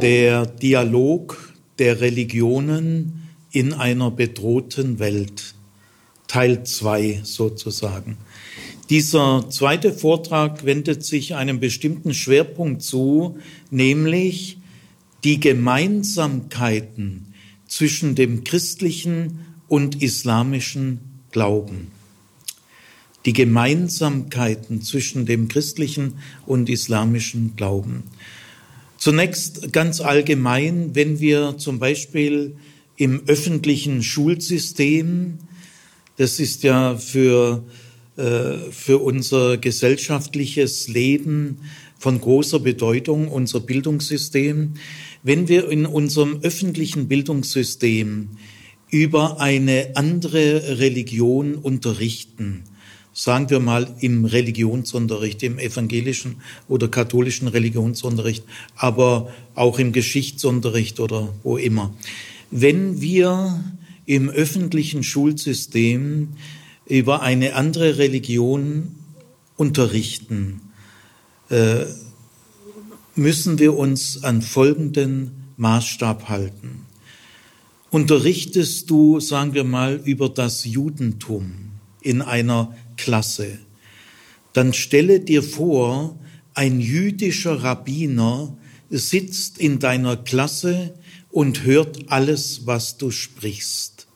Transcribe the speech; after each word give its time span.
Der 0.00 0.46
Dialog 0.46 1.52
der 1.80 2.00
Religionen 2.00 3.24
in 3.50 3.72
einer 3.72 4.12
bedrohten 4.12 5.00
Welt. 5.00 5.54
Teil 6.28 6.62
2 6.62 7.22
sozusagen. 7.24 8.16
Dieser 8.90 9.50
zweite 9.50 9.92
Vortrag 9.92 10.64
wendet 10.64 11.04
sich 11.04 11.34
einem 11.34 11.58
bestimmten 11.58 12.14
Schwerpunkt 12.14 12.82
zu, 12.82 13.38
nämlich 13.72 14.58
die 15.24 15.40
Gemeinsamkeiten 15.40 17.34
zwischen 17.66 18.14
dem 18.14 18.44
christlichen 18.44 19.40
und 19.66 20.00
islamischen 20.00 21.00
Glauben. 21.32 21.88
Die 23.26 23.32
Gemeinsamkeiten 23.32 24.80
zwischen 24.80 25.26
dem 25.26 25.48
christlichen 25.48 26.20
und 26.46 26.70
islamischen 26.70 27.56
Glauben. 27.56 28.04
Zunächst 28.98 29.72
ganz 29.72 30.00
allgemein, 30.00 30.96
wenn 30.96 31.20
wir 31.20 31.56
zum 31.56 31.78
Beispiel 31.78 32.56
im 32.96 33.22
öffentlichen 33.28 34.02
Schulsystem, 34.02 35.38
das 36.16 36.40
ist 36.40 36.64
ja 36.64 36.96
für, 36.96 37.62
äh, 38.16 38.72
für 38.72 38.98
unser 38.98 39.56
gesellschaftliches 39.56 40.88
Leben 40.88 41.58
von 41.96 42.20
großer 42.20 42.58
Bedeutung, 42.58 43.28
unser 43.28 43.60
Bildungssystem, 43.60 44.74
wenn 45.22 45.46
wir 45.46 45.70
in 45.70 45.86
unserem 45.86 46.40
öffentlichen 46.42 47.06
Bildungssystem 47.06 48.30
über 48.90 49.40
eine 49.40 49.92
andere 49.94 50.80
Religion 50.80 51.54
unterrichten, 51.54 52.64
sagen 53.18 53.50
wir 53.50 53.58
mal 53.58 53.96
im 53.98 54.24
Religionsunterricht, 54.24 55.42
im 55.42 55.58
evangelischen 55.58 56.36
oder 56.68 56.86
katholischen 56.86 57.48
Religionsunterricht, 57.48 58.44
aber 58.76 59.32
auch 59.56 59.80
im 59.80 59.90
Geschichtsunterricht 59.90 61.00
oder 61.00 61.34
wo 61.42 61.56
immer. 61.56 61.92
Wenn 62.52 63.00
wir 63.00 63.64
im 64.06 64.28
öffentlichen 64.28 65.02
Schulsystem 65.02 66.28
über 66.86 67.20
eine 67.22 67.56
andere 67.56 67.98
Religion 67.98 68.94
unterrichten, 69.56 70.60
äh, 71.50 71.86
müssen 73.16 73.58
wir 73.58 73.76
uns 73.76 74.22
an 74.22 74.42
folgenden 74.42 75.32
Maßstab 75.56 76.28
halten. 76.28 76.86
Unterrichtest 77.90 78.88
du, 78.88 79.18
sagen 79.18 79.54
wir 79.54 79.64
mal, 79.64 80.00
über 80.04 80.28
das 80.28 80.64
Judentum 80.64 81.72
in 82.00 82.22
einer 82.22 82.76
Klasse, 82.98 83.58
dann 84.52 84.74
stelle 84.74 85.20
dir 85.20 85.42
vor, 85.42 86.18
ein 86.52 86.80
jüdischer 86.80 87.62
Rabbiner 87.62 88.54
sitzt 88.90 89.58
in 89.58 89.78
deiner 89.78 90.16
Klasse 90.16 90.92
und 91.30 91.64
hört 91.64 92.10
alles, 92.10 92.66
was 92.66 92.98
du 92.98 93.10
sprichst. 93.10 94.06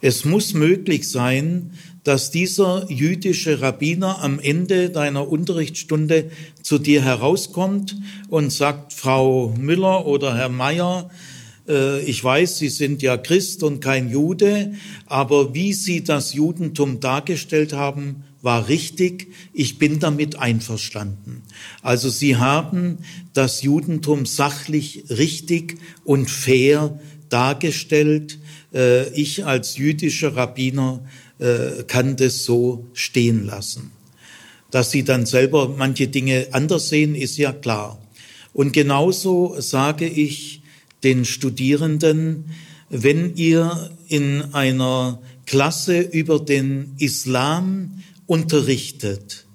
Es 0.00 0.24
muss 0.24 0.54
möglich 0.54 1.08
sein, 1.08 1.74
dass 2.04 2.32
dieser 2.32 2.90
jüdische 2.90 3.60
Rabbiner 3.60 4.20
am 4.20 4.40
Ende 4.40 4.90
deiner 4.90 5.28
Unterrichtsstunde 5.28 6.30
zu 6.62 6.78
dir 6.78 7.02
herauskommt 7.02 7.96
und 8.28 8.50
sagt, 8.50 8.92
Frau 8.92 9.54
Müller 9.56 10.06
oder 10.06 10.36
Herr 10.36 10.48
Meier, 10.48 11.10
ich 12.04 12.22
weiß, 12.22 12.58
Sie 12.58 12.68
sind 12.68 13.02
ja 13.02 13.16
Christ 13.16 13.62
und 13.62 13.80
kein 13.80 14.10
Jude, 14.10 14.74
aber 15.06 15.54
wie 15.54 15.72
Sie 15.72 16.04
das 16.04 16.34
Judentum 16.34 17.00
dargestellt 17.00 17.72
haben, 17.72 18.24
war 18.42 18.68
richtig. 18.68 19.28
Ich 19.52 19.78
bin 19.78 20.00
damit 20.00 20.36
einverstanden. 20.36 21.42
Also 21.80 22.10
Sie 22.10 22.36
haben 22.36 22.98
das 23.32 23.62
Judentum 23.62 24.26
sachlich 24.26 25.04
richtig 25.08 25.78
und 26.04 26.28
fair 26.28 26.98
dargestellt. 27.28 28.38
Äh, 28.74 29.08
ich 29.10 29.46
als 29.46 29.76
jüdischer 29.78 30.36
Rabbiner 30.36 31.00
äh, 31.38 31.84
kann 31.86 32.16
das 32.16 32.44
so 32.44 32.86
stehen 32.92 33.46
lassen. 33.46 33.92
Dass 34.70 34.90
Sie 34.90 35.04
dann 35.04 35.24
selber 35.24 35.68
manche 35.68 36.08
Dinge 36.08 36.48
anders 36.50 36.88
sehen, 36.88 37.14
ist 37.14 37.36
ja 37.36 37.52
klar. 37.52 37.98
Und 38.52 38.72
genauso 38.72 39.60
sage 39.60 40.06
ich, 40.06 40.61
den 41.04 41.24
Studierenden, 41.24 42.44
wenn 42.88 43.36
ihr 43.36 43.90
in 44.08 44.54
einer 44.54 45.20
Klasse 45.46 46.00
über 46.00 46.38
den 46.38 46.94
Islam 46.98 48.02
unterrichtet, 48.26 49.46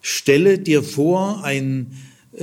stelle 0.00 0.58
dir 0.58 0.82
vor, 0.82 1.44
ein 1.44 1.92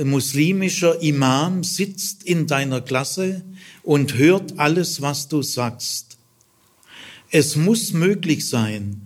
muslimischer 0.02 1.00
Imam 1.02 1.62
sitzt 1.62 2.24
in 2.24 2.46
deiner 2.46 2.80
Klasse 2.80 3.42
und 3.82 4.18
hört 4.18 4.58
alles, 4.58 5.00
was 5.00 5.28
du 5.28 5.42
sagst. 5.42 6.18
Es 7.30 7.56
muss 7.56 7.92
möglich 7.92 8.48
sein, 8.48 9.02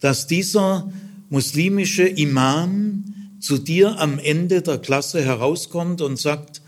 dass 0.00 0.26
dieser 0.26 0.90
muslimische 1.28 2.06
Imam 2.06 3.04
zu 3.38 3.58
dir 3.58 3.98
am 3.98 4.18
Ende 4.18 4.62
der 4.62 4.78
Klasse 4.78 5.22
herauskommt 5.22 6.00
und 6.00 6.18
sagt, 6.18 6.59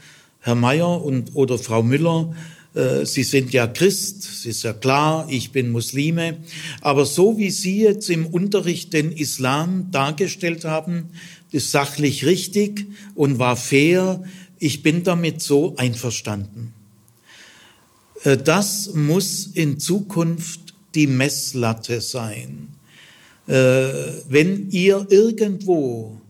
Herr 0.42 0.56
Meier 0.56 1.02
und, 1.02 1.34
oder 1.34 1.56
Frau 1.56 1.82
Müller, 1.82 2.34
äh, 2.74 3.06
Sie 3.06 3.22
sind 3.22 3.52
ja 3.52 3.66
Christ, 3.66 4.24
es 4.24 4.46
ist 4.46 4.62
ja 4.64 4.72
klar, 4.72 5.26
ich 5.30 5.52
bin 5.52 5.70
Muslime, 5.70 6.38
aber 6.80 7.06
so 7.06 7.38
wie 7.38 7.50
Sie 7.50 7.82
jetzt 7.82 8.10
im 8.10 8.26
Unterricht 8.26 8.92
den 8.92 9.12
Islam 9.12 9.90
dargestellt 9.90 10.64
haben, 10.64 11.10
ist 11.52 11.70
sachlich 11.70 12.24
richtig 12.24 12.86
und 13.14 13.38
war 13.38 13.56
fair, 13.56 14.24
ich 14.58 14.82
bin 14.82 15.04
damit 15.04 15.42
so 15.42 15.76
einverstanden. 15.76 16.74
Äh, 18.24 18.36
das 18.36 18.94
muss 18.94 19.46
in 19.46 19.78
Zukunft 19.78 20.74
die 20.94 21.06
Messlatte 21.06 22.00
sein. 22.00 22.68
Äh, 23.46 23.52
wenn 24.28 24.70
ihr 24.70 25.06
irgendwo 25.10 26.20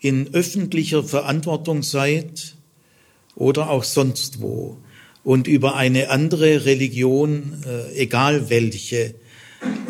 in 0.00 0.34
öffentlicher 0.34 1.02
Verantwortung 1.02 1.82
seid, 1.82 2.55
oder 3.36 3.70
auch 3.70 3.84
sonst 3.84 4.40
wo 4.40 4.76
und 5.22 5.46
über 5.46 5.76
eine 5.76 6.10
andere 6.10 6.64
Religion, 6.64 7.62
äh, 7.64 7.94
egal 7.96 8.50
welche, 8.50 9.14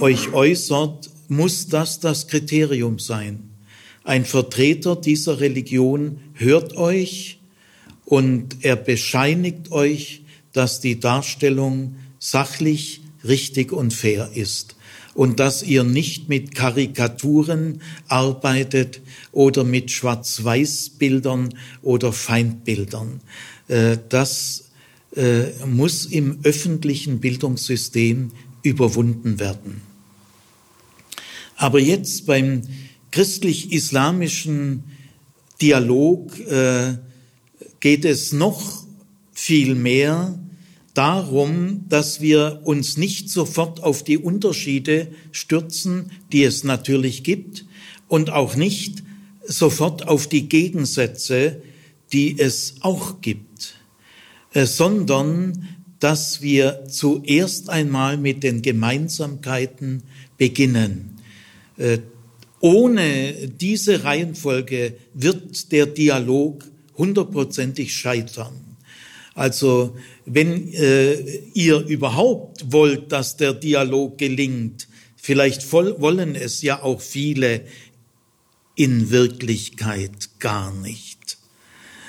euch 0.00 0.32
äußert, 0.32 1.10
muss 1.28 1.68
das 1.68 2.00
das 2.00 2.28
Kriterium 2.28 2.98
sein. 2.98 3.50
Ein 4.04 4.24
Vertreter 4.24 4.96
dieser 4.96 5.40
Religion 5.40 6.20
hört 6.34 6.76
euch 6.76 7.38
und 8.04 8.64
er 8.64 8.76
bescheinigt 8.76 9.72
euch, 9.72 10.22
dass 10.52 10.80
die 10.80 11.00
Darstellung 11.00 11.96
sachlich, 12.18 13.00
richtig 13.24 13.72
und 13.72 13.92
fair 13.92 14.30
ist 14.34 14.75
und 15.16 15.40
dass 15.40 15.62
ihr 15.62 15.82
nicht 15.82 16.28
mit 16.28 16.54
Karikaturen 16.54 17.80
arbeitet 18.06 19.00
oder 19.32 19.64
mit 19.64 19.90
Schwarz-Weiß-Bildern 19.90 21.54
oder 21.82 22.12
Feindbildern. 22.12 23.20
Äh, 23.68 23.96
das 24.10 24.68
äh, 25.16 25.44
muss 25.64 26.04
im 26.04 26.40
öffentlichen 26.42 27.18
Bildungssystem 27.20 28.30
überwunden 28.62 29.40
werden. 29.40 29.80
Aber 31.56 31.80
jetzt 31.80 32.26
beim 32.26 32.60
christlich-islamischen 33.10 34.84
Dialog 35.62 36.38
äh, 36.40 36.98
geht 37.80 38.04
es 38.04 38.34
noch 38.34 38.84
viel 39.32 39.74
mehr 39.74 40.38
darum, 40.96 41.84
dass 41.88 42.20
wir 42.20 42.62
uns 42.64 42.96
nicht 42.96 43.28
sofort 43.30 43.82
auf 43.82 44.02
die 44.02 44.18
Unterschiede 44.18 45.08
stürzen, 45.30 46.10
die 46.32 46.42
es 46.42 46.64
natürlich 46.64 47.22
gibt, 47.22 47.66
und 48.08 48.30
auch 48.30 48.56
nicht 48.56 49.02
sofort 49.44 50.08
auf 50.08 50.26
die 50.26 50.48
Gegensätze, 50.48 51.60
die 52.12 52.38
es 52.38 52.76
auch 52.80 53.20
gibt, 53.20 53.74
äh, 54.52 54.64
sondern 54.64 55.68
dass 55.98 56.40
wir 56.40 56.86
zuerst 56.88 57.68
einmal 57.68 58.16
mit 58.16 58.42
den 58.42 58.62
Gemeinsamkeiten 58.62 60.02
beginnen. 60.38 61.18
Äh, 61.76 61.98
ohne 62.60 63.48
diese 63.48 64.04
Reihenfolge 64.04 64.94
wird 65.14 65.72
der 65.72 65.86
Dialog 65.86 66.64
hundertprozentig 66.96 67.94
scheitern. 67.94 68.65
Also 69.36 69.94
wenn 70.24 70.72
äh, 70.72 71.40
ihr 71.52 71.80
überhaupt 71.86 72.72
wollt, 72.72 73.12
dass 73.12 73.36
der 73.36 73.52
Dialog 73.52 74.16
gelingt, 74.16 74.88
vielleicht 75.14 75.62
voll, 75.62 76.00
wollen 76.00 76.34
es 76.34 76.62
ja 76.62 76.82
auch 76.82 77.02
viele 77.02 77.60
in 78.76 79.10
Wirklichkeit 79.10 80.30
gar 80.38 80.72
nicht. 80.72 81.36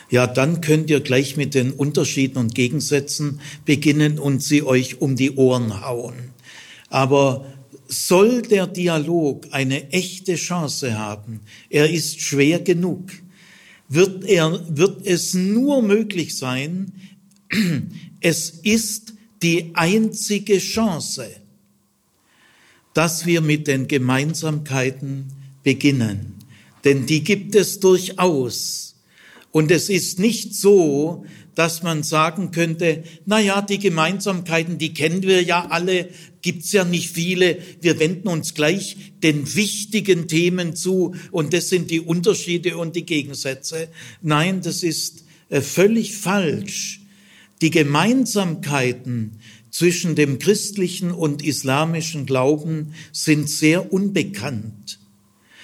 Ja, 0.10 0.26
dann 0.26 0.62
könnt 0.62 0.90
ihr 0.90 1.02
gleich 1.02 1.36
mit 1.36 1.54
den 1.54 1.72
Unterschieden 1.74 2.38
und 2.38 2.56
Gegensätzen 2.56 3.42
beginnen 3.66 4.20
und 4.20 4.42
sie 4.42 4.64
euch 4.64 5.02
um 5.02 5.18
die 5.18 5.32
Ohren 5.32 5.82
hauen. 5.82 6.32
Aber 6.90 7.46
soll 7.90 8.42
der 8.42 8.68
Dialog 8.68 9.48
eine 9.52 9.92
echte 9.92 10.36
Chance 10.36 10.98
haben, 10.98 11.42
er 11.70 11.90
ist 11.90 12.22
schwer 12.22 12.60
genug, 12.60 13.12
wird, 13.90 14.24
er, 14.24 14.64
wird 14.70 15.06
es 15.06 15.34
nur 15.34 15.82
möglich 15.82 16.38
sein, 16.38 16.94
es 18.22 18.50
ist 18.50 19.14
die 19.42 19.72
einzige 19.74 20.58
Chance, 20.60 21.28
dass 22.94 23.26
wir 23.26 23.42
mit 23.42 23.68
den 23.68 23.88
Gemeinsamkeiten 23.88 25.28
beginnen. 25.64 26.36
Denn 26.84 27.06
die 27.06 27.24
gibt 27.24 27.56
es 27.56 27.80
durchaus. 27.80 28.96
Und 29.52 29.72
es 29.72 29.90
ist 29.90 30.20
nicht 30.20 30.56
so, 30.56 31.26
dass 31.58 31.82
man 31.82 32.04
sagen 32.04 32.52
könnte, 32.52 33.04
na 33.26 33.40
ja, 33.40 33.64
die 33.64 33.80
Gemeinsamkeiten, 33.80 34.78
die 34.78 34.94
kennen 34.94 35.24
wir 35.24 35.42
ja 35.42 35.66
alle, 35.70 36.10
gibt's 36.44 36.72
ja 36.72 36.86
nicht 36.86 37.10
viele. 37.10 37.58
Wir 37.82 38.00
wenden 38.00 38.28
uns 38.28 38.54
gleich 38.54 38.96
den 39.24 39.56
wichtigen 39.56 40.28
Themen 40.28 40.76
zu 40.76 41.16
und 41.32 41.54
das 41.54 41.70
sind 41.70 41.90
die 41.90 42.00
Unterschiede 42.00 42.78
und 42.78 42.96
die 42.96 43.06
Gegensätze. 43.06 43.88
Nein, 44.22 44.62
das 44.62 44.84
ist 44.84 45.24
äh, 45.50 45.62
völlig 45.62 46.16
falsch. 46.16 47.02
Die 47.62 47.72
Gemeinsamkeiten 47.72 49.40
zwischen 49.72 50.16
dem 50.16 50.40
christlichen 50.40 51.12
und 51.12 51.44
islamischen 51.44 52.26
Glauben 52.26 52.94
sind 53.12 53.50
sehr 53.50 53.92
unbekannt. 53.92 55.00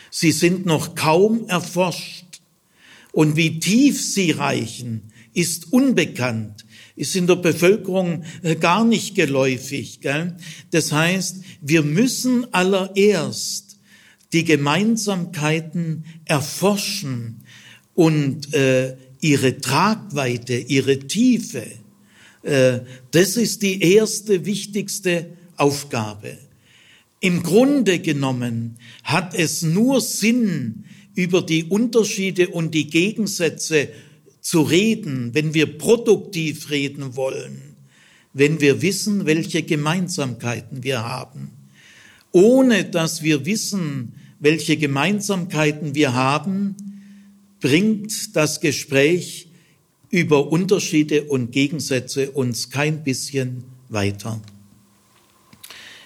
Sie 0.10 0.32
sind 0.32 0.66
noch 0.66 0.96
kaum 0.96 1.48
erforscht. 1.48 2.42
Und 3.12 3.36
wie 3.36 3.60
tief 3.60 4.02
sie 4.02 4.32
reichen, 4.32 5.12
ist 5.34 5.72
unbekannt, 5.72 6.66
ist 6.96 7.16
in 7.16 7.28
der 7.28 7.36
Bevölkerung 7.36 8.24
äh, 8.42 8.56
gar 8.56 8.86
nicht 8.86 9.16
geläufig. 9.16 10.02
Gell? 10.02 10.36
Das 10.72 10.92
heißt, 10.92 11.44
wir 11.62 11.84
müssen 11.84 12.52
allererst 12.54 13.78
die 14.34 14.44
Gemeinsamkeiten 14.44 16.06
erforschen 16.26 17.42
und 17.94 18.54
äh, 18.54 18.98
ihre 19.22 19.60
Tragweite, 19.60 20.56
ihre 20.56 21.00
Tiefe. 21.00 21.66
Äh, 22.44 22.82
das 23.12 23.38
ist 23.38 23.62
die 23.62 23.82
erste 23.82 24.46
wichtigste 24.46 25.28
Aufgabe. 25.58 26.38
Im 27.20 27.42
Grunde 27.42 28.00
genommen 28.00 28.78
hat 29.04 29.34
es 29.34 29.62
nur 29.62 30.02
Sinn, 30.02 30.84
über 31.16 31.42
die 31.42 31.66
Unterschiede 31.66 32.50
und 32.50 32.74
die 32.74 32.88
Gegensätze 32.88 33.90
zu 34.42 34.62
reden, 34.62 35.34
wenn 35.34 35.54
wir 35.54 35.78
produktiv 35.78 36.70
reden 36.70 37.16
wollen, 37.16 37.62
wenn 38.34 38.60
wir 38.60 38.82
wissen, 38.82 39.26
welche 39.26 39.64
Gemeinsamkeiten 39.64 40.84
wir 40.84 41.04
haben. 41.08 41.52
Ohne 42.32 42.84
dass 42.84 43.22
wir 43.22 43.46
wissen, 43.46 44.14
welche 44.40 44.76
Gemeinsamkeiten 44.76 45.96
wir 45.96 46.14
haben, 46.14 46.76
bringt 47.62 48.36
das 48.36 48.60
Gespräch 48.60 49.48
über 50.14 50.52
Unterschiede 50.52 51.24
und 51.24 51.52
Gegensätze 51.52 52.30
uns 52.30 52.70
kein 52.70 53.04
bisschen 53.04 53.64
weiter. 53.90 54.40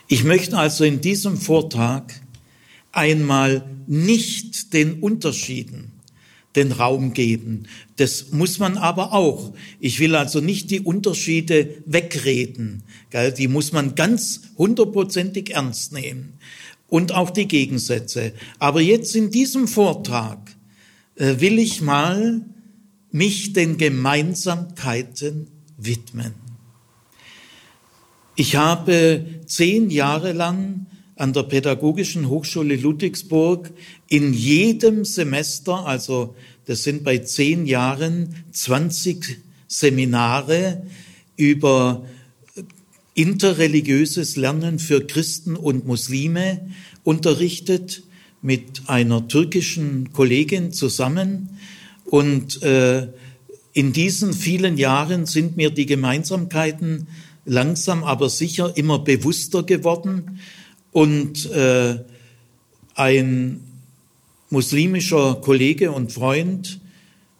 Ich 0.07 0.23
möchte 0.23 0.57
also 0.57 0.85
in 0.85 1.01
diesem 1.01 1.35
Vortrag 1.35 2.13
einmal 2.93 3.69
nicht 3.85 4.71
den 4.71 5.01
Unterschieden 5.01 5.91
den 6.55 6.71
Raum 6.71 7.13
geben. 7.13 7.63
Das 7.97 8.31
muss 8.31 8.59
man 8.59 8.77
aber 8.77 9.13
auch. 9.13 9.53
Ich 9.81 9.99
will 9.99 10.15
also 10.15 10.39
nicht 10.39 10.71
die 10.71 10.79
Unterschiede 10.79 11.83
wegreden. 11.85 12.83
Gell? 13.09 13.33
Die 13.33 13.49
muss 13.49 13.73
man 13.73 13.93
ganz 13.93 14.41
hundertprozentig 14.57 15.53
ernst 15.53 15.91
nehmen. 15.91 16.39
Und 16.87 17.11
auch 17.11 17.29
die 17.29 17.49
Gegensätze. 17.49 18.31
Aber 18.57 18.79
jetzt 18.79 19.17
in 19.17 19.31
diesem 19.31 19.67
Vortrag 19.67 20.55
äh, 21.15 21.41
will 21.41 21.59
ich 21.59 21.81
mal 21.81 22.45
mich 23.11 23.53
den 23.53 23.77
Gemeinsamkeiten 23.77 25.47
widmen. 25.77 26.33
Ich 28.35 28.55
habe 28.55 29.25
zehn 29.45 29.89
Jahre 29.89 30.33
lang 30.33 30.85
an 31.15 31.33
der 31.33 31.43
Pädagogischen 31.43 32.29
Hochschule 32.29 32.75
Ludwigsburg 32.75 33.71
in 34.07 34.33
jedem 34.33 35.03
Semester, 35.05 35.85
also 35.85 36.35
das 36.65 36.83
sind 36.83 37.03
bei 37.03 37.17
zehn 37.19 37.65
Jahren 37.65 38.35
20 38.51 39.39
Seminare 39.67 40.83
über 41.35 42.05
interreligiöses 43.15 44.35
Lernen 44.35 44.77
für 44.77 45.05
Christen 45.07 45.55
und 45.55 45.87
Muslime 45.87 46.69
unterrichtet 47.03 48.03
mit 48.43 48.83
einer 48.85 49.27
türkischen 49.27 50.13
Kollegin 50.13 50.71
zusammen. 50.71 51.56
Und 52.07 52.61
äh, 52.63 53.07
in 53.73 53.93
diesen 53.93 54.33
vielen 54.33 54.77
Jahren 54.77 55.25
sind 55.25 55.55
mir 55.57 55.69
die 55.69 55.85
Gemeinsamkeiten 55.85 57.07
langsam 57.45 58.03
aber 58.03 58.29
sicher 58.29 58.75
immer 58.75 58.99
bewusster 58.99 59.63
geworden. 59.63 60.39
Und 60.91 61.49
äh, 61.51 61.99
ein 62.95 63.61
muslimischer 64.49 65.35
Kollege 65.35 65.91
und 65.91 66.11
Freund, 66.11 66.79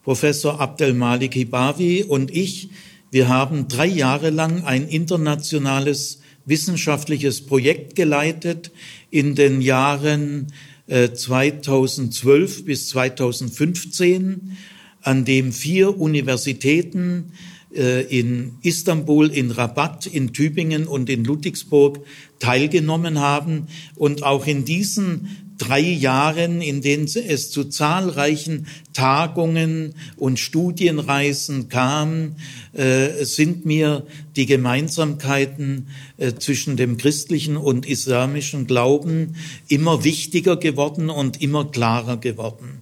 Professor 0.04 0.60
Abdel 0.62 0.94
Malik 0.94 1.34
Hibawi 1.34 2.04
und 2.04 2.32
ich, 2.32 2.70
wir 3.12 3.28
haben 3.28 3.68
drei 3.68 3.88
Jahre 3.88 4.30
lang 4.30 4.64
ein 4.64 4.88
internationales 4.88 6.20
wissenschaftliches 6.46 7.46
Projekt 7.46 7.96
geleitet 7.96 8.72
in 9.10 9.36
den 9.36 9.62
Jahren 9.62 10.48
2012 10.88 12.60
äh, 12.60 12.64
bis 12.64 12.90
2015, 12.90 14.58
an 15.02 15.26
dem 15.26 15.52
vier 15.52 16.00
Universitäten 16.00 17.32
äh, 17.74 18.04
in 18.04 18.54
Istanbul, 18.62 19.30
in 19.30 19.52
Rabat, 19.52 20.06
in 20.06 20.34
Tübingen 20.34 20.88
und 20.88 21.10
in 21.10 21.24
Ludwigsburg 21.24 22.00
teilgenommen 22.40 23.20
haben. 23.20 23.68
Und 23.96 24.24
auch 24.24 24.48
in 24.48 24.66
diesen 24.66 25.47
drei 25.58 25.82
Jahren, 25.82 26.62
in 26.62 26.82
denen 26.82 27.06
es 27.06 27.52
zu 27.52 27.66
zahlreichen 27.66 28.68
Tagungen 28.94 29.96
und 30.16 30.40
Studienreisen 30.40 31.70
kam, 31.70 32.36
äh, 32.74 33.24
sind 33.26 33.66
mir 33.66 34.06
die 34.36 34.46
Gemeinsamkeiten 34.46 35.88
äh, 36.18 36.34
zwischen 36.34 36.78
dem 36.78 36.98
christlichen 36.98 37.58
und 37.58 37.86
islamischen 37.86 38.68
Glauben 38.68 39.36
immer 39.68 40.04
wichtiger 40.04 40.58
geworden 40.58 41.10
und 41.10 41.42
immer 41.42 41.66
klarer 41.66 42.18
geworden. 42.18 42.82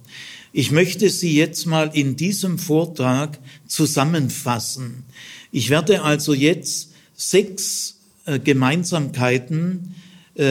Ich 0.52 0.70
möchte 0.70 1.10
sie 1.10 1.34
jetzt 1.34 1.66
mal 1.66 1.90
in 1.92 2.16
diesem 2.16 2.58
Vortrag 2.58 3.38
zusammenfassen. 3.66 5.04
Ich 5.52 5.70
werde 5.70 6.02
also 6.02 6.34
jetzt 6.34 6.92
sechs 7.14 7.96
äh, 8.26 8.38
Gemeinsamkeiten 8.38 9.94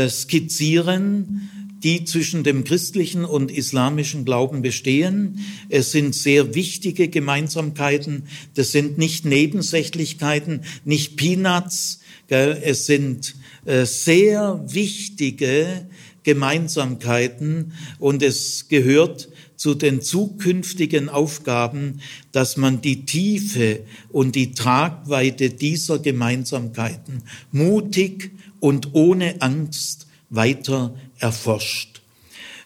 skizzieren, 0.10 1.52
die 1.86 2.04
zwischen 2.04 2.44
dem 2.44 2.63
christlichen 2.63 3.24
und 3.25 3.51
islamischen 3.51 4.25
Glauben 4.25 4.63
bestehen. 4.63 5.46
Es 5.70 5.92
sind 5.92 6.15
sehr 6.15 6.56
wichtige 6.56 7.10
Gemeinsamkeiten. 7.10 8.24
Das 8.56 8.72
sind 8.72 8.98
nicht 8.98 9.24
Nebensächlichkeiten, 9.24 10.62
nicht 10.84 11.15
Peanuts. 11.15 12.00
Es 12.27 12.88
sind 12.88 13.36
äh, 13.65 13.86
sehr 13.86 14.65
wichtige 14.68 15.88
Gemeinsamkeiten 16.24 17.74
und 18.00 18.24
es 18.24 18.68
gehört 18.68 19.30
zu 19.56 19.75
den 19.75 20.01
zukünftigen 20.01 21.08
Aufgaben, 21.08 22.01
dass 22.32 22.58
man 22.58 22.82
die 22.82 23.06
Tiefe 23.06 23.82
und 24.10 24.34
die 24.34 24.54
Tragweite 24.54 25.51
dieser 25.51 26.00
Gemeinsamkeiten 26.00 27.22
mutig 27.51 28.32
und 28.60 28.96
ohne 28.96 29.39
Angst 29.44 30.08
weiter 30.32 30.96
erforscht. 31.20 31.96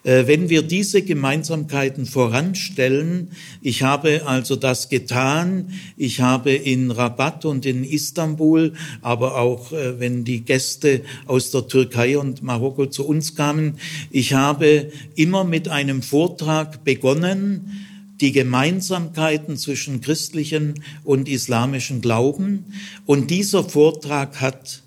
Äh, 0.03 0.27
wenn 0.27 0.49
wir 0.49 0.61
diese 0.61 1.01
Gemeinsamkeiten 1.01 2.05
voranstellen, 2.05 3.31
ich 3.61 3.83
habe 3.83 4.25
also 4.25 4.55
das 4.55 4.87
getan, 4.87 5.73
ich 5.97 6.21
habe 6.21 6.51
in 6.51 6.91
Rabat 6.91 7.43
und 7.43 7.65
in 7.65 7.83
Istanbul, 7.83 8.73
aber 9.01 9.37
auch 9.37 9.73
äh, 9.73 9.99
wenn 9.99 10.23
die 10.23 10.41
Gäste 10.41 11.01
aus 11.25 11.51
der 11.51 11.67
Türkei 11.67 12.17
und 12.17 12.43
Marokko 12.43 12.85
zu 12.85 13.05
uns 13.05 13.35
kamen, 13.35 13.77
ich 14.09 14.33
habe 14.33 14.89
immer 15.15 15.43
mit 15.43 15.67
einem 15.67 16.01
Vortrag 16.01 16.85
begonnen, 16.85 17.85
die 18.21 18.31
Gemeinsamkeiten 18.31 19.57
zwischen 19.57 20.01
christlichen 20.01 20.83
und 21.03 21.29
islamischen 21.29 22.01
Glauben. 22.01 22.65
Und 23.05 23.31
dieser 23.31 23.63
Vortrag 23.63 24.41
hat, 24.41 24.81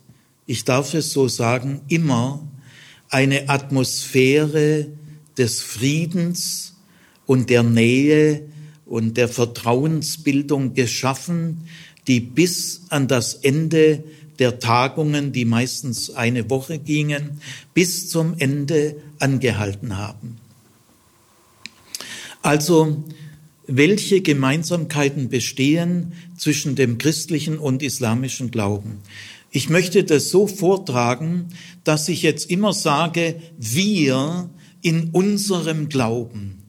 ich 0.47 0.65
darf 0.65 0.93
es 0.93 1.13
so 1.13 1.29
sagen, 1.29 1.81
immer 1.89 2.47
eine 3.13 3.49
Atmosphäre 3.49 4.89
des 5.37 5.61
Friedens 5.61 6.75
und 7.27 7.51
der 7.51 7.63
Nähe 7.63 8.49
und 8.87 9.17
der 9.17 9.29
Vertrauensbildung 9.29 10.75
geschaffen, 10.75 11.69
die 12.09 12.21
bis 12.21 12.83
an 12.89 13.09
das 13.09 13.35
Ende 13.35 14.03
der 14.39 14.59
Tagungen, 14.59 15.33
die 15.33 15.45
meistens 15.45 16.11
eine 16.11 16.49
Woche 16.51 16.79
gingen, 16.79 17.41
bis 17.75 18.09
zum 18.09 18.35
Ende 18.39 18.97
angehalten 19.19 19.99
haben. 19.99 20.39
Also 22.41 23.05
welche 23.67 24.21
Gemeinsamkeiten 24.21 25.29
bestehen 25.29 26.13
zwischen 26.37 26.75
dem 26.75 26.99
christlichen 26.99 27.59
und 27.59 27.83
islamischen 27.83 28.51
Glauben. 28.51 28.99
Ich 29.55 29.69
möchte 29.69 30.03
das 30.03 30.31
so 30.31 30.47
vortragen, 30.47 31.49
dass 31.85 32.09
ich 32.09 32.23
jetzt 32.23 32.51
immer 32.51 32.73
sage, 32.73 33.37
wir 33.59 34.49
in 34.81 35.11
unserem 35.11 35.91
Glauben. 35.91 36.63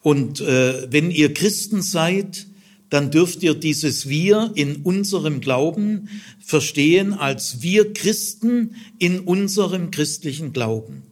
Und 0.00 0.40
äh, 0.40 0.90
wenn 0.90 1.10
ihr 1.10 1.34
Christen 1.34 1.82
seid, 1.82 2.46
dann 2.88 3.10
dürft 3.10 3.42
ihr 3.42 3.54
dieses 3.54 4.08
Wir 4.08 4.52
in 4.54 4.76
unserem 4.76 5.42
Glauben 5.42 6.08
verstehen 6.40 7.12
als 7.12 7.60
wir 7.60 7.92
Christen 7.92 8.76
in 8.98 9.20
unserem 9.20 9.90
christlichen 9.90 10.54
Glauben. 10.54 11.02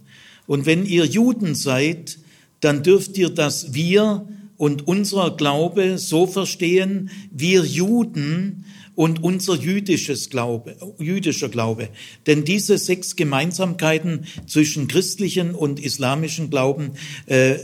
Und 0.47 0.65
wenn 0.65 0.87
ihr 0.87 1.05
Juden 1.05 1.55
seid, 1.55 2.19
dann 2.61 2.83
dürft 2.83 3.19
ihr 3.19 3.29
das 3.29 3.75
Wir 3.75 4.26
und 4.57 4.88
unser 4.88 5.37
Glaube 5.37 5.99
so 5.99 6.26
verstehen, 6.26 7.11
wir 7.31 7.65
Juden 7.65 8.65
und 8.97 9.23
unser 9.23 9.55
jüdisches 9.55 10.31
Glaube, 10.31 10.76
jüdischer 10.99 11.49
Glaube. 11.49 11.91
Denn 12.26 12.45
diese 12.45 12.79
sechs 12.79 13.15
Gemeinsamkeiten 13.15 14.26
zwischen 14.49 14.88
christlichen 14.88 15.55
und 15.55 15.79
islamischen 15.79 16.50
Glauben 16.50 16.93
äh, 17.26 17.57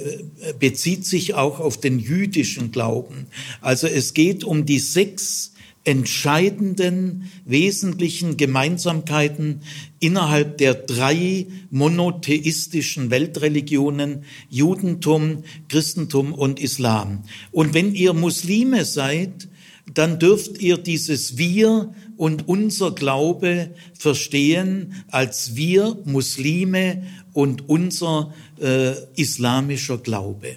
bezieht 0.60 1.04
sich 1.06 1.34
auch 1.34 1.58
auf 1.58 1.80
den 1.80 1.98
jüdischen 1.98 2.70
Glauben. 2.70 3.26
Also 3.60 3.88
es 3.88 4.14
geht 4.14 4.44
um 4.44 4.66
die 4.66 4.78
sechs 4.78 5.52
entscheidenden, 5.84 7.30
wesentlichen 7.44 8.36
Gemeinsamkeiten 8.36 9.62
innerhalb 9.98 10.58
der 10.58 10.74
drei 10.74 11.46
monotheistischen 11.70 13.10
Weltreligionen 13.10 14.24
Judentum, 14.48 15.44
Christentum 15.68 16.34
und 16.34 16.60
Islam. 16.60 17.24
Und 17.50 17.74
wenn 17.74 17.94
ihr 17.94 18.12
Muslime 18.12 18.84
seid, 18.84 19.48
dann 19.94 20.18
dürft 20.18 20.58
ihr 20.58 20.78
dieses 20.78 21.36
Wir 21.36 21.94
und 22.16 22.48
unser 22.48 22.92
Glaube 22.92 23.70
verstehen 23.98 25.04
als 25.10 25.56
wir 25.56 25.98
Muslime 26.04 27.06
und 27.32 27.68
unser 27.68 28.32
äh, 28.60 28.92
islamischer 29.16 29.98
Glaube. 29.98 30.56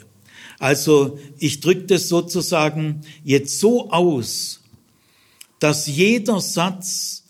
Also 0.60 1.20
ich 1.38 1.60
drücke 1.60 1.84
das 1.84 2.08
sozusagen 2.08 3.01
jetzt 3.24 3.60
so 3.60 3.89
aus, 3.89 4.62
dass 5.60 5.88
jeder 5.88 6.39
Satz, 6.42 7.24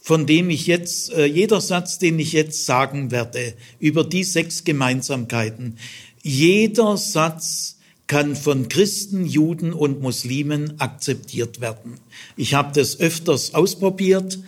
von 0.00 0.26
dem 0.26 0.50
ich 0.50 0.66
jetzt, 0.66 1.12
äh, 1.12 1.26
jeder 1.26 1.60
Satz, 1.60 1.98
den 1.98 2.18
ich 2.18 2.32
jetzt 2.32 2.66
sagen 2.66 3.10
werde, 3.10 3.54
über 3.78 4.04
die 4.04 4.24
sechs 4.24 4.64
Gemeinsamkeiten, 4.64 5.78
jeder 6.22 6.96
Satz 6.96 7.77
kann 8.08 8.34
von 8.34 8.68
Christen, 8.68 9.24
Juden 9.24 9.72
und 9.72 10.02
Muslimen 10.02 10.80
akzeptiert 10.80 11.60
werden. 11.60 11.94
Ich 12.36 12.54
habe 12.54 12.72
das 12.74 12.98
öfters 12.98 13.54
ausprobiert. 13.54 14.40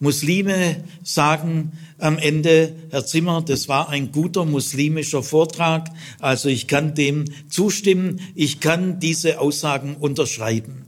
Muslime 0.00 0.84
sagen 1.02 1.72
am 1.98 2.18
Ende, 2.18 2.74
Herr 2.90 3.04
Zimmer, 3.04 3.42
das 3.42 3.68
war 3.68 3.88
ein 3.88 4.12
guter 4.12 4.44
muslimischer 4.44 5.24
Vortrag, 5.24 5.90
also 6.20 6.48
ich 6.48 6.68
kann 6.68 6.94
dem 6.94 7.24
zustimmen, 7.48 8.20
ich 8.36 8.60
kann 8.60 9.00
diese 9.00 9.40
Aussagen 9.40 9.96
unterschreiben. 9.96 10.87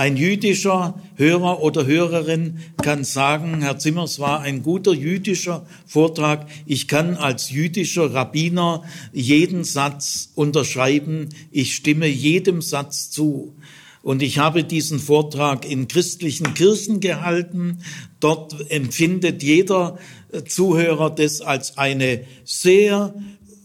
Ein 0.00 0.16
jüdischer 0.16 0.98
Hörer 1.16 1.62
oder 1.62 1.84
Hörerin 1.84 2.60
kann 2.78 3.04
sagen, 3.04 3.60
Herr 3.60 3.78
Zimmers 3.78 4.18
war 4.18 4.40
ein 4.40 4.62
guter 4.62 4.94
jüdischer 4.94 5.66
Vortrag. 5.84 6.48
Ich 6.64 6.88
kann 6.88 7.18
als 7.18 7.50
jüdischer 7.50 8.14
Rabbiner 8.14 8.82
jeden 9.12 9.62
Satz 9.62 10.30
unterschreiben. 10.34 11.28
Ich 11.50 11.74
stimme 11.74 12.06
jedem 12.06 12.62
Satz 12.62 13.10
zu. 13.10 13.52
Und 14.00 14.22
ich 14.22 14.38
habe 14.38 14.64
diesen 14.64 15.00
Vortrag 15.00 15.70
in 15.70 15.86
christlichen 15.86 16.54
Kirchen 16.54 17.00
gehalten. 17.00 17.82
Dort 18.20 18.70
empfindet 18.70 19.42
jeder 19.42 19.98
Zuhörer 20.48 21.10
das 21.10 21.42
als 21.42 21.76
eine 21.76 22.24
sehr 22.44 23.12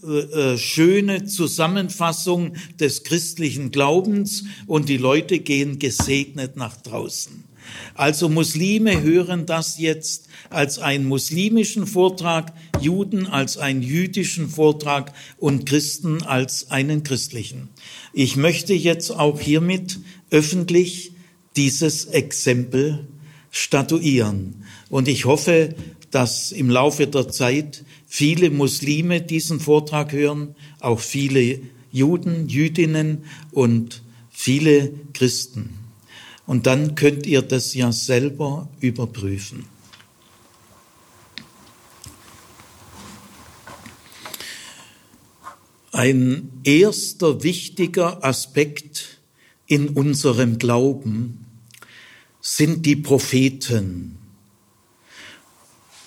äh, 0.08 0.54
äh, 0.54 0.58
schöne 0.58 1.26
Zusammenfassung 1.26 2.54
des 2.80 3.04
christlichen 3.04 3.72
Glaubens 3.72 4.46
und 4.68 4.90
die 4.90 4.98
Leute 4.98 5.40
gehen 5.40 5.80
gesegnet 5.80 6.56
nach 6.56 6.78
draußen. 6.78 7.44
Also 7.96 8.30
Muslime 8.30 9.02
hören 9.02 9.46
das 9.46 9.80
jetzt 9.80 10.28
als 10.50 10.80
einen 10.80 11.06
muslimischen 11.06 11.88
Vortrag, 11.88 12.54
Juden 12.80 13.26
als 13.28 13.58
einen 13.58 13.82
jüdischen 13.82 14.50
Vortrag 14.50 15.14
und 15.38 15.66
Christen 15.66 16.22
als 16.24 16.72
einen 16.72 17.04
christlichen. 17.04 17.70
Ich 18.14 18.36
möchte 18.36 18.74
jetzt 18.74 19.12
auch 19.12 19.40
hiermit 19.40 20.00
öffentlich 20.30 21.14
dieses 21.56 22.06
Exempel 22.06 23.08
statuieren. 23.50 24.66
Und 24.90 25.08
ich 25.08 25.26
hoffe, 25.26 25.76
dass 26.12 26.52
im 26.52 26.70
Laufe 26.70 27.08
der 27.08 27.30
Zeit 27.30 27.84
viele 28.16 28.50
Muslime 28.50 29.22
diesen 29.22 29.60
Vortrag 29.60 30.14
hören, 30.14 30.56
auch 30.80 31.02
viele 31.02 31.60
Juden, 31.92 32.48
Jüdinnen 32.48 33.26
und 33.52 34.04
viele 34.30 34.94
Christen. 35.12 35.74
Und 36.48 36.66
dann 36.66 36.96
könnt 36.96 37.26
ihr 37.26 37.42
das 37.42 37.74
ja 37.74 37.92
selber 37.92 38.70
überprüfen. 38.80 39.66
Ein 45.92 46.54
erster 46.64 47.44
wichtiger 47.44 48.24
Aspekt 48.24 49.20
in 49.68 49.90
unserem 49.90 50.58
Glauben 50.58 51.46
sind 52.40 52.86
die 52.86 52.96
Propheten. 52.96 54.25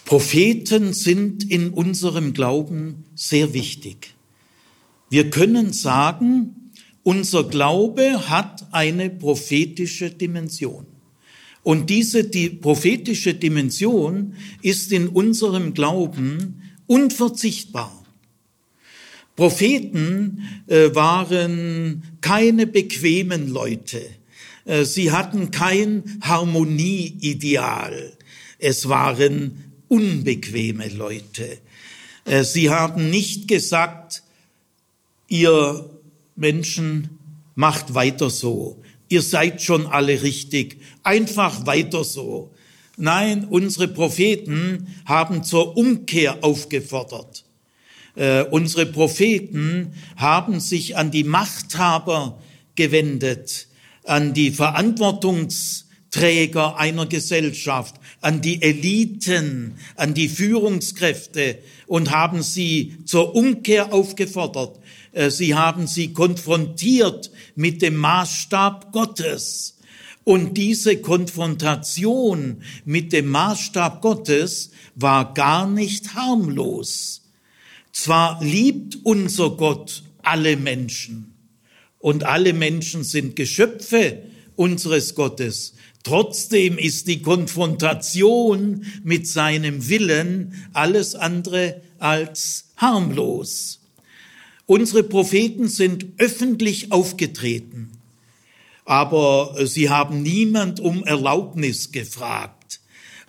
Propheten 0.09 0.95
sind 0.95 1.51
in 1.51 1.69
unserem 1.69 2.33
Glauben 2.33 3.05
sehr 3.15 3.53
wichtig. 3.53 4.15
Wir 5.11 5.29
können 5.29 5.75
sagen, 5.75 6.71
unser 7.03 7.45
Glaube 7.45 8.31
hat 8.31 8.69
eine 8.73 9.11
prophetische 9.11 10.11
Dimension. 10.11 10.87
Und 11.63 11.91
diese 11.91 12.25
die 12.25 12.49
prophetische 12.49 13.35
Dimension 13.35 14.33
ist 14.63 14.93
in 14.93 15.09
unserem 15.09 15.75
Glauben 15.75 16.63
unverzichtbar. 16.87 17.93
Propheten 19.37 20.43
äh, 20.69 20.95
waren 20.95 22.03
keine 22.23 22.67
bequemen 22.67 23.51
Leute. 23.51 24.01
Äh, 24.65 24.87
sie 24.87 25.13
hatten 25.13 25.51
kein 25.51 26.19
Harmonieideal. 26.23 28.15
Es 28.59 28.89
waren 28.89 29.68
unbequeme 29.89 30.89
Leute. 30.89 31.59
Äh, 32.25 32.45
sie 32.45 32.71
haben 32.71 33.11
nicht 33.11 33.49
gesagt, 33.49 34.23
ihr 35.29 35.89
Menschen 36.37 37.19
macht 37.55 37.95
weiter 37.95 38.31
so. 38.31 38.83
Ihr 39.09 39.23
seid 39.23 39.63
schon 39.63 39.87
alle 39.87 40.23
richtig. 40.23 40.81
Einfach 41.03 41.67
weiter 41.67 42.05
so. 42.05 42.53
Nein, 42.97 43.47
unsere 43.49 43.89
Propheten 43.89 44.95
haben 45.07 45.43
zur 45.45 45.77
Umkehr 45.77 46.39
aufgefordert. 46.43 47.45
Äh, 48.17 48.43
unsere 48.43 48.87
Propheten 48.87 49.93
haben 50.17 50.59
sich 50.61 50.97
an 50.97 51.11
die 51.13 51.25
Machthaber 51.25 52.39
gewendet, 52.75 53.69
an 54.05 54.35
die 54.35 54.51
Verantwortungsträger 54.51 56.77
einer 56.77 57.07
Gesellschaft, 57.07 57.95
an 58.21 58.41
die 58.41 58.63
Eliten, 58.63 59.77
an 59.97 60.15
die 60.15 60.29
Führungskräfte 60.29 61.59
und 61.87 62.11
haben 62.11 62.43
sie 62.43 62.97
zur 63.05 63.35
Umkehr 63.35 63.93
aufgefordert. 63.93 64.79
Äh, 65.13 65.31
sie 65.31 65.55
haben 65.55 65.87
sie 65.87 66.13
konfrontiert 66.13 67.31
mit 67.55 67.83
dem 67.83 67.97
Maßstab 67.97 68.93
Gottes. 68.93 69.77
Und 70.25 70.59
diese 70.59 70.99
Konfrontation 70.99 72.63
mit 72.85 73.13
dem 73.13 73.29
Maßstab 73.29 74.03
Gottes 74.03 74.73
war 74.95 75.33
gar 75.33 75.67
nicht 75.67 76.15
harmlos. 76.15 77.23
Zwar 77.93 78.43
liebt 78.45 78.99
unser 79.05 79.51
Gott 79.51 80.03
alle 80.23 80.57
Menschen 80.57 81.35
und 81.99 82.25
alle 82.25 82.53
Menschen 82.53 83.05
sind 83.05 83.37
Geschöpfe 83.37 84.23
unseres 84.57 85.15
Gottes, 85.15 85.75
Trotzdem 86.03 86.79
ist 86.79 87.09
die 87.09 87.23
Konfrontation 87.23 88.87
mit 89.03 89.27
seinem 89.27 89.89
Willen 89.89 90.55
alles 90.73 91.15
andere 91.15 91.81
als 91.99 92.67
harmlos. 92.77 93.81
Unsere 94.67 95.03
Propheten 95.03 95.69
sind 95.69 96.07
öffentlich 96.19 96.93
aufgetreten, 96.93 97.91
aber 98.85 99.55
sie 99.67 99.91
haben 99.91 100.23
niemand 100.23 100.79
um 100.81 101.05
Erlaubnis 101.05 101.91
gefragt. 101.91 102.81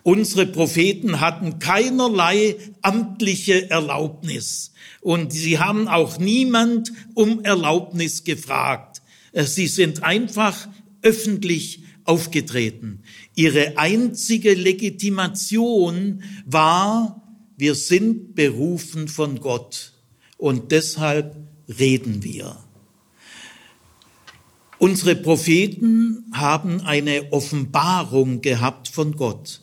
Unsere 0.02 0.46
Propheten 0.46 1.20
hatten 1.20 1.58
keinerlei 1.58 2.56
amtliche 2.80 3.70
Erlaubnis 3.70 4.72
und 5.00 5.32
sie 5.32 5.58
haben 5.58 5.88
auch 5.88 6.18
niemand 6.18 6.92
um 7.14 7.44
Erlaubnis 7.44 8.24
gefragt. 8.24 9.02
Sie 9.34 9.66
sind 9.66 10.02
einfach 10.02 10.68
öffentlich 11.02 11.82
aufgetreten. 12.10 13.04
Ihre 13.36 13.78
einzige 13.78 14.54
Legitimation 14.54 16.24
war, 16.44 17.22
wir 17.56 17.76
sind 17.76 18.34
berufen 18.34 19.06
von 19.06 19.38
Gott 19.38 19.92
und 20.36 20.72
deshalb 20.72 21.36
reden 21.68 22.24
wir. 22.24 22.56
Unsere 24.78 25.14
Propheten 25.14 26.24
haben 26.32 26.80
eine 26.80 27.32
Offenbarung 27.32 28.40
gehabt 28.40 28.88
von 28.88 29.14
Gott. 29.14 29.60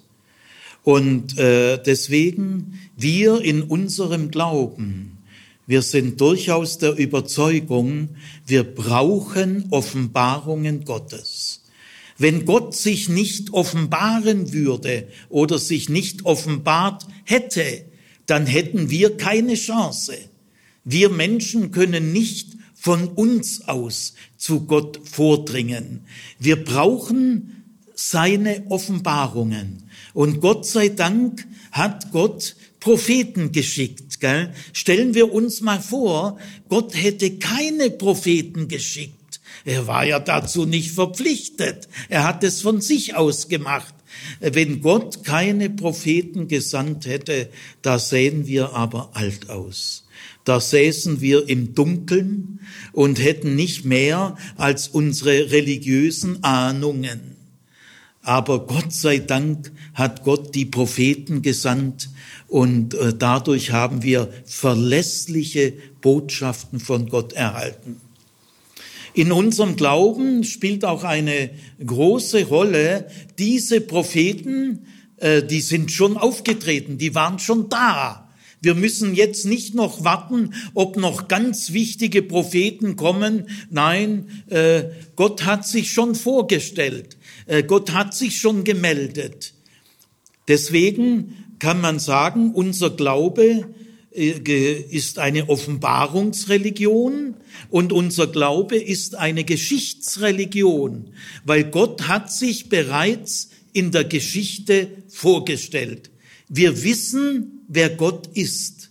Und 0.84 1.38
äh, 1.38 1.84
deswegen 1.84 2.80
wir 2.96 3.42
in 3.42 3.62
unserem 3.62 4.32
Glauben, 4.32 5.18
wir 5.66 5.82
sind 5.82 6.22
durchaus 6.22 6.78
der 6.78 6.98
Überzeugung, 6.98 8.16
wir 8.46 8.64
brauchen 8.64 9.66
Offenbarungen 9.70 10.86
Gottes. 10.86 11.37
Wenn 12.18 12.46
Gott 12.46 12.76
sich 12.76 13.10
nicht 13.10 13.54
offenbaren 13.54 14.52
würde 14.54 15.08
oder 15.30 15.60
sich 15.60 15.90
nicht 15.90 16.26
offenbart 16.26 17.06
hätte, 17.26 17.86
dann 18.26 18.46
hätten 18.46 18.90
wir 18.90 19.18
keine 19.18 19.56
Chance. 19.56 20.18
Wir 20.84 21.10
Menschen 21.10 21.72
können 21.72 22.12
nicht 22.12 22.58
von 22.76 23.08
uns 23.08 23.68
aus 23.68 24.14
zu 24.38 24.62
Gott 24.62 25.00
vordringen. 25.04 26.06
Wir 26.40 26.64
brauchen 26.64 27.64
seine 27.94 28.66
Offenbarungen. 28.70 29.90
Und 30.14 30.40
Gott 30.42 30.66
sei 30.66 30.90
Dank 30.90 31.46
hat 31.72 32.12
Gott 32.12 32.56
Propheten 32.80 33.52
geschickt. 33.52 34.20
Gell? 34.20 34.54
Stellen 34.72 35.14
wir 35.14 35.34
uns 35.34 35.62
mal 35.62 35.82
vor, 35.82 36.38
Gott 36.70 36.96
hätte 36.96 37.38
keine 37.38 37.90
Propheten 37.90 38.68
geschickt. 38.68 39.16
Er 39.68 39.86
war 39.86 40.06
ja 40.06 40.22
dazu 40.22 40.66
nicht 40.66 40.92
verpflichtet. 40.92 41.90
Er 42.08 42.24
hat 42.24 42.42
es 42.46 42.62
von 42.62 42.80
sich 42.80 43.18
aus 43.18 43.50
gemacht. 43.50 43.94
Wenn 44.40 44.82
Gott 44.82 45.26
keine 45.26 45.70
Propheten 45.70 46.48
gesandt 46.48 47.06
hätte, 47.06 47.50
da 47.82 48.00
sähen 48.00 48.48
wir 48.48 48.72
aber 48.72 49.10
alt 49.14 49.50
aus. 49.50 50.08
Da 50.46 50.62
säßen 50.62 51.20
wir 51.20 51.50
im 51.50 51.76
Dunkeln 51.76 52.62
und 52.94 53.22
hätten 53.22 53.58
nicht 53.58 53.84
mehr 53.84 54.38
als 54.56 54.88
unsere 54.88 55.52
religiösen 55.52 56.46
Ahnungen. 56.46 57.36
Aber 58.22 58.68
Gott 58.68 58.94
sei 58.94 59.20
Dank 59.20 59.74
hat 59.94 60.24
Gott 60.24 60.56
die 60.56 60.66
Propheten 60.66 61.42
gesandt 61.42 62.10
und 62.48 62.94
äh, 62.94 63.14
dadurch 63.14 63.72
haben 63.74 64.02
wir 64.02 64.32
verlässliche 64.46 65.74
Botschaften 66.00 66.80
von 66.80 67.10
Gott 67.10 67.34
erhalten. 67.34 68.00
In 69.18 69.32
unserem 69.32 69.78
Glauben 69.78 70.44
spielt 70.44 70.86
auch 70.86 71.04
eine 71.04 71.50
große 71.84 72.46
Rolle, 72.46 73.08
diese 73.40 73.82
Propheten, 73.82 74.86
äh, 75.16 75.42
die 75.42 75.62
sind 75.62 75.92
schon 75.92 76.18
aufgetreten, 76.18 77.00
die 77.00 77.16
waren 77.16 77.40
schon 77.40 77.68
da. 77.68 78.30
Wir 78.62 78.76
müssen 78.76 79.16
jetzt 79.16 79.48
nicht 79.48 79.74
noch 79.74 80.04
warten, 80.04 80.54
ob 80.76 80.98
noch 80.98 81.28
ganz 81.28 81.74
wichtige 81.74 82.22
Propheten 82.22 82.96
kommen. 82.96 83.50
Nein, 83.72 84.44
äh, 84.52 84.84
Gott 85.16 85.46
hat 85.46 85.66
sich 85.66 85.92
schon 85.92 86.14
vorgestellt. 86.14 87.18
Äh, 87.48 87.64
Gott 87.64 87.94
hat 87.94 88.14
sich 88.14 88.40
schon 88.40 88.64
gemeldet. 88.66 89.56
Deswegen 90.48 91.56
kann 91.58 91.82
man 91.82 91.98
sagen, 91.98 92.52
unser 92.54 92.92
Glaube 92.92 93.66
ist 94.18 95.20
eine 95.20 95.48
Offenbarungsreligion 95.48 97.36
und 97.70 97.94
unser 97.94 98.26
Glaube 98.26 98.76
ist 98.76 99.16
eine 99.16 99.44
Geschichtsreligion, 99.44 101.12
weil 101.46 101.66
Gott 101.66 102.08
hat 102.08 102.32
sich 102.32 102.68
bereits 102.68 103.50
in 103.74 103.92
der 103.92 104.06
Geschichte 104.06 104.88
vorgestellt. 105.08 106.10
Wir 106.50 106.84
wissen, 106.84 107.62
wer 107.68 107.92
Gott 107.92 108.28
ist. 108.34 108.90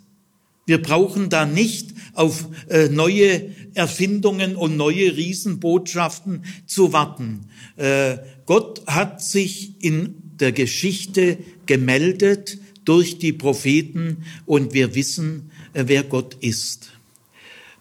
Wir 0.64 0.80
brauchen 0.80 1.28
da 1.28 1.44
nicht 1.44 1.94
auf 2.12 2.48
äh, 2.68 2.88
neue 2.88 3.50
Erfindungen 3.74 4.54
und 4.54 4.76
neue 4.76 5.16
Riesenbotschaften 5.16 6.44
zu 6.66 6.92
warten. 6.92 7.48
Äh, 7.76 8.18
Gott 8.46 8.86
hat 8.86 9.22
sich 9.22 9.82
in 9.82 10.14
der 10.38 10.52
Geschichte 10.52 11.38
gemeldet 11.66 12.58
durch 12.87 13.18
die 13.18 13.35
Propheten 13.35 14.25
und 14.46 14.72
wir 14.72 14.94
wissen, 14.94 15.51
äh, 15.75 15.85
wer 15.87 16.03
Gott 16.03 16.35
ist. 16.40 16.92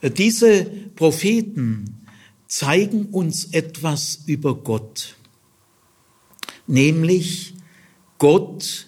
Äh, 0.02 0.12
diese 0.12 0.66
Propheten 0.96 2.02
zeigen 2.48 3.06
uns 3.06 3.46
etwas 3.54 4.20
über 4.26 4.56
Gott, 4.56 5.16
nämlich 6.68 7.54
Gott 8.18 8.88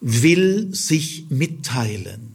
will 0.00 0.74
sich 0.74 1.26
mitteilen. 1.30 2.34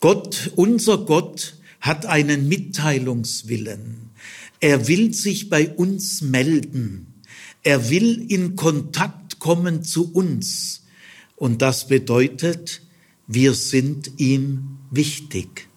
Gott, 0.00 0.52
unser 0.54 0.98
Gott, 0.98 1.56
hat 1.80 2.06
einen 2.06 2.48
Mitteilungswillen. 2.48 4.10
Er 4.60 4.88
will 4.88 5.14
sich 5.14 5.48
bei 5.48 5.68
uns 5.70 6.22
melden. 6.22 7.06
Er 7.62 7.90
will 7.90 8.26
in 8.28 8.56
Kontakt 8.56 9.38
kommen 9.38 9.84
zu 9.84 10.12
uns. 10.12 10.82
Und 11.38 11.62
das 11.62 11.86
bedeutet, 11.88 12.82
wir 13.26 13.54
sind 13.54 14.12
ihm 14.18 14.78
wichtig. 14.90 15.68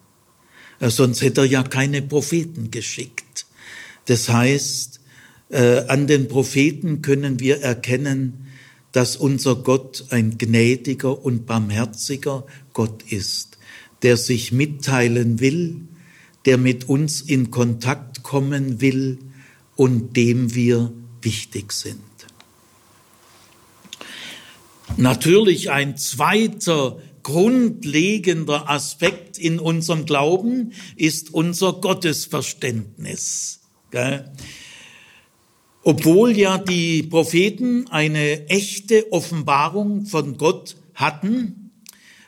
Äh, 0.80 0.90
sonst 0.90 1.22
hätte 1.22 1.42
er 1.42 1.46
ja 1.46 1.64
keine 1.64 2.02
Propheten 2.02 2.72
geschickt. 2.72 3.46
Das 4.06 4.30
heißt, 4.30 5.00
äh, 5.50 5.86
an 5.88 6.08
den 6.08 6.28
Propheten 6.28 7.02
können 7.02 7.40
wir 7.40 7.62
erkennen, 7.62 8.48
dass 8.92 9.16
unser 9.16 9.56
Gott 9.56 10.06
ein 10.10 10.38
gnädiger 10.38 11.24
und 11.24 11.46
barmherziger 11.46 12.46
Gott 12.74 13.04
ist, 13.10 13.58
der 14.02 14.18
sich 14.18 14.52
mitteilen 14.52 15.40
will, 15.40 15.82
der 16.46 16.58
mit 16.58 16.90
uns 16.90 17.22
in 17.22 17.52
Kontakt 17.52 18.24
kommen 18.24 18.82
will 18.82 19.20
und 19.76 20.18
dem 20.18 20.56
wir 20.56 20.92
wichtig 21.22 21.72
sind. 21.72 22.11
Natürlich 24.98 25.72
ein 25.72 25.98
zweiter 25.98 27.00
grundlegender 27.24 28.70
Aspekt 28.70 29.38
in 29.38 29.60
unserem 29.60 30.06
Glauben 30.06 30.74
ist 30.96 31.34
unser 31.34 31.74
Gottesverständnis. 31.74 33.62
Obwohl 35.84 36.38
ja 36.38 36.58
die 36.58 37.04
Propheten 37.04 37.88
eine 37.90 38.48
echte 38.50 39.12
Offenbarung 39.12 40.06
von 40.06 40.38
Gott 40.38 40.76
hatten, 40.94 41.62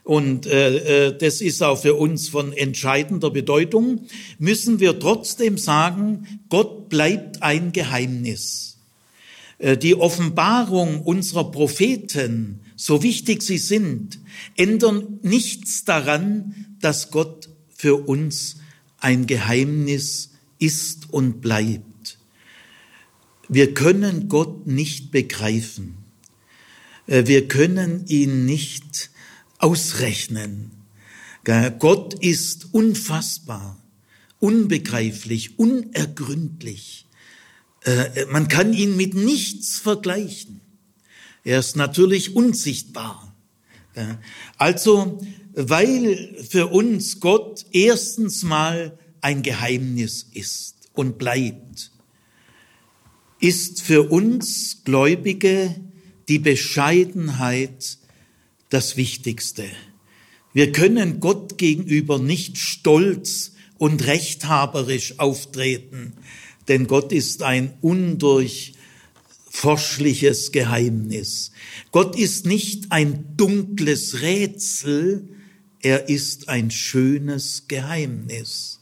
und 0.03 0.45
äh, 0.47 1.07
äh, 1.07 1.17
das 1.17 1.39
ist 1.39 1.63
auch 1.63 1.81
für 1.81 1.95
uns 1.95 2.27
von 2.27 2.51
entscheidender 2.51 3.31
Bedeutung, 3.31 4.05
müssen 4.37 4.81
wir 4.81 4.99
trotzdem 4.99 5.57
sagen, 5.57 6.41
Gott 6.49 6.89
bleibt 6.89 7.41
ein 7.41 7.71
Geheimnis. 7.71 8.72
Äh, 9.63 9.77
die 9.77 9.95
Offenbarung 9.95 11.01
unserer 11.01 11.49
Propheten, 11.49 12.59
so 12.75 13.01
wichtig 13.01 13.41
sie 13.41 13.57
sind, 13.57 14.19
ändern 14.57 15.19
nichts 15.21 15.85
daran, 15.85 16.75
dass 16.81 17.11
Gott 17.11 17.49
für 17.73 17.95
uns 18.07 18.57
ein 18.97 19.25
Geheimnis 19.25 20.31
ist 20.59 21.13
und 21.13 21.39
bleibt. 21.39 22.19
Wir 23.47 23.73
können 23.73 24.27
Gott 24.27 24.67
nicht 24.67 25.11
begreifen. 25.11 25.95
Äh, 27.07 27.25
wir 27.25 27.47
können 27.47 28.05
ihn 28.07 28.45
nicht 28.45 29.11
ausrechnen. 29.59 30.71
Gott 31.79 32.13
ist 32.13 32.73
unfassbar, 32.73 33.77
unbegreiflich, 34.39 35.59
unergründlich. 35.59 37.02
Äh, 37.83 38.25
man 38.31 38.47
kann 38.47 38.73
ihn 38.73 38.95
mit 38.95 39.13
nichts 39.13 39.79
vergleichen. 39.79 40.61
Er 41.43 41.59
ist 41.59 41.75
natürlich 41.75 42.35
unsichtbar. 42.35 43.35
Also, 44.57 45.21
weil 45.53 46.43
für 46.49 46.67
uns 46.67 47.19
Gott 47.19 47.65
erstens 47.71 48.43
mal 48.43 48.97
ein 49.21 49.43
Geheimnis 49.43 50.27
ist 50.33 50.89
und 50.93 51.17
bleibt, 51.17 51.91
ist 53.39 53.81
für 53.81 54.09
uns 54.09 54.83
Gläubige 54.83 55.75
die 56.27 56.39
Bescheidenheit 56.39 57.97
das 58.69 58.97
Wichtigste. 58.97 59.65
Wir 60.53 60.71
können 60.71 61.19
Gott 61.19 61.57
gegenüber 61.57 62.19
nicht 62.19 62.57
stolz 62.57 63.51
und 63.77 64.05
rechthaberisch 64.05 65.19
auftreten, 65.19 66.13
denn 66.67 66.87
Gott 66.87 67.11
ist 67.11 67.43
ein 67.43 67.73
undurchforschliches 67.81 70.51
Geheimnis. 70.51 71.51
Gott 71.91 72.17
ist 72.17 72.45
nicht 72.45 72.91
ein 72.91 73.35
dunkles 73.37 74.21
Rätsel, 74.21 75.29
er 75.81 76.09
ist 76.09 76.49
ein 76.49 76.71
schönes 76.71 77.67
Geheimnis. 77.67 78.79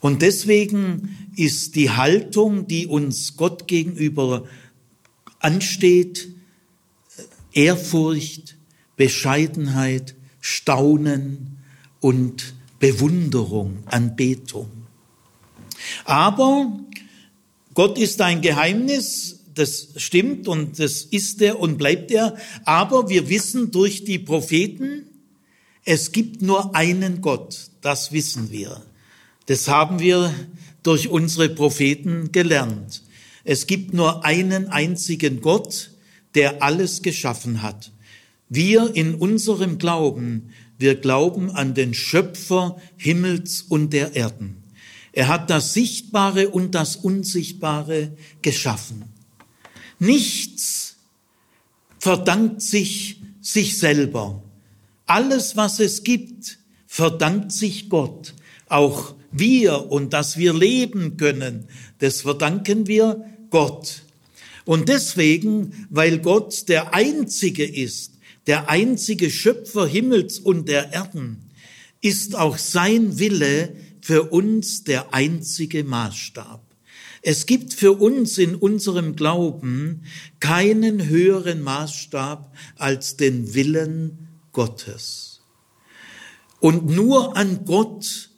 Und 0.00 0.22
deswegen 0.22 1.30
ist 1.36 1.74
die 1.74 1.90
Haltung, 1.90 2.68
die 2.68 2.86
uns 2.86 3.36
Gott 3.36 3.66
gegenüber 3.66 4.44
ansteht, 5.40 6.28
Ehrfurcht, 7.52 8.56
Bescheidenheit, 8.96 10.14
Staunen 10.40 11.58
und 12.00 12.54
Bewunderung, 12.78 13.82
Anbetung. 13.86 14.70
Aber 16.04 16.78
Gott 17.78 17.96
ist 17.96 18.20
ein 18.22 18.40
Geheimnis, 18.40 19.38
das 19.54 19.90
stimmt 19.94 20.48
und 20.48 20.80
das 20.80 21.02
ist 21.02 21.40
er 21.40 21.60
und 21.60 21.78
bleibt 21.78 22.10
er. 22.10 22.36
Aber 22.64 23.08
wir 23.08 23.28
wissen 23.28 23.70
durch 23.70 24.02
die 24.02 24.18
Propheten, 24.18 25.06
es 25.84 26.10
gibt 26.10 26.42
nur 26.42 26.74
einen 26.74 27.20
Gott, 27.20 27.70
das 27.80 28.10
wissen 28.10 28.50
wir. 28.50 28.82
Das 29.46 29.68
haben 29.68 30.00
wir 30.00 30.34
durch 30.82 31.06
unsere 31.06 31.50
Propheten 31.50 32.32
gelernt. 32.32 33.04
Es 33.44 33.68
gibt 33.68 33.94
nur 33.94 34.24
einen 34.24 34.66
einzigen 34.66 35.40
Gott, 35.40 35.92
der 36.34 36.64
alles 36.64 37.02
geschaffen 37.02 37.62
hat. 37.62 37.92
Wir 38.48 38.92
in 38.96 39.14
unserem 39.14 39.78
Glauben, 39.78 40.50
wir 40.78 40.96
glauben 40.96 41.52
an 41.52 41.74
den 41.74 41.94
Schöpfer 41.94 42.82
Himmels 42.96 43.62
und 43.62 43.92
der 43.92 44.16
Erden. 44.16 44.57
Er 45.18 45.26
hat 45.26 45.50
das 45.50 45.74
Sichtbare 45.74 46.48
und 46.50 46.76
das 46.76 46.94
Unsichtbare 46.94 48.12
geschaffen. 48.40 49.02
Nichts 49.98 50.94
verdankt 51.98 52.62
sich 52.62 53.20
sich 53.40 53.78
selber. 53.78 54.44
Alles, 55.06 55.56
was 55.56 55.80
es 55.80 56.04
gibt, 56.04 56.60
verdankt 56.86 57.50
sich 57.50 57.88
Gott. 57.88 58.32
Auch 58.68 59.16
wir 59.32 59.90
und 59.90 60.12
dass 60.12 60.36
wir 60.36 60.54
leben 60.54 61.16
können, 61.16 61.66
das 61.98 62.20
verdanken 62.20 62.86
wir 62.86 63.24
Gott. 63.50 64.02
Und 64.64 64.88
deswegen, 64.88 65.88
weil 65.90 66.20
Gott 66.20 66.68
der 66.68 66.94
Einzige 66.94 67.64
ist, 67.64 68.12
der 68.46 68.70
einzige 68.70 69.32
Schöpfer 69.32 69.84
Himmels 69.84 70.38
und 70.38 70.68
der 70.68 70.92
Erden, 70.92 71.38
ist 72.00 72.36
auch 72.36 72.56
sein 72.56 73.18
Wille 73.18 73.74
für 74.08 74.32
uns 74.32 74.84
der 74.84 75.12
einzige 75.12 75.84
Maßstab. 75.84 76.62
Es 77.20 77.44
gibt 77.44 77.74
für 77.74 77.92
uns 77.92 78.38
in 78.38 78.54
unserem 78.54 79.16
Glauben 79.16 80.04
keinen 80.40 81.08
höheren 81.08 81.60
Maßstab 81.60 82.50
als 82.76 83.18
den 83.18 83.52
Willen 83.52 84.28
Gottes. 84.52 85.42
Und 86.58 86.86
nur 86.86 87.36
an 87.36 87.66
Gott 87.66 88.30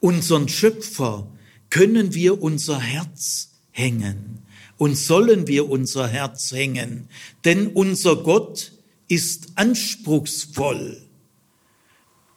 unseren 0.00 0.50
Schöpfer, 0.50 1.32
können 1.70 2.12
wir 2.12 2.42
unser 2.42 2.78
Herz 2.78 3.52
hängen 3.70 4.40
und 4.76 4.98
sollen 4.98 5.46
wir 5.46 5.70
unser 5.70 6.08
Herz 6.08 6.52
hängen, 6.52 7.08
denn 7.46 7.68
unser 7.68 8.16
Gott 8.16 8.72
ist 9.08 9.52
anspruchsvoll. 9.54 11.00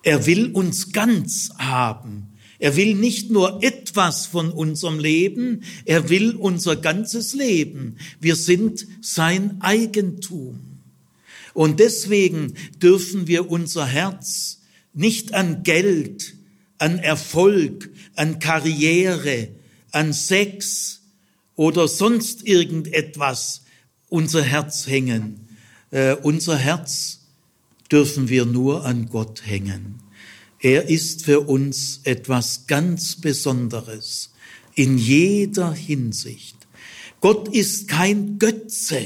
Er 0.03 0.25
will 0.25 0.53
uns 0.53 0.93
ganz 0.93 1.49
haben. 1.57 2.32
Er 2.63 2.77
will 2.77 2.95
nicht 2.95 3.29
nur 3.29 3.61
etwas 3.61 4.25
von 4.25 4.49
unserem 4.49 4.97
Leben, 4.97 5.63
er 5.83 6.07
will 6.07 6.33
unser 6.33 6.77
ganzes 6.77 7.33
Leben. 7.33 7.97
Wir 8.21 8.37
sind 8.37 8.87
sein 9.01 9.57
Eigentum. 9.59 10.61
Und 11.53 11.81
deswegen 11.81 12.53
dürfen 12.81 13.27
wir 13.27 13.51
unser 13.51 13.85
Herz 13.85 14.61
nicht 14.93 15.33
an 15.33 15.63
Geld, 15.63 16.35
an 16.77 16.99
Erfolg, 16.99 17.89
an 18.15 18.39
Karriere, 18.39 19.49
an 19.91 20.13
Sex 20.13 21.01
oder 21.57 21.89
sonst 21.89 22.47
irgendetwas 22.47 23.63
unser 24.07 24.41
Herz 24.41 24.87
hängen. 24.87 25.49
Äh, 25.91 26.13
unser 26.15 26.55
Herz 26.55 27.25
dürfen 27.91 28.29
wir 28.29 28.45
nur 28.45 28.85
an 28.85 29.09
Gott 29.09 29.45
hängen. 29.45 30.02
Er 30.63 30.87
ist 30.87 31.25
für 31.25 31.41
uns 31.41 31.99
etwas 32.05 32.67
ganz 32.67 33.17
Besonderes 33.17 34.31
in 34.75 34.97
jeder 34.97 35.73
Hinsicht. 35.73 36.55
Gott 37.19 37.53
ist 37.53 37.89
kein 37.89 38.39
Götze 38.39 39.01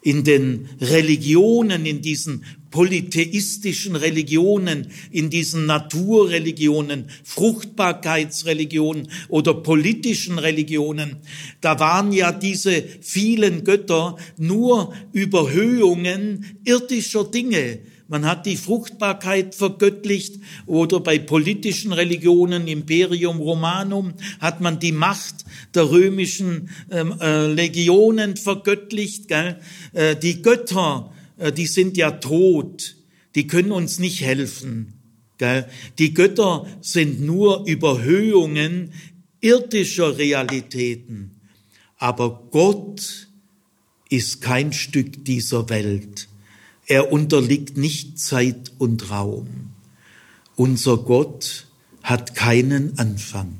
in 0.00 0.24
den 0.24 0.66
Religionen, 0.80 1.84
in 1.84 2.00
diesen 2.00 2.46
polytheistischen 2.70 3.96
Religionen, 3.96 4.90
in 5.10 5.28
diesen 5.28 5.66
Naturreligionen, 5.66 7.10
Fruchtbarkeitsreligionen 7.22 9.10
oder 9.28 9.52
politischen 9.52 10.38
Religionen, 10.38 11.16
da 11.60 11.78
waren 11.80 12.12
ja 12.12 12.32
diese 12.32 12.82
vielen 13.02 13.62
Götter 13.64 14.16
nur 14.38 14.94
Überhöhungen 15.12 16.46
irdischer 16.64 17.24
Dinge, 17.24 17.80
man 18.10 18.26
hat 18.26 18.44
die 18.44 18.56
Fruchtbarkeit 18.56 19.54
vergöttlicht 19.54 20.40
oder 20.66 20.98
bei 20.98 21.20
politischen 21.20 21.92
Religionen, 21.92 22.66
Imperium 22.66 23.38
Romanum, 23.38 24.14
hat 24.40 24.60
man 24.60 24.80
die 24.80 24.90
Macht 24.90 25.44
der 25.76 25.88
römischen 25.92 26.70
ähm, 26.90 27.14
äh, 27.20 27.46
Legionen 27.46 28.36
vergöttlicht. 28.36 29.28
Gell? 29.28 29.60
Äh, 29.92 30.16
die 30.16 30.42
Götter, 30.42 31.12
äh, 31.38 31.52
die 31.52 31.68
sind 31.68 31.96
ja 31.96 32.10
tot, 32.10 32.96
die 33.36 33.46
können 33.46 33.70
uns 33.70 34.00
nicht 34.00 34.22
helfen. 34.22 34.94
Gell? 35.38 35.68
Die 36.00 36.12
Götter 36.12 36.66
sind 36.80 37.20
nur 37.20 37.64
Überhöhungen 37.68 38.92
irdischer 39.40 40.18
Realitäten. 40.18 41.30
Aber 41.96 42.48
Gott 42.50 43.28
ist 44.08 44.40
kein 44.40 44.72
Stück 44.72 45.24
dieser 45.24 45.68
Welt. 45.68 46.29
Er 46.90 47.12
unterliegt 47.12 47.76
nicht 47.76 48.18
Zeit 48.18 48.72
und 48.78 49.12
Raum. 49.12 49.46
Unser 50.56 50.96
Gott 50.96 51.68
hat 52.02 52.34
keinen 52.34 52.98
Anfang, 52.98 53.58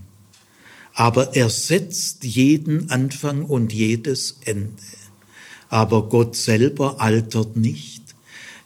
aber 0.95 1.37
er 1.37 1.49
setzt 1.49 2.25
jeden 2.25 2.91
Anfang 2.91 3.45
und 3.45 3.73
jedes 3.73 4.39
Ende. 4.45 4.83
Aber 5.69 6.09
Gott 6.09 6.35
selber 6.35 7.01
altert 7.01 7.57
nicht. 7.57 8.03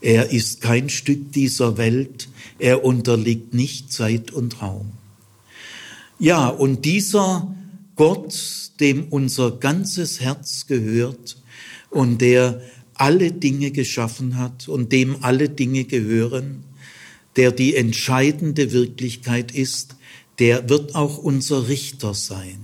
Er 0.00 0.30
ist 0.30 0.62
kein 0.62 0.88
Stück 0.88 1.32
dieser 1.32 1.76
Welt. 1.76 2.30
Er 2.58 2.86
unterliegt 2.86 3.52
nicht 3.52 3.92
Zeit 3.92 4.30
und 4.30 4.62
Raum. 4.62 4.92
Ja, 6.18 6.48
und 6.48 6.86
dieser 6.86 7.54
Gott, 7.96 8.34
dem 8.80 9.08
unser 9.10 9.50
ganzes 9.50 10.20
Herz 10.20 10.66
gehört 10.66 11.36
und 11.90 12.22
der 12.22 12.62
alle 12.94 13.32
Dinge 13.32 13.70
geschaffen 13.70 14.38
hat 14.38 14.68
und 14.68 14.92
dem 14.92 15.22
alle 15.22 15.48
Dinge 15.48 15.84
gehören, 15.84 16.64
der 17.36 17.52
die 17.52 17.74
entscheidende 17.74 18.72
Wirklichkeit 18.72 19.52
ist, 19.52 19.96
der 20.38 20.68
wird 20.68 20.94
auch 20.94 21.18
unser 21.18 21.68
Richter 21.68 22.14
sein. 22.14 22.60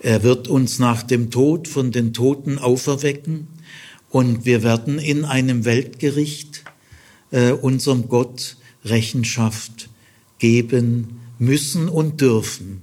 Er 0.00 0.22
wird 0.22 0.48
uns 0.48 0.78
nach 0.78 1.02
dem 1.02 1.30
Tod 1.30 1.68
von 1.68 1.90
den 1.90 2.12
Toten 2.12 2.58
auferwecken 2.58 3.48
und 4.10 4.44
wir 4.44 4.62
werden 4.62 4.98
in 4.98 5.24
einem 5.24 5.64
Weltgericht 5.64 6.64
äh, 7.30 7.52
unserem 7.52 8.08
Gott 8.08 8.56
Rechenschaft 8.84 9.88
geben 10.38 11.20
müssen 11.38 11.88
und 11.88 12.20
dürfen. 12.20 12.82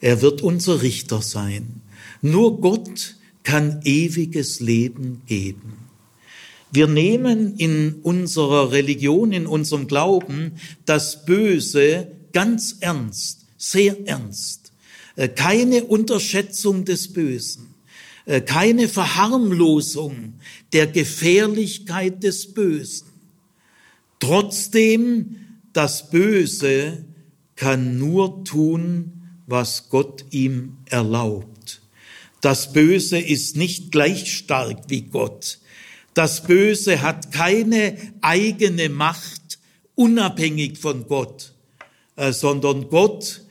Er 0.00 0.22
wird 0.22 0.42
unser 0.42 0.82
Richter 0.82 1.22
sein. 1.22 1.80
Nur 2.22 2.60
Gott 2.60 3.16
kann 3.42 3.80
ewiges 3.84 4.60
Leben 4.60 5.22
geben. 5.26 5.78
Wir 6.72 6.86
nehmen 6.86 7.56
in 7.56 7.94
unserer 8.02 8.70
Religion, 8.70 9.32
in 9.32 9.46
unserem 9.46 9.88
Glauben 9.88 10.52
das 10.86 11.24
Böse 11.24 12.12
ganz 12.32 12.76
ernst, 12.80 13.46
sehr 13.56 13.96
ernst. 14.06 14.72
Äh, 15.16 15.28
keine 15.28 15.84
Unterschätzung 15.84 16.84
des 16.84 17.12
Bösen, 17.12 17.74
äh, 18.24 18.40
keine 18.40 18.88
Verharmlosung 18.88 20.34
der 20.72 20.86
Gefährlichkeit 20.86 22.22
des 22.22 22.54
Bösen. 22.54 23.08
Trotzdem, 24.20 25.36
das 25.72 26.10
Böse 26.10 27.04
kann 27.56 27.98
nur 27.98 28.44
tun, 28.44 29.12
was 29.46 29.88
Gott 29.88 30.24
ihm 30.30 30.76
erlaubt. 30.86 31.59
Das 32.40 32.72
Böse 32.72 33.18
ist 33.18 33.56
nicht 33.56 33.92
gleich 33.92 34.32
stark 34.32 34.84
wie 34.88 35.02
Gott. 35.02 35.58
Das 36.14 36.42
Böse 36.44 37.02
hat 37.02 37.32
keine 37.32 37.96
eigene 38.20 38.88
Macht 38.88 39.58
unabhängig 39.94 40.78
von 40.78 41.06
Gott, 41.06 41.52
äh, 42.16 42.32
sondern 42.32 42.88
Gott 42.88 43.42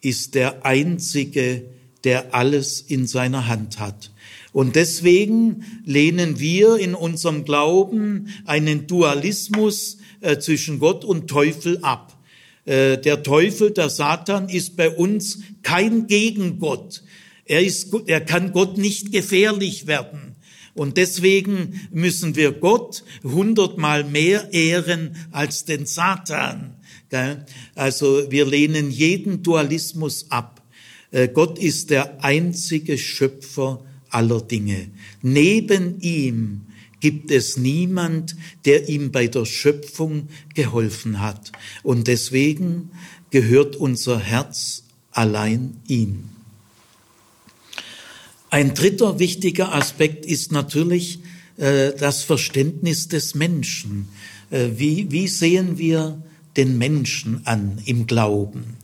ist 0.00 0.34
der 0.34 0.64
Einzige, 0.64 1.64
der 2.04 2.34
alles 2.34 2.80
in 2.80 3.06
seiner 3.06 3.48
Hand 3.48 3.80
hat. 3.80 4.12
Und 4.52 4.76
deswegen 4.76 5.64
lehnen 5.84 6.38
wir 6.38 6.76
in 6.76 6.94
unserem 6.94 7.44
Glauben 7.44 8.28
einen 8.44 8.86
Dualismus 8.86 9.98
äh, 10.20 10.38
zwischen 10.38 10.78
Gott 10.78 11.04
und 11.04 11.28
Teufel 11.28 11.78
ab. 11.82 12.16
Äh, 12.64 12.98
der 12.98 13.22
Teufel, 13.22 13.72
der 13.72 13.90
Satan 13.90 14.48
ist 14.48 14.76
bei 14.76 14.88
uns 14.88 15.40
kein 15.62 16.06
Gegengott. 16.06 17.02
Er, 17.46 17.64
ist, 17.64 17.94
er 18.06 18.20
kann 18.20 18.52
Gott 18.52 18.76
nicht 18.76 19.12
gefährlich 19.12 19.86
werden. 19.86 20.36
Und 20.74 20.98
deswegen 20.98 21.80
müssen 21.90 22.36
wir 22.36 22.52
Gott 22.52 23.02
hundertmal 23.24 24.04
mehr 24.04 24.52
ehren 24.52 25.16
als 25.30 25.64
den 25.64 25.86
Satan. 25.86 26.74
Also 27.74 28.30
wir 28.30 28.44
lehnen 28.44 28.90
jeden 28.90 29.42
Dualismus 29.42 30.30
ab. 30.30 30.62
Äh, 31.12 31.28
Gott 31.28 31.58
ist 31.58 31.90
der 31.90 32.22
einzige 32.22 32.98
Schöpfer 32.98 33.84
aller 34.10 34.42
Dinge. 34.42 34.90
Neben 35.22 36.00
ihm 36.00 36.66
gibt 37.00 37.30
es 37.30 37.56
niemand, 37.56 38.36
der 38.64 38.88
ihm 38.88 39.12
bei 39.12 39.28
der 39.28 39.46
Schöpfung 39.46 40.28
geholfen 40.54 41.20
hat. 41.20 41.52
Und 41.82 42.06
deswegen 42.06 42.90
gehört 43.30 43.76
unser 43.76 44.18
Herz 44.18 44.84
allein 45.10 45.76
ihm. 45.86 46.35
Ein 48.56 48.72
dritter 48.72 49.18
wichtiger 49.18 49.74
Aspekt 49.74 50.24
ist 50.24 50.50
natürlich 50.50 51.18
äh, 51.58 51.92
das 51.92 52.22
Verständnis 52.22 53.06
des 53.06 53.34
Menschen. 53.34 54.08
Äh, 54.50 54.68
wie, 54.76 55.12
wie 55.12 55.28
sehen 55.28 55.76
wir 55.76 56.22
den 56.56 56.78
Menschen 56.78 57.46
an 57.46 57.82
im 57.84 58.06
Glauben? 58.06 58.78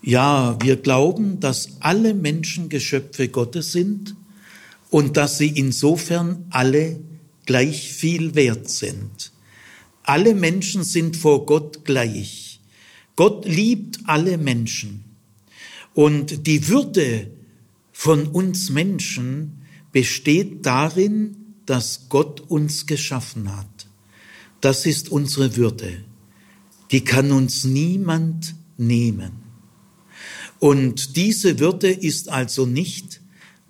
Ja, 0.00 0.56
wir 0.62 0.76
glauben, 0.76 1.40
dass 1.40 1.70
alle 1.80 2.14
Menschen 2.14 2.68
Geschöpfe 2.68 3.26
Gottes 3.26 3.72
sind 3.72 4.14
und 4.90 5.16
dass 5.16 5.38
sie 5.38 5.48
insofern 5.48 6.44
alle 6.50 7.00
gleich 7.46 7.92
viel 7.92 8.36
wert 8.36 8.70
sind. 8.70 9.32
Alle 10.04 10.36
Menschen 10.36 10.84
sind 10.84 11.16
vor 11.16 11.46
Gott 11.46 11.84
gleich. 11.84 12.60
Gott 13.16 13.44
liebt 13.44 13.98
alle 14.06 14.38
Menschen. 14.38 15.02
Und 15.94 16.46
die 16.46 16.68
Würde 16.68 17.33
von 17.96 18.26
uns 18.26 18.70
Menschen 18.70 19.62
besteht 19.92 20.66
darin, 20.66 21.54
dass 21.64 22.08
Gott 22.10 22.40
uns 22.40 22.86
geschaffen 22.86 23.56
hat. 23.56 23.86
Das 24.60 24.84
ist 24.84 25.08
unsere 25.08 25.56
Würde. 25.56 26.04
Die 26.90 27.02
kann 27.02 27.30
uns 27.30 27.64
niemand 27.64 28.56
nehmen. 28.76 29.30
Und 30.58 31.16
diese 31.16 31.60
Würde 31.60 31.90
ist 31.90 32.28
also 32.28 32.66
nicht 32.66 33.20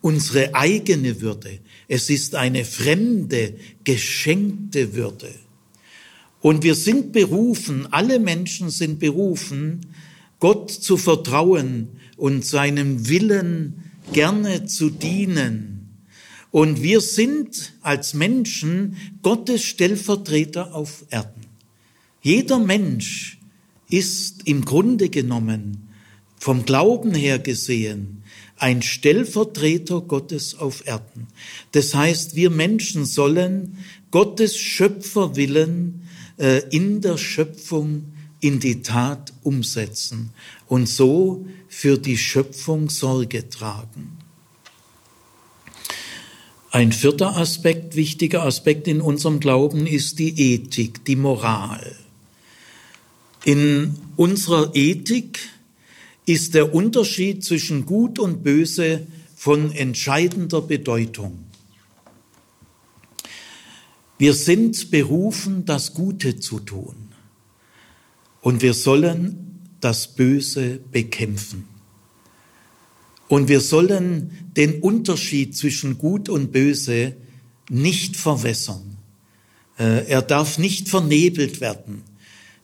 unsere 0.00 0.54
eigene 0.54 1.20
Würde. 1.20 1.60
Es 1.86 2.08
ist 2.08 2.34
eine 2.34 2.64
fremde, 2.64 3.54
geschenkte 3.84 4.94
Würde. 4.94 5.32
Und 6.40 6.62
wir 6.62 6.74
sind 6.74 7.12
berufen, 7.12 7.88
alle 7.92 8.18
Menschen 8.18 8.70
sind 8.70 8.98
berufen, 8.98 9.82
Gott 10.40 10.70
zu 10.70 10.96
vertrauen 10.96 11.88
und 12.16 12.44
seinem 12.44 13.08
Willen 13.08 13.83
gerne 14.12 14.66
zu 14.66 14.90
dienen. 14.90 16.04
Und 16.50 16.82
wir 16.82 17.00
sind 17.00 17.72
als 17.82 18.14
Menschen 18.14 18.96
Gottes 19.22 19.64
Stellvertreter 19.64 20.74
auf 20.74 21.04
Erden. 21.10 21.46
Jeder 22.22 22.58
Mensch 22.58 23.38
ist 23.88 24.46
im 24.46 24.64
Grunde 24.64 25.08
genommen, 25.08 25.88
vom 26.38 26.64
Glauben 26.64 27.14
her 27.14 27.38
gesehen, 27.38 28.22
ein 28.56 28.82
Stellvertreter 28.82 30.00
Gottes 30.00 30.54
auf 30.54 30.86
Erden. 30.86 31.26
Das 31.72 31.94
heißt, 31.94 32.36
wir 32.36 32.50
Menschen 32.50 33.04
sollen 33.04 33.78
Gottes 34.10 34.56
Schöpferwillen 34.56 36.02
äh, 36.38 36.62
in 36.70 37.00
der 37.00 37.18
Schöpfung 37.18 38.12
in 38.40 38.60
die 38.60 38.82
Tat 38.82 39.32
umsetzen 39.42 40.30
und 40.66 40.88
so 40.88 41.46
für 41.76 41.98
die 41.98 42.16
Schöpfung 42.16 42.88
Sorge 42.88 43.48
tragen. 43.50 44.16
Ein 46.70 46.92
vierter 46.92 47.36
Aspekt, 47.36 47.96
wichtiger 47.96 48.44
Aspekt 48.44 48.86
in 48.86 49.00
unserem 49.00 49.40
Glauben 49.40 49.86
ist 49.86 50.20
die 50.20 50.54
Ethik, 50.54 51.04
die 51.04 51.16
Moral. 51.16 51.96
In 53.44 53.96
unserer 54.16 54.74
Ethik 54.74 55.40
ist 56.26 56.54
der 56.54 56.72
Unterschied 56.72 57.44
zwischen 57.44 57.86
Gut 57.86 58.20
und 58.20 58.44
Böse 58.44 59.06
von 59.34 59.72
entscheidender 59.72 60.62
Bedeutung. 60.62 61.44
Wir 64.16 64.32
sind 64.32 64.92
berufen, 64.92 65.64
das 65.64 65.92
Gute 65.92 66.38
zu 66.38 66.60
tun. 66.60 67.08
Und 68.40 68.62
wir 68.62 68.74
sollen 68.74 69.43
das 69.84 70.08
Böse 70.08 70.80
bekämpfen. 70.90 71.68
Und 73.28 73.48
wir 73.48 73.60
sollen 73.60 74.30
den 74.56 74.80
Unterschied 74.80 75.56
zwischen 75.56 75.98
Gut 75.98 76.28
und 76.28 76.52
Böse 76.52 77.14
nicht 77.68 78.16
verwässern. 78.16 78.96
Äh, 79.78 80.06
er 80.06 80.22
darf 80.22 80.58
nicht 80.58 80.88
vernebelt 80.88 81.60
werden. 81.60 82.02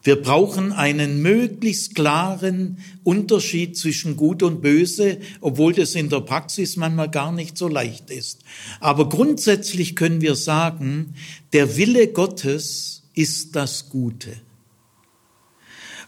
Wir 0.03 0.17
brauchen 0.17 0.73
einen 0.73 1.21
möglichst 1.21 1.95
klaren 1.95 2.79
Unterschied 3.05 3.77
zwischen 3.77 4.17
Gut 4.17 4.43
und 4.43 4.63
Böse, 4.63 5.19
obwohl 5.43 5.75
das 5.75 5.95
in 5.95 6.09
der 6.09 6.21
Praxis 6.21 6.77
manchmal 6.77 7.11
gar 7.11 7.33
nicht 7.33 7.59
so 7.59 7.69
leicht 7.69 8.09
ist. 8.11 8.41
Aber 8.81 9.11
grundsätzlich 9.11 9.95
können 9.95 10.23
wir 10.23 10.37
sagen, 10.37 11.15
der 11.53 11.77
Wille 11.77 12.09
Gottes 12.09 13.03
ist 13.15 13.57
das 13.57 13.91
Gute. 13.91 14.31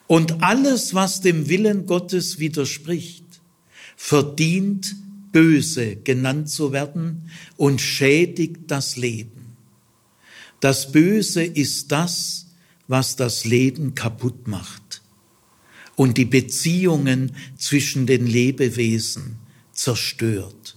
Und 0.07 0.43
alles, 0.43 0.95
was 0.95 1.21
dem 1.21 1.49
Willen 1.49 1.87
Gottes 1.87 2.39
widerspricht, 2.39 3.25
verdient 3.97 4.95
böse 5.33 5.97
genannt 5.97 6.49
zu 6.49 6.73
werden 6.73 7.31
und 7.57 7.81
schädigt 7.81 8.63
das 8.67 8.97
Leben. 8.97 9.57
Das 10.61 10.93
Böse 10.93 11.43
ist 11.43 11.91
das, 11.91 12.47
was 12.87 13.17
das 13.17 13.45
Leben 13.45 13.95
kaputt 13.95 14.47
macht 14.47 15.03
und 15.97 16.19
die 16.19 16.25
Beziehungen 16.25 17.33
zwischen 17.57 18.07
den 18.07 18.27
Lebewesen 18.27 19.37
zerstört. 19.73 20.77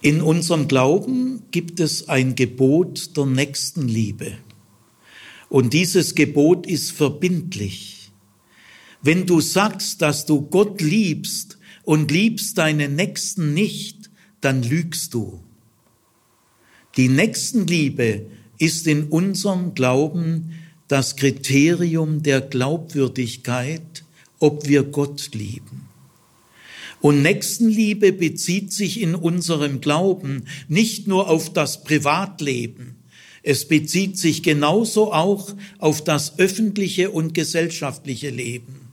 In 0.00 0.20
unserem 0.20 0.68
Glauben 0.68 1.42
gibt 1.50 1.80
es 1.80 2.08
ein 2.08 2.34
Gebot 2.34 3.16
der 3.16 3.26
Nächstenliebe. 3.26 4.36
Und 5.48 5.72
dieses 5.72 6.14
Gebot 6.14 6.66
ist 6.66 6.92
verbindlich. 6.92 8.10
Wenn 9.02 9.26
du 9.26 9.40
sagst, 9.40 10.00
dass 10.02 10.26
du 10.26 10.42
Gott 10.42 10.80
liebst 10.80 11.58
und 11.82 12.10
liebst 12.10 12.56
deinen 12.58 12.96
Nächsten 12.96 13.52
nicht, 13.52 14.10
dann 14.40 14.62
lügst 14.62 15.14
du. 15.14 15.42
Die 16.96 17.08
Nächstenliebe 17.08 18.26
ist 18.58 18.86
in 18.86 19.04
unserem 19.04 19.74
Glauben 19.74 20.52
das 20.88 21.16
Kriterium 21.16 22.22
der 22.22 22.40
Glaubwürdigkeit, 22.40 24.04
ob 24.38 24.68
wir 24.68 24.84
Gott 24.84 25.30
lieben. 25.34 25.88
Und 27.00 27.20
Nächstenliebe 27.22 28.12
bezieht 28.12 28.72
sich 28.72 29.00
in 29.00 29.14
unserem 29.14 29.80
Glauben 29.80 30.44
nicht 30.68 31.06
nur 31.06 31.28
auf 31.28 31.52
das 31.52 31.84
Privatleben, 31.84 32.96
es 33.46 33.68
bezieht 33.68 34.18
sich 34.18 34.42
genauso 34.42 35.12
auch 35.12 35.54
auf 35.78 36.02
das 36.02 36.38
öffentliche 36.38 37.10
und 37.10 37.34
gesellschaftliche 37.34 38.30
Leben. 38.30 38.88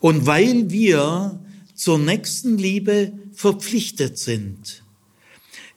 Und 0.00 0.24
weil 0.24 0.70
wir 0.70 1.38
zur 1.74 1.98
nächsten 1.98 2.56
Liebe 2.56 3.12
verpflichtet 3.34 4.16
sind, 4.16 4.82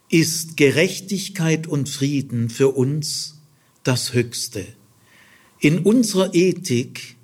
ist 0.09 0.55
Gerechtigkeit 0.55 1.67
und 1.67 1.89
Frieden 1.89 2.49
für 2.49 2.69
uns 2.69 3.39
das 3.83 4.13
Höchste. 4.13 4.65
In 5.59 5.79
unserer 5.79 6.33
Ethik 6.33 7.17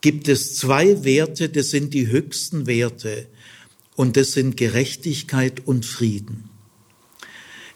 gibt 0.00 0.26
es 0.26 0.56
zwei 0.56 1.04
Werte, 1.04 1.48
das 1.48 1.70
sind 1.70 1.94
die 1.94 2.08
höchsten 2.08 2.66
Werte, 2.66 3.28
und 3.94 4.16
das 4.16 4.32
sind 4.32 4.56
Gerechtigkeit 4.56 5.64
und 5.64 5.86
Frieden. 5.86 6.50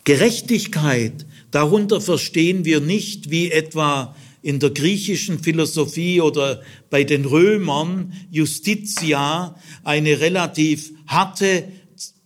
Gerechtigkeit 0.05 1.25
Darunter 1.51 2.01
verstehen 2.01 2.65
wir 2.65 2.81
nicht, 2.81 3.31
wie 3.31 3.51
etwa 3.51 4.15
in 4.43 4.59
der 4.59 4.71
griechischen 4.71 5.39
Philosophie 5.39 6.21
oder 6.21 6.63
bei 6.89 7.05
den 7.05 7.25
Römern 7.25 8.13
Justitia 8.31 9.57
eine 9.85 10.21
relativ 10.21 10.93
harte, 11.07 11.65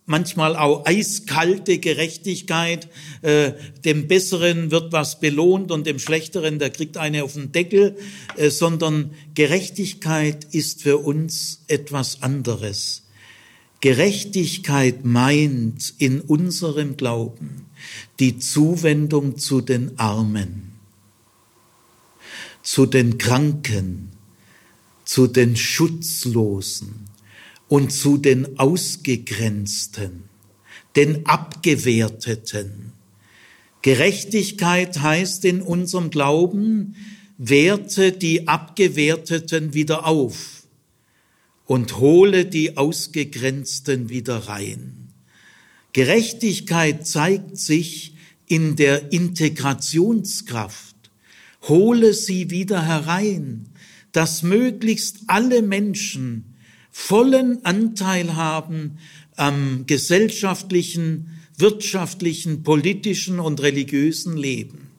manchmal 0.05 0.55
auch 0.55 0.85
eiskalte 0.85 1.79
Gerechtigkeit. 1.79 2.87
Äh, 3.21 3.53
dem 3.83 4.07
Besseren 4.07 4.71
wird 4.71 4.93
was 4.93 5.19
belohnt 5.19 5.71
und 5.71 5.87
dem 5.87 5.99
Schlechteren, 5.99 6.59
der 6.59 6.69
kriegt 6.69 6.97
eine 6.97 7.23
auf 7.23 7.33
den 7.33 7.51
Deckel, 7.51 7.97
äh, 8.37 8.49
sondern 8.49 9.11
Gerechtigkeit 9.33 10.45
ist 10.51 10.83
für 10.83 10.97
uns 10.97 11.63
etwas 11.67 12.21
anderes. 12.21 13.03
Gerechtigkeit 13.81 15.03
meint 15.03 15.93
in 15.97 16.21
unserem 16.21 16.95
Glauben 16.95 17.64
die 18.19 18.39
Zuwendung 18.39 19.37
zu 19.37 19.61
den 19.61 19.99
Armen, 19.99 20.71
zu 22.63 22.85
den 22.85 23.17
Kranken, 23.17 24.11
zu 25.03 25.27
den 25.27 25.55
Schutzlosen 25.55 27.05
und 27.67 27.91
zu 27.91 28.17
den 28.17 28.57
Ausgegrenzten, 28.59 30.23
den 30.95 31.25
Abgewerteten. 31.25 32.93
Gerechtigkeit 33.81 34.99
heißt 34.99 35.45
in 35.45 35.61
unserem 35.61 36.09
Glauben, 36.09 36.95
werte 37.37 38.11
die 38.11 38.47
Abgewerteten 38.47 39.73
wieder 39.73 40.07
auf 40.07 40.63
und 41.65 41.97
hole 41.97 42.45
die 42.45 42.77
Ausgegrenzten 42.77 44.09
wieder 44.09 44.47
rein. 44.47 45.04
Gerechtigkeit 45.95 47.07
zeigt 47.07 47.57
sich 47.57 48.15
in 48.47 48.75
der 48.75 49.13
Integrationskraft. 49.13 50.93
Hole 51.69 52.13
sie 52.13 52.49
wieder 52.49 52.85
herein, 52.85 53.67
dass 54.11 54.43
möglichst 54.43 55.19
alle 55.27 55.61
Menschen 55.61 56.57
vollen 56.91 57.63
Anteil 57.63 58.35
haben 58.35 58.97
am 59.37 59.85
gesellschaftlichen, 59.87 61.29
wirtschaftlichen, 61.57 62.63
politischen 62.63 63.39
und 63.39 63.61
religiösen 63.61 64.35
Leben. 64.35 64.89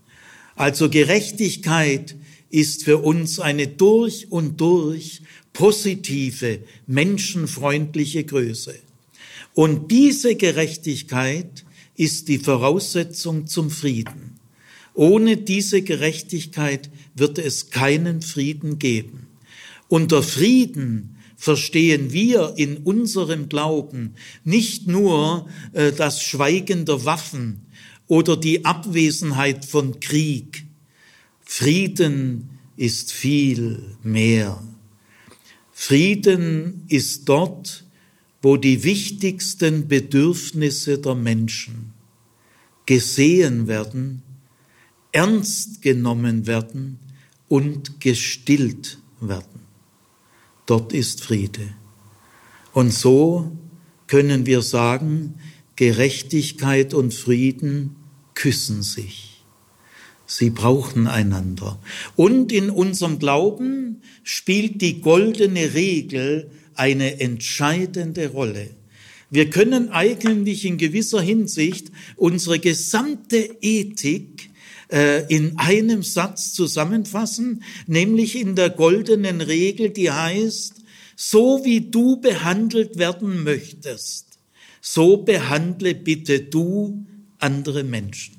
Also 0.55 0.89
Gerechtigkeit 0.89 2.17
ist 2.49 2.85
für 2.85 2.97
uns 2.97 3.39
eine 3.39 3.69
durch 3.69 4.33
und 4.33 4.63
durch 4.63 5.21
positive, 5.53 6.61
menschenfreundliche 6.87 8.25
Größe. 8.25 8.86
Und 9.57 9.90
diese 9.90 10.35
Gerechtigkeit 10.35 11.64
ist 11.95 12.29
die 12.29 12.37
Voraussetzung 12.37 13.47
zum 13.47 13.71
Frieden. 13.71 14.38
Ohne 14.92 15.38
diese 15.38 15.81
Gerechtigkeit 15.81 16.90
wird 17.14 17.38
es 17.38 17.71
keinen 17.71 18.21
Frieden 18.21 18.79
geben. 18.79 19.29
Unter 19.88 20.23
Frieden 20.23 21.16
verstehen 21.38 22.12
wir 22.12 22.53
in 22.59 22.77
unserem 22.77 23.49
Glauben 23.49 24.16
nicht 24.45 24.88
nur 24.88 25.49
äh, 25.73 25.90
das 25.90 26.23
Schweigen 26.23 26.85
der 26.85 27.07
Waffen 27.07 27.62
oder 28.09 28.37
die 28.37 28.66
Abwesenheit 28.66 29.64
von 29.64 30.01
Krieg. 30.01 30.66
Frieden 31.40 32.51
ist 32.77 33.11
viel 33.11 33.97
mehr. 34.03 34.62
Frieden 35.73 36.85
ist 36.88 37.27
dort, 37.27 37.86
wo 38.47 38.57
die 38.57 38.85
wichtigsten 38.85 39.89
Bedürfnisse 39.89 40.99
der 40.99 41.17
Menschen 41.17 41.93
gesehen 42.87 43.67
werden, 43.67 44.23
ernst 45.11 45.83
genommen 45.83 46.47
werden 46.47 47.01
und 47.49 48.01
gestillt 48.01 48.99
werden. 49.21 49.63
Dort 50.65 50.93
ist 50.93 51.25
Friede. 51.25 51.75
Und 52.73 52.93
so 52.93 53.51
können 54.07 54.47
wir 54.47 54.63
sagen, 54.63 55.35
Gerechtigkeit 55.75 56.95
und 56.95 57.15
Frieden 57.15 57.97
küssen 58.35 58.85
sich. 58.85 59.43
Sie 60.25 60.51
brauchen 60.51 61.09
einander. 61.09 61.81
Und 62.15 62.53
in 62.53 62.71
unserem 62.71 63.19
Glauben 63.19 64.03
spielt 64.23 64.83
die 64.83 65.01
goldene 65.01 65.75
Regel 65.75 66.49
eine 66.79 67.21
entscheidende 67.21 68.29
Rolle. 68.29 68.71
Wir 69.31 69.51
können 69.51 69.91
eigentlich 69.91 70.65
in 70.65 70.79
gewisser 70.79 71.21
Hinsicht 71.21 71.91
unsere 72.17 72.59
gesamte 72.59 73.57
Ethik 73.61 74.51
äh, 74.89 75.27
in 75.35 75.59
einem 75.59 76.03
Satz 76.03 76.53
zusammenfassen, 76.53 77.65
nämlich 77.87 78.37
in 78.37 78.55
der 78.55 78.71
goldenen 78.71 79.41
Regel, 79.41 79.91
die 79.91 80.11
heißt, 80.11 80.75
so 81.17 81.65
wie 81.65 81.81
du 81.81 82.21
behandelt 82.21 82.99
werden 82.99 83.43
möchtest, 83.43 84.39
so 84.81 85.17
behandle 85.17 85.95
bitte 85.95 86.41
du 86.41 87.05
andere 87.39 87.83
Menschen. 87.83 88.37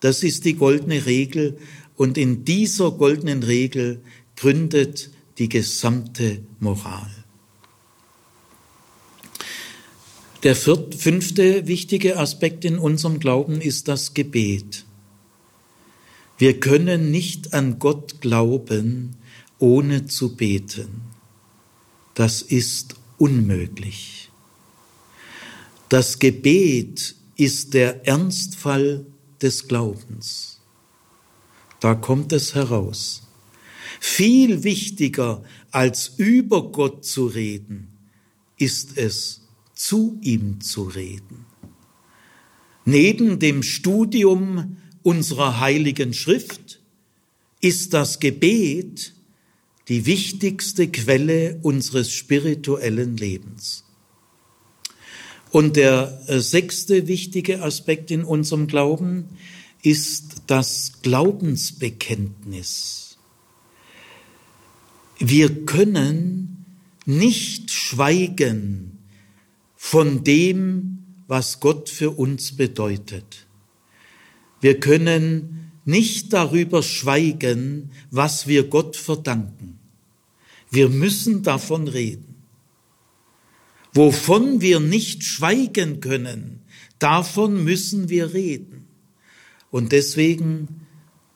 Das 0.00 0.22
ist 0.22 0.44
die 0.44 0.54
goldene 0.54 1.06
Regel 1.06 1.56
und 1.96 2.18
in 2.18 2.44
dieser 2.44 2.92
goldenen 2.92 3.42
Regel 3.42 4.00
gründet 4.36 5.10
die 5.38 5.48
gesamte 5.48 6.42
Moral. 6.60 7.10
Der 10.44 10.54
vierte, 10.54 10.98
fünfte 10.98 11.66
wichtige 11.66 12.18
Aspekt 12.18 12.66
in 12.66 12.78
unserem 12.78 13.18
Glauben 13.18 13.62
ist 13.62 13.88
das 13.88 14.12
Gebet. 14.12 14.84
Wir 16.36 16.60
können 16.60 17.10
nicht 17.10 17.54
an 17.54 17.78
Gott 17.78 18.20
glauben, 18.20 19.16
ohne 19.58 20.04
zu 20.04 20.36
beten. 20.36 21.00
Das 22.12 22.42
ist 22.42 22.94
unmöglich. 23.16 24.30
Das 25.88 26.18
Gebet 26.18 27.14
ist 27.36 27.72
der 27.72 28.06
Ernstfall 28.06 29.06
des 29.40 29.66
Glaubens. 29.66 30.60
Da 31.80 31.94
kommt 31.94 32.32
es 32.32 32.54
heraus. 32.54 33.22
Viel 33.98 34.62
wichtiger 34.62 35.42
als 35.70 36.12
über 36.18 36.70
Gott 36.70 37.06
zu 37.06 37.26
reden, 37.26 37.88
ist 38.58 38.98
es, 38.98 39.43
zu 39.84 40.18
ihm 40.22 40.62
zu 40.62 40.84
reden. 40.84 41.44
Neben 42.86 43.38
dem 43.38 43.62
Studium 43.62 44.78
unserer 45.02 45.60
heiligen 45.60 46.14
Schrift 46.14 46.80
ist 47.60 47.92
das 47.92 48.18
Gebet 48.18 49.12
die 49.88 50.06
wichtigste 50.06 50.88
Quelle 50.88 51.58
unseres 51.60 52.10
spirituellen 52.10 53.18
Lebens. 53.18 53.84
Und 55.50 55.76
der 55.76 56.18
äh, 56.28 56.40
sechste 56.40 57.06
wichtige 57.06 57.62
Aspekt 57.62 58.10
in 58.10 58.24
unserem 58.24 58.66
Glauben 58.66 59.28
ist 59.82 60.44
das 60.46 61.02
Glaubensbekenntnis. 61.02 63.18
Wir 65.18 65.66
können 65.66 66.64
nicht 67.04 67.70
schweigen 67.70 68.93
von 69.94 70.24
dem, 70.24 71.04
was 71.28 71.60
Gott 71.60 71.88
für 71.88 72.10
uns 72.10 72.56
bedeutet. 72.56 73.46
Wir 74.60 74.80
können 74.80 75.70
nicht 75.84 76.32
darüber 76.32 76.82
schweigen, 76.82 77.92
was 78.10 78.48
wir 78.48 78.64
Gott 78.64 78.96
verdanken. 78.96 79.78
Wir 80.68 80.88
müssen 80.88 81.44
davon 81.44 81.86
reden. 81.86 82.42
Wovon 83.92 84.60
wir 84.60 84.80
nicht 84.80 85.22
schweigen 85.22 86.00
können, 86.00 86.62
davon 86.98 87.62
müssen 87.62 88.08
wir 88.08 88.34
reden. 88.34 88.88
Und 89.70 89.92
deswegen 89.92 90.88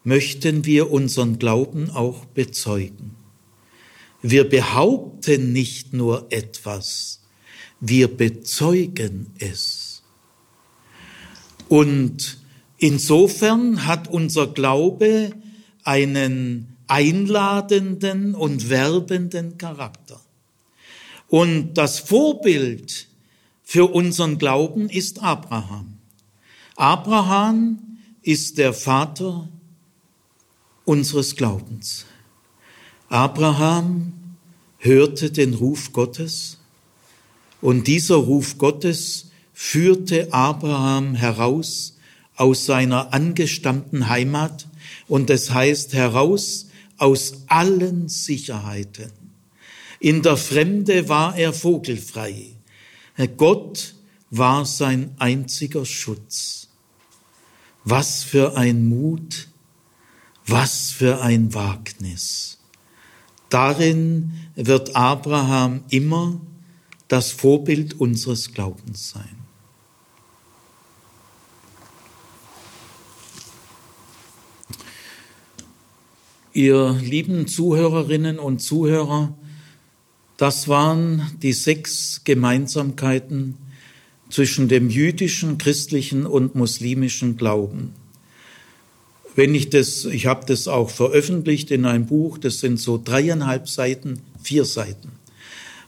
möchten 0.03 0.65
wir 0.65 0.91
unseren 0.91 1.39
Glauben 1.39 1.91
auch 1.91 2.25
bezeugen. 2.25 3.15
Wir 4.21 4.49
behaupten 4.49 5.53
nicht 5.53 5.93
nur 5.93 6.27
etwas, 6.33 7.18
wir 7.81 8.17
bezeugen 8.17 9.33
es. 9.39 10.03
Und 11.69 12.39
insofern 12.79 13.87
hat 13.87 14.09
unser 14.09 14.47
Glaube 14.47 15.33
einen 15.85 16.77
einladenden 16.87 18.35
und 18.35 18.71
werbenden 18.71 19.59
Charakter. 19.59 20.21
Und 21.29 21.75
das 21.75 21.99
Vorbild 21.99 23.07
für 23.63 23.93
unseren 23.93 24.39
Glauben 24.39 24.89
ist 24.89 25.23
Abraham. 25.23 25.99
Abraham 26.77 27.99
ist 28.23 28.57
der 28.57 28.73
Vater 28.73 29.49
unseres 30.85 31.37
Glaubens. 31.37 32.07
Abraham 33.11 34.13
hörte 34.79 35.31
den 35.31 35.55
Ruf 35.55 35.93
Gottes 35.93 36.58
und 37.61 37.87
dieser 37.87 38.17
Ruf 38.17 38.59
Gottes 38.59 39.31
führte 39.53 40.33
Abraham 40.33 41.15
heraus 41.15 41.97
aus 42.37 42.67
seiner 42.67 43.13
angestammten 43.13 44.09
Heimat 44.09 44.69
und 45.09 45.31
es 45.31 45.53
heißt 45.53 45.95
heraus 45.95 46.69
aus 46.97 47.45
allen 47.49 48.09
Sicherheiten. 48.09 49.13
In 50.01 50.23
der 50.23 50.37
Fremde 50.37 51.09
war 51.09 51.37
er 51.37 51.53
vogelfrei. 51.53 52.55
Gott 53.37 53.95
war 54.31 54.65
sein 54.65 55.15
einziger 55.19 55.85
Schutz. 55.85 56.69
Was 57.83 58.23
für 58.23 58.57
ein 58.57 58.89
Mut, 58.89 59.49
was 60.47 60.91
für 60.91 61.21
ein 61.21 61.53
Wagnis. 61.55 62.59
Darin 63.49 64.35
wird 64.55 64.95
Abraham 64.95 65.83
immer 65.89 66.41
das 67.09 67.33
Vorbild 67.33 67.99
unseres 68.01 68.53
Glaubens 68.53 69.11
sein. 69.11 69.37
Ihr 76.53 76.93
lieben 77.03 77.47
Zuhörerinnen 77.47 78.39
und 78.39 78.61
Zuhörer, 78.61 79.35
Das 80.39 80.69
waren 80.69 81.33
die 81.43 81.53
sechs 81.53 82.23
Gemeinsamkeiten 82.23 83.57
zwischen 84.31 84.69
dem 84.69 84.89
jüdischen, 84.89 85.59
christlichen 85.59 86.27
und 86.27 86.55
muslimischen 86.55 87.37
Glauben. 87.37 87.93
Wenn 89.35 89.53
ich 89.57 89.69
das, 89.69 90.05
ich 90.05 90.27
habe 90.27 90.47
das 90.47 90.69
auch 90.69 90.91
veröffentlicht 90.91 91.73
in 91.73 91.85
einem 91.85 92.07
Buch, 92.07 92.39
das 92.39 92.61
sind 92.61 92.79
so 92.79 93.03
dreieinhalb 93.05 93.69
Seiten, 93.69 94.21
vier 94.41 94.65
Seiten. 94.65 95.18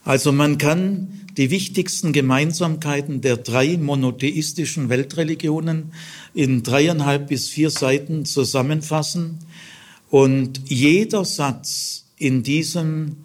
Also 0.05 0.33
man 0.33 0.59
kann 0.59 1.21
die 1.37 1.51
wichtigsten 1.51 2.13
Gemeinsamkeiten 2.13 3.21
der 3.21 3.37
drei 3.37 3.77
monotheistischen 3.77 4.89
Weltreligionen 4.89 5.93
in 6.35 6.63
dreieinhalb 6.63 7.29
bis 7.29 7.49
vier 7.49 7.71
Seiten 7.71 8.25
zusammenfassen. 8.25 9.39
Und 10.09 10.63
jeder 10.69 11.25
Satz 11.25 12.07
in 12.19 12.43
diesem 12.43 13.17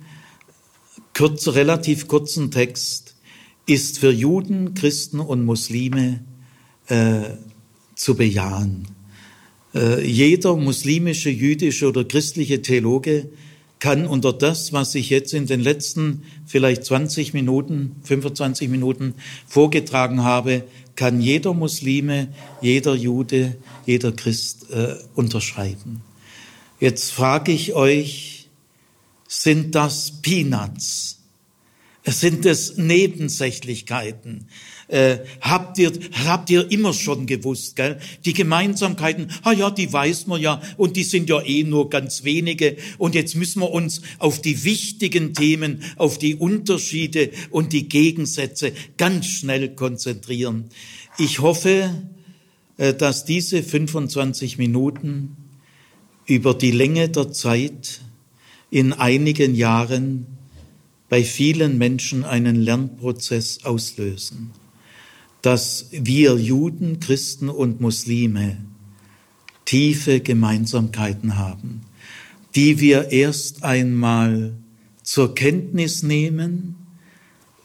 kurz, 1.14 1.48
relativ 1.48 2.08
kurzen 2.08 2.52
Text 2.52 3.16
ist 3.66 4.00
für 4.00 4.12
Juden, 4.12 4.74
Christen 4.76 5.20
und 5.20 5.44
Muslime 5.46 6.24
äh, 6.88 7.22
zu 7.96 8.16
bejahen. 8.16 8.88
Äh, 9.74 10.06
jeder 10.06 10.56
muslimische, 10.56 11.30
jüdische 11.30 11.88
oder 11.88 12.04
christliche 12.04 12.62
Theologe 12.62 13.30
kann 13.86 14.08
unter 14.08 14.34
das, 14.34 14.74
was 14.74 14.96
ich 14.96 15.12
jetzt 15.12 15.32
in 15.36 15.46
den 15.46 15.60
letzten 15.60 16.24
vielleicht 16.48 16.86
20 16.86 17.36
Minuten, 17.36 17.98
25 18.02 18.68
Minuten 18.68 19.14
vorgetragen 19.48 20.24
habe, 20.24 20.64
kann 20.96 21.22
jeder 21.22 21.54
Muslime, 21.54 22.30
jeder 22.62 22.96
Jude, 22.96 23.58
jeder 23.86 24.12
Christ 24.12 24.72
äh, 24.72 24.96
unterschreiben. 25.14 26.02
Jetzt 26.80 27.12
frage 27.12 27.52
ich 27.52 27.76
euch, 27.76 28.50
sind 29.28 29.76
das 29.76 30.14
Peanuts. 30.24 31.20
Sind 32.06 32.48
es 32.48 32.78
Nebensächlichkeiten? 32.78 34.48
Äh, 34.88 35.18
habt 35.42 35.80
ihr, 35.80 35.92
habt 36.26 36.50
ihr 36.50 36.70
immer 36.72 36.94
schon 36.94 37.26
gewusst, 37.26 37.76
gell? 37.76 38.00
Die 38.24 38.34
Gemeinsamkeiten, 38.34 39.32
ah 39.44 39.52
ja, 39.52 39.72
die 39.72 39.92
weiß 39.92 40.28
man 40.28 40.40
ja, 40.40 40.62
und 40.78 40.96
die 40.96 41.04
sind 41.04 41.30
ja 41.30 41.42
eh 41.42 41.64
nur 41.64 41.90
ganz 41.90 42.24
wenige. 42.24 42.78
Und 42.98 43.16
jetzt 43.16 43.36
müssen 43.36 43.62
wir 43.62 43.72
uns 43.72 44.02
auf 44.20 44.42
die 44.42 44.64
wichtigen 44.64 45.34
Themen, 45.34 45.82
auf 45.96 46.20
die 46.20 46.36
Unterschiede 46.36 47.32
und 47.50 47.74
die 47.74 47.90
Gegensätze 47.90 48.74
ganz 48.98 49.26
schnell 49.26 49.74
konzentrieren. 49.74 50.66
Ich 51.18 51.40
hoffe, 51.40 51.90
äh, 52.78 52.94
dass 52.94 53.26
diese 53.26 53.64
25 53.64 54.58
Minuten 54.58 55.36
über 56.26 56.54
die 56.54 56.72
Länge 56.72 57.10
der 57.10 57.32
Zeit 57.32 58.02
in 58.70 58.94
einigen 58.94 59.56
Jahren 59.56 60.26
bei 61.10 61.24
vielen 61.24 61.78
Menschen 61.78 62.24
einen 62.24 62.56
Lernprozess 62.56 63.64
auslösen, 63.64 64.52
dass 65.46 65.90
wir 65.92 66.38
Juden, 66.38 67.00
Christen 67.00 67.50
und 67.50 67.80
Muslime 67.80 68.58
tiefe 69.66 70.20
Gemeinsamkeiten 70.20 71.38
haben, 71.38 71.82
die 72.56 72.80
wir 72.80 73.12
erst 73.12 73.64
einmal 73.64 74.56
zur 75.04 75.36
Kenntnis 75.36 76.02
nehmen, 76.02 76.88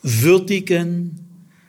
würdigen 0.02 1.20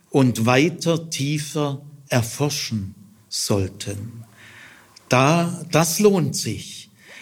und 0.09 0.45
weiter 0.45 1.09
tiefer 1.09 1.82
erforschen 2.09 2.93
sollten. 3.30 4.26
Da, 5.07 5.66
das 5.72 6.01
lohnt 6.01 6.36
sich. 6.36 6.80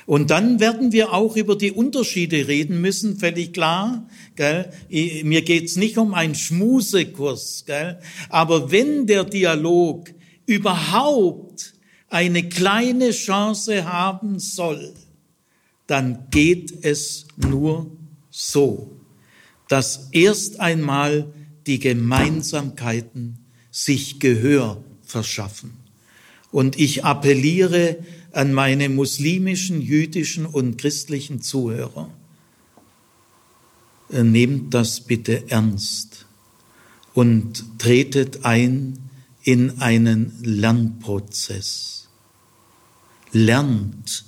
Und 0.09 0.31
dann 0.31 0.59
werden 0.59 0.91
wir 0.91 1.13
auch 1.13 1.35
über 1.35 1.55
die 1.55 1.71
Unterschiede 1.71 2.47
reden 2.47 2.81
müssen, 2.81 3.19
völlig 3.19 3.53
klar. 3.53 4.09
Gell? 4.35 4.71
Mir 4.89 5.43
geht's 5.43 5.75
nicht 5.75 5.99
um 5.99 6.15
einen 6.15 6.33
Schmusekurs, 6.33 7.65
gell? 7.67 7.99
aber 8.27 8.71
wenn 8.71 9.05
der 9.05 9.23
Dialog 9.23 10.11
überhaupt 10.47 11.75
eine 12.07 12.49
kleine 12.49 13.11
Chance 13.11 13.85
haben 13.85 14.39
soll, 14.39 14.95
dann 15.85 16.25
geht 16.31 16.83
es 16.83 17.27
nur 17.37 17.91
so, 18.31 18.99
dass 19.67 20.09
erst 20.11 20.59
einmal 20.59 21.31
die 21.67 21.77
Gemeinsamkeiten 21.77 23.45
sich 23.69 24.19
Gehör 24.19 24.83
verschaffen. 25.03 25.77
Und 26.51 26.79
ich 26.79 27.05
appelliere 27.05 27.97
an 28.31 28.53
meine 28.53 28.89
muslimischen, 28.89 29.81
jüdischen 29.81 30.45
und 30.45 30.77
christlichen 30.77 31.41
Zuhörer. 31.41 32.09
Äh, 34.11 34.23
nehmt 34.23 34.73
das 34.73 35.01
bitte 35.01 35.49
ernst 35.49 36.25
und 37.13 37.63
tretet 37.79 38.45
ein 38.45 38.97
in 39.43 39.81
einen 39.81 40.33
Lernprozess. 40.43 42.07
Lernt. 43.31 44.25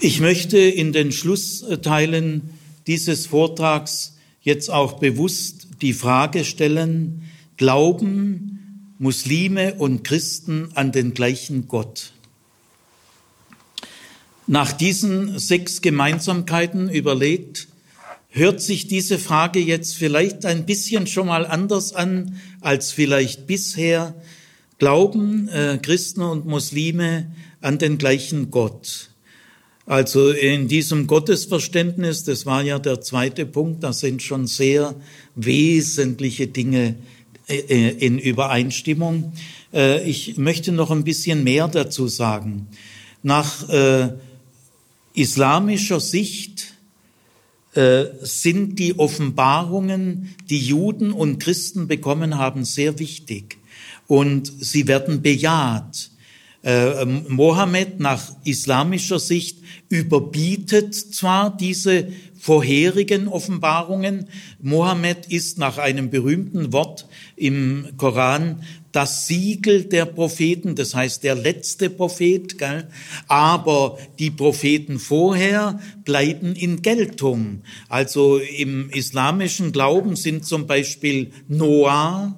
Ich 0.00 0.20
möchte 0.20 0.58
in 0.58 0.92
den 0.92 1.10
Schlussteilen 1.12 2.50
dieses 2.86 3.26
Vortrags 3.26 4.16
jetzt 4.42 4.70
auch 4.70 4.98
bewusst 4.98 5.68
die 5.80 5.92
Frage 5.92 6.44
stellen, 6.44 7.22
glauben 7.56 8.56
Muslime 8.98 9.74
und 9.74 10.04
Christen 10.04 10.70
an 10.74 10.90
den 10.90 11.12
gleichen 11.12 11.68
Gott. 11.68 12.12
Nach 14.46 14.72
diesen 14.72 15.38
sechs 15.38 15.82
Gemeinsamkeiten 15.82 16.88
überlegt, 16.88 17.68
hört 18.30 18.62
sich 18.62 18.86
diese 18.86 19.18
Frage 19.18 19.60
jetzt 19.60 19.96
vielleicht 19.96 20.46
ein 20.46 20.64
bisschen 20.66 21.06
schon 21.06 21.26
mal 21.26 21.44
anders 21.46 21.92
an 21.92 22.40
als 22.60 22.92
vielleicht 22.92 23.46
bisher. 23.46 24.14
Glauben 24.78 25.48
äh, 25.48 25.78
Christen 25.82 26.22
und 26.22 26.46
Muslime 26.46 27.30
an 27.60 27.78
den 27.78 27.98
gleichen 27.98 28.50
Gott? 28.50 29.10
Also 29.84 30.30
in 30.30 30.68
diesem 30.68 31.06
Gottesverständnis, 31.06 32.24
das 32.24 32.44
war 32.44 32.62
ja 32.62 32.78
der 32.78 33.00
zweite 33.00 33.46
Punkt, 33.46 33.84
da 33.84 33.92
sind 33.92 34.22
schon 34.22 34.46
sehr 34.46 34.94
wesentliche 35.34 36.46
Dinge 36.48 36.96
in 37.46 38.18
Übereinstimmung. 38.18 39.32
Äh, 39.72 40.08
ich 40.08 40.36
möchte 40.36 40.72
noch 40.72 40.90
ein 40.90 41.04
bisschen 41.04 41.44
mehr 41.44 41.68
dazu 41.68 42.08
sagen. 42.08 42.68
Nach 43.22 43.68
islamischer 45.14 45.98
Sicht 45.98 46.74
sind 47.74 48.78
die 48.78 48.98
Offenbarungen, 49.00 50.36
die 50.48 50.60
Juden 50.60 51.10
und 51.10 51.40
Christen 51.40 51.88
bekommen 51.88 52.38
haben, 52.38 52.64
sehr 52.64 53.00
wichtig 53.00 53.58
und 54.06 54.52
sie 54.60 54.86
werden 54.86 55.22
bejaht. 55.22 56.10
Mohammed 57.28 58.00
nach 58.00 58.32
islamischer 58.42 59.20
Sicht 59.20 59.58
überbietet 59.88 60.94
zwar 60.94 61.56
diese 61.56 62.08
vorherigen 62.40 63.28
Offenbarungen. 63.28 64.28
Mohammed 64.60 65.26
ist 65.26 65.58
nach 65.58 65.78
einem 65.78 66.10
berühmten 66.10 66.72
Wort 66.72 67.06
im 67.36 67.86
Koran 67.98 68.62
das 68.90 69.28
Siegel 69.28 69.84
der 69.84 70.06
Propheten, 70.06 70.74
das 70.74 70.94
heißt 70.94 71.22
der 71.22 71.36
letzte 71.36 71.88
Prophet, 71.88 72.58
gell? 72.58 72.88
aber 73.28 73.98
die 74.18 74.30
Propheten 74.30 74.98
vorher 74.98 75.78
bleiben 76.04 76.56
in 76.56 76.82
Geltung. 76.82 77.62
Also 77.88 78.38
im 78.38 78.90
islamischen 78.90 79.70
Glauben 79.70 80.16
sind 80.16 80.44
zum 80.44 80.66
Beispiel 80.66 81.30
Noah, 81.46 82.36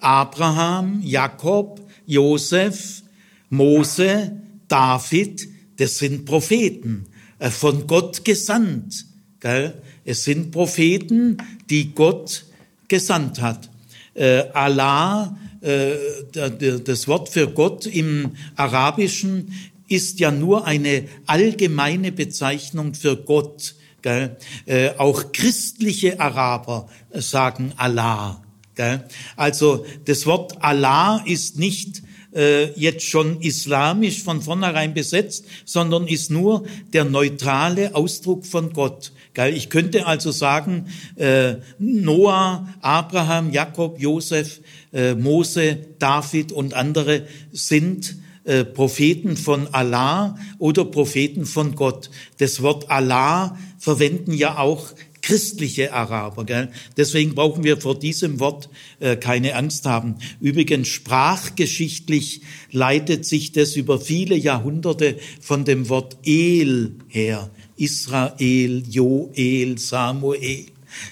Abraham, 0.00 1.00
Jakob, 1.04 1.80
Josef, 2.06 3.02
Mose, 3.50 4.32
David, 4.68 5.48
das 5.76 5.98
sind 5.98 6.24
Propheten, 6.24 7.06
äh, 7.38 7.50
von 7.50 7.86
Gott 7.86 8.24
gesandt. 8.24 9.06
Gell? 9.40 9.80
Es 10.04 10.24
sind 10.24 10.50
Propheten, 10.50 11.38
die 11.70 11.94
Gott 11.94 12.44
gesandt 12.88 13.40
hat. 13.40 13.70
Äh, 14.14 14.44
Allah, 14.52 15.36
äh, 15.60 15.94
das 16.32 17.08
Wort 17.08 17.28
für 17.28 17.48
Gott 17.48 17.86
im 17.86 18.32
Arabischen 18.56 19.52
ist 19.88 20.20
ja 20.20 20.30
nur 20.30 20.66
eine 20.66 21.04
allgemeine 21.26 22.12
Bezeichnung 22.12 22.94
für 22.94 23.16
Gott. 23.16 23.74
Gell? 24.02 24.36
Auch 24.98 25.32
christliche 25.32 26.20
Araber 26.20 26.88
sagen 27.12 27.72
Allah. 27.76 28.42
Gell? 28.74 29.04
Also 29.34 29.86
das 30.04 30.26
Wort 30.26 30.62
Allah 30.62 31.22
ist 31.26 31.58
nicht 31.58 32.02
äh, 32.34 32.72
jetzt 32.78 33.04
schon 33.04 33.40
islamisch 33.40 34.22
von 34.22 34.42
vornherein 34.42 34.94
besetzt, 34.94 35.44
sondern 35.64 36.06
ist 36.06 36.30
nur 36.30 36.64
der 36.92 37.04
neutrale 37.04 37.94
Ausdruck 37.94 38.46
von 38.46 38.72
Gott. 38.72 39.12
Ich 39.52 39.70
könnte 39.70 40.06
also 40.06 40.32
sagen, 40.32 40.86
äh, 41.16 41.56
Noah, 41.78 42.68
Abraham, 42.80 43.52
Jakob, 43.52 44.00
Josef, 44.00 44.60
äh, 44.92 45.14
Mose, 45.14 45.78
David 45.98 46.50
und 46.50 46.74
andere 46.74 47.26
sind 47.52 48.16
äh, 48.44 48.64
Propheten 48.64 49.36
von 49.36 49.68
Allah 49.72 50.36
oder 50.58 50.84
Propheten 50.84 51.46
von 51.46 51.76
Gott. 51.76 52.10
Das 52.38 52.62
Wort 52.62 52.90
Allah 52.90 53.56
verwenden 53.78 54.32
ja 54.32 54.58
auch 54.58 54.88
christliche 55.28 55.92
Araber. 55.92 56.46
Gell? 56.46 56.70
Deswegen 56.96 57.34
brauchen 57.34 57.62
wir 57.62 57.76
vor 57.76 57.98
diesem 57.98 58.40
Wort 58.40 58.70
äh, 58.98 59.14
keine 59.16 59.56
Angst 59.56 59.84
haben. 59.84 60.14
Übrigens, 60.40 60.88
sprachgeschichtlich 60.88 62.40
leitet 62.72 63.26
sich 63.26 63.52
das 63.52 63.76
über 63.76 64.00
viele 64.00 64.36
Jahrhunderte 64.36 65.18
von 65.42 65.66
dem 65.66 65.90
Wort 65.90 66.16
El 66.24 66.94
her. 67.08 67.50
Israel, 67.76 68.82
Joel, 68.88 69.76
Samuel. 69.76 70.64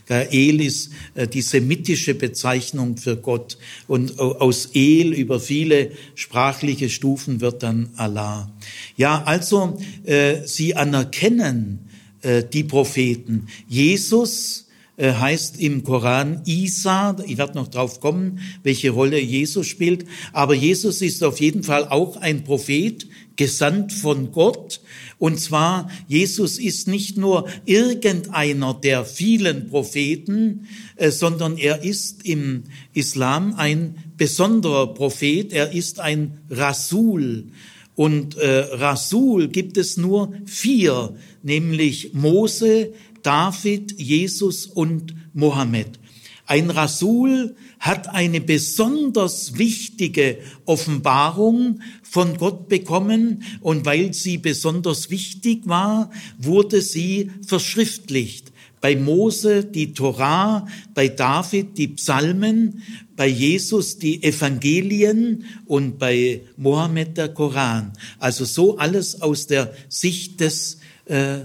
El 0.09 0.63
ist 0.63 0.93
äh, 1.15 1.29
die 1.29 1.43
semitische 1.43 2.15
Bezeichnung 2.15 2.97
für 2.97 3.19
Gott 3.19 3.59
und 3.87 4.19
aus 4.19 4.71
El 4.73 5.13
über 5.13 5.41
viele 5.41 5.91
sprachliche 6.15 6.89
Stufen 6.89 7.43
wird 7.43 7.63
dann 7.63 7.91
Allah. 7.97 8.51
Ja, 8.97 9.23
also 9.25 9.79
äh, 10.05 10.47
sie 10.47 10.75
anerkennen 10.75 11.87
äh, 12.27 12.43
die 12.43 12.65
Propheten. 12.65 13.47
Jesus 13.69 14.67
äh, 14.97 15.13
heißt 15.13 15.61
im 15.61 15.85
Koran 15.85 16.43
Isa, 16.45 17.17
ich 17.25 17.39
werde 17.39 17.55
noch 17.55 17.69
drauf 17.69 18.01
kommen, 18.01 18.41
welche 18.63 18.91
Rolle 18.91 19.21
Jesus 19.21 19.67
spielt, 19.67 20.07
aber 20.33 20.55
Jesus 20.55 21.03
ist 21.03 21.23
auf 21.23 21.41
jeden 21.41 21.63
Fall 21.63 21.87
auch 21.89 22.17
ein 22.17 22.45
Prophet, 22.45 23.07
gesandt 23.37 23.93
von 23.93 24.33
Gott. 24.33 24.81
Und 25.19 25.39
zwar, 25.39 25.91
Jesus 26.09 26.59
ist 26.59 26.89
nicht 26.89 27.17
nur 27.17 27.47
irgendeiner 27.65 28.75
der 28.75 29.05
vielen 29.05 29.69
Propheten, 29.69 30.67
äh, 30.97 31.11
sondern 31.11 31.59
er 31.59 31.85
ist 31.85 32.25
im 32.27 32.65
Islam 32.93 33.55
ein 33.57 33.95
besonderer 34.17 34.95
Prophet, 34.95 35.53
er 35.53 35.73
ist 35.73 36.01
ein 36.01 36.39
Rasul. 36.51 37.45
Und 37.95 38.37
äh, 38.37 38.59
Rasul 38.73 39.49
gibt 39.49 39.79
es 39.79 39.97
nur 39.97 40.33
vier, 40.45 41.15
nämlich 41.47 42.13
Mose, 42.13 42.93
David, 43.23 43.99
Jesus 43.99 44.67
und 44.67 45.15
Mohammed. 45.33 45.99
Ein 46.45 46.71
Rasul 46.71 47.57
hat 47.79 48.09
eine 48.09 48.41
besonders 48.41 49.59
wichtige 49.59 50.39
Offenbarung 50.65 51.81
von 52.03 52.37
Gott 52.37 52.69
bekommen 52.69 53.43
und 53.61 53.85
weil 53.85 54.15
sie 54.15 54.39
besonders 54.39 55.11
wichtig 55.11 55.63
war, 55.65 56.11
wurde 56.39 56.83
sie 56.83 57.31
verschriftlicht. 57.47 58.53
Bei 58.81 58.95
Mose 58.95 59.65
die 59.65 59.95
Torah, 59.95 60.67
bei 60.95 61.09
David 61.09 61.79
die 61.79 61.89
Psalmen, 61.89 62.83
bei 63.17 63.27
Jesus 63.27 63.99
die 63.99 64.23
Evangelien 64.23 65.45
und 65.67 65.99
bei 65.99 66.43
Mohammed 66.57 67.17
der 67.17 67.31
Koran. 67.31 67.93
Also 68.19 68.45
so 68.45 68.79
alles 68.79 69.23
aus 69.23 69.47
der 69.47 69.73
Sicht 69.89 70.41
des 70.41 70.76
äh, 71.07 71.39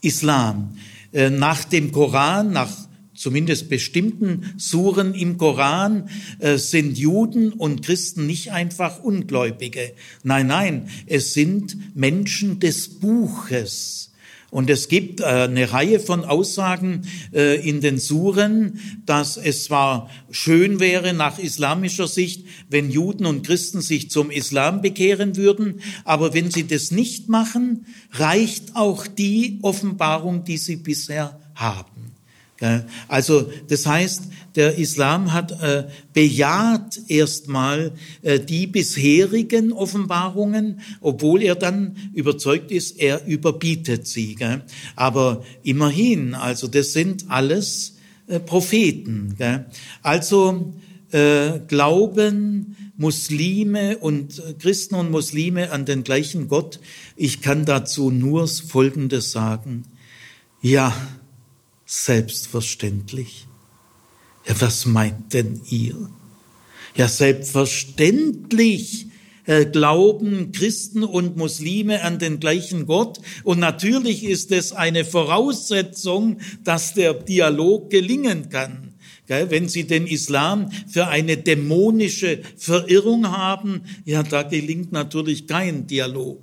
Islam. 0.00 0.76
Äh, 1.12 1.30
nach 1.30 1.64
dem 1.64 1.92
Koran, 1.92 2.52
nach 2.52 2.70
zumindest 3.14 3.68
bestimmten 3.68 4.54
Suren 4.56 5.14
im 5.14 5.38
Koran, 5.38 6.08
äh, 6.38 6.56
sind 6.56 6.98
Juden 6.98 7.52
und 7.52 7.82
Christen 7.82 8.26
nicht 8.26 8.52
einfach 8.52 9.00
Ungläubige. 9.00 9.92
Nein, 10.22 10.46
nein, 10.48 10.88
es 11.06 11.34
sind 11.34 11.76
Menschen 11.94 12.58
des 12.58 12.88
Buches. 12.88 14.11
Und 14.52 14.68
es 14.68 14.88
gibt 14.88 15.20
äh, 15.20 15.24
eine 15.24 15.72
Reihe 15.72 15.98
von 15.98 16.26
Aussagen 16.26 17.06
äh, 17.32 17.66
in 17.66 17.80
den 17.80 17.96
Suren, 17.96 18.78
dass 19.06 19.38
es 19.38 19.64
zwar 19.64 20.10
schön 20.30 20.78
wäre 20.78 21.14
nach 21.14 21.38
islamischer 21.38 22.06
Sicht, 22.06 22.44
wenn 22.68 22.90
Juden 22.90 23.24
und 23.24 23.46
Christen 23.46 23.80
sich 23.80 24.10
zum 24.10 24.30
Islam 24.30 24.82
bekehren 24.82 25.38
würden, 25.38 25.80
aber 26.04 26.34
wenn 26.34 26.50
sie 26.50 26.66
das 26.66 26.90
nicht 26.90 27.30
machen, 27.30 27.86
reicht 28.10 28.76
auch 28.76 29.06
die 29.06 29.58
Offenbarung, 29.62 30.44
die 30.44 30.58
sie 30.58 30.76
bisher 30.76 31.40
haben. 31.54 31.91
Also 33.08 33.50
das 33.68 33.86
heißt, 33.86 34.24
der 34.54 34.76
Islam 34.76 35.32
hat 35.32 35.62
äh, 35.62 35.84
bejaht 36.12 37.00
erstmal 37.08 37.92
äh, 38.22 38.38
die 38.38 38.66
bisherigen 38.66 39.72
Offenbarungen, 39.72 40.80
obwohl 41.00 41.42
er 41.42 41.54
dann 41.54 41.96
überzeugt 42.12 42.70
ist, 42.70 42.98
er 42.98 43.26
überbietet 43.26 44.06
sie. 44.06 44.34
Gell? 44.34 44.62
Aber 44.94 45.44
immerhin, 45.62 46.34
also 46.34 46.68
das 46.68 46.92
sind 46.92 47.26
alles 47.28 47.96
äh, 48.26 48.40
Propheten. 48.40 49.36
Gell? 49.38 49.66
Also 50.02 50.74
äh, 51.12 51.60
glauben 51.66 52.76
Muslime 52.96 53.98
und 53.98 54.38
äh, 54.38 54.54
Christen 54.54 54.94
und 54.96 55.10
Muslime 55.10 55.72
an 55.72 55.86
den 55.86 56.04
gleichen 56.04 56.48
Gott. 56.48 56.78
Ich 57.16 57.40
kann 57.40 57.64
dazu 57.64 58.10
nur 58.10 58.46
Folgendes 58.48 59.32
sagen. 59.32 59.84
Ja, 60.60 60.94
Selbstverständlich. 61.86 63.46
Ja, 64.46 64.60
was 64.60 64.86
meint 64.86 65.32
denn 65.34 65.60
ihr? 65.68 66.10
Ja, 66.96 67.08
selbstverständlich 67.08 69.06
äh, 69.44 69.66
glauben 69.66 70.52
Christen 70.52 71.02
und 71.04 71.36
Muslime 71.36 72.02
an 72.02 72.18
den 72.18 72.38
gleichen 72.38 72.86
Gott. 72.86 73.20
Und 73.44 73.58
natürlich 73.58 74.24
ist 74.24 74.52
es 74.52 74.72
eine 74.72 75.04
Voraussetzung, 75.04 76.38
dass 76.64 76.94
der 76.94 77.14
Dialog 77.14 77.90
gelingen 77.90 78.50
kann. 78.50 78.91
Wenn 79.48 79.68
Sie 79.68 79.84
den 79.84 80.06
Islam 80.06 80.70
für 80.88 81.08
eine 81.08 81.36
dämonische 81.36 82.40
Verirrung 82.56 83.30
haben, 83.30 83.82
ja, 84.04 84.22
da 84.22 84.42
gelingt 84.42 84.92
natürlich 84.92 85.46
kein 85.46 85.86
Dialog. 85.86 86.40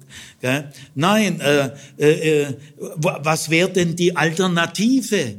Nein, 0.95 1.41
äh, 1.41 1.69
äh, 1.97 2.41
äh 2.43 2.53
was 2.77 3.49
wäre 3.49 3.69
denn 3.69 3.95
die 3.95 4.15
Alternative? 4.15 5.35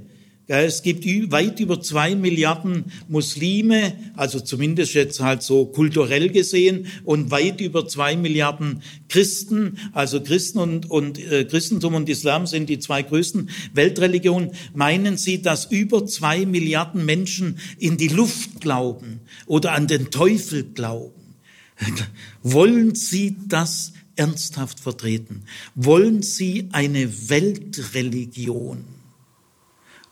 Es 0.52 0.82
gibt 0.82 1.06
weit 1.30 1.60
über 1.60 1.80
zwei 1.80 2.16
Milliarden 2.16 2.86
Muslime, 3.06 3.92
also 4.16 4.40
zumindest 4.40 4.94
jetzt 4.94 5.20
halt 5.20 5.44
so 5.44 5.66
kulturell 5.66 6.28
gesehen, 6.30 6.88
und 7.04 7.30
weit 7.30 7.60
über 7.60 7.86
zwei 7.86 8.16
Milliarden 8.16 8.82
Christen. 9.08 9.78
Also 9.92 10.20
Christen 10.20 10.58
und, 10.58 10.90
und 10.90 11.20
äh, 11.20 11.44
Christentum 11.44 11.94
und 11.94 12.08
Islam 12.08 12.48
sind 12.48 12.68
die 12.68 12.80
zwei 12.80 13.04
größten 13.04 13.48
Weltreligionen. 13.74 14.50
Meinen 14.74 15.18
Sie, 15.18 15.40
dass 15.40 15.66
über 15.66 16.04
zwei 16.06 16.44
Milliarden 16.46 17.04
Menschen 17.04 17.60
in 17.78 17.96
die 17.96 18.08
Luft 18.08 18.60
glauben 18.60 19.20
oder 19.46 19.70
an 19.70 19.86
den 19.86 20.10
Teufel 20.10 20.64
glauben? 20.64 21.36
Wollen 22.42 22.96
Sie 22.96 23.36
das 23.46 23.92
ernsthaft 24.16 24.80
vertreten? 24.80 25.44
Wollen 25.76 26.22
Sie 26.22 26.70
eine 26.72 27.28
Weltreligion? 27.28 28.99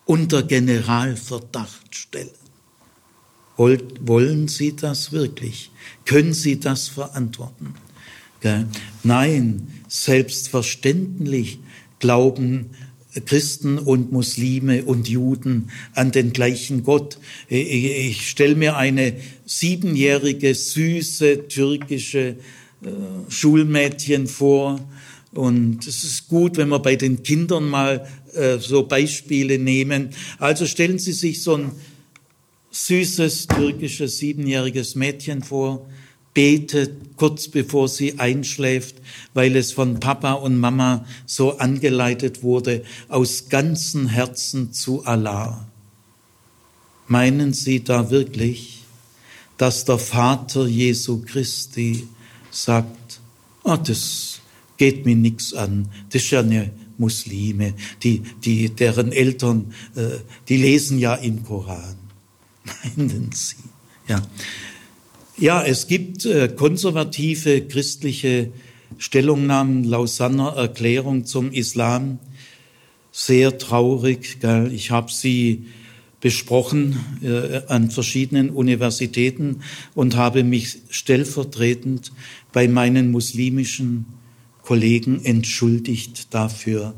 Unter 0.09 0.43
Generalverdacht 0.43 1.95
stellen. 1.95 2.31
Wollen 3.57 4.49
Sie 4.49 4.75
das 4.75 5.13
wirklich? 5.13 5.71
Können 6.07 6.33
Sie 6.33 6.59
das 6.59 6.89
verantworten? 6.89 7.75
Nein, 9.03 9.67
selbstverständlich 9.87 11.59
glauben 11.99 12.71
Christen 13.27 13.79
und 13.79 14.11
Muslime 14.11 14.85
und 14.85 15.09
Juden 15.09 15.71
an 15.93 16.11
den 16.11 16.33
gleichen 16.33 16.85
Gott. 16.85 17.19
Ich 17.49 18.31
stelle 18.31 18.55
mir 18.55 18.77
eine 18.77 19.15
siebenjährige, 19.45 20.55
süße 20.55 21.49
türkische 21.49 22.37
äh, 22.83 22.89
Schulmädchen 23.29 24.27
vor, 24.27 24.79
und 25.33 25.87
es 25.87 26.05
ist 26.05 26.29
gut, 26.29 26.57
wenn 26.57 26.69
wir 26.69 26.79
bei 26.79 26.97
den 26.97 27.23
Kindern 27.23 27.69
mal 27.69 28.09
äh, 28.35 28.59
so 28.59 28.85
Beispiele 28.85 29.59
nehmen. 29.59 30.11
Also 30.39 30.67
stellen 30.67 30.99
Sie 30.99 31.13
sich 31.13 31.43
so 31.43 31.57
ein 31.57 31.73
süßes 32.71 33.47
türkisches 33.49 34.19
siebenjähriges 34.19 34.95
Mädchen 34.95 35.43
vor, 35.43 35.87
betet 36.35 37.17
kurz 37.17 37.49
bevor 37.49 37.89
sie 37.89 38.19
einschläft, 38.21 38.97
weil 39.35 39.57
es 39.57 39.73
von 39.73 39.99
Papa 39.99 40.35
und 40.35 40.59
Mama 40.59 41.05
so 41.27 41.59
angeleitet 41.59 42.43
wurde, 42.43 42.85
aus 43.09 43.49
ganzem 43.49 44.07
Herzen 44.07 44.73
zu 44.73 45.05
Allah. 45.05 45.67
Meinen 47.09 47.53
Sie 47.55 47.83
da 47.83 48.11
wirklich, 48.11 48.85
dass 49.57 49.85
der 49.85 49.99
Vater 49.99 50.67
Jesu 50.67 51.23
Christi 51.23 52.07
sagt, 52.51 53.21
oh, 53.65 53.77
das 53.77 54.41
geht 54.77 55.07
mir 55.07 55.17
nichts 55.17 55.55
an. 55.55 55.89
Das 56.13 56.23
ist 56.23 56.31
ja 56.31 56.41
eine 56.41 56.71
Muslime, 56.99 57.75
die, 58.03 58.23
die, 58.45 58.71
deren 58.71 59.13
Eltern, 59.13 59.73
äh, 59.95 60.19
die 60.49 60.57
lesen 60.57 60.99
ja 60.99 61.15
im 61.15 61.45
Koran. 61.45 61.97
Meinen 62.97 63.31
Sie? 63.33 63.57
Ja. 64.09 64.23
Ja, 65.37 65.65
es 65.65 65.87
gibt 65.87 66.25
äh, 66.27 66.49
konservative 66.49 67.63
christliche 67.63 68.51
Stellungnahmen, 68.99 69.85
Lausanner 69.85 70.55
Erklärung 70.57 71.25
zum 71.25 71.53
Islam. 71.53 72.19
Sehr 73.13 73.57
traurig, 73.57 74.41
gell? 74.41 74.73
Ich 74.73 74.91
habe 74.91 75.13
sie 75.13 75.67
besprochen 76.21 76.99
äh, 77.23 77.63
an 77.69 77.91
verschiedenen 77.91 78.51
Universitäten 78.51 79.63
und 79.95 80.17
habe 80.17 80.43
mich 80.43 80.79
stellvertretend 80.91 82.13
bei 82.53 82.67
meinen 82.67 83.13
muslimischen 83.13 84.07
Kollegen 84.69 85.25
entschuldigt 85.25 86.35
dafür. 86.35 86.93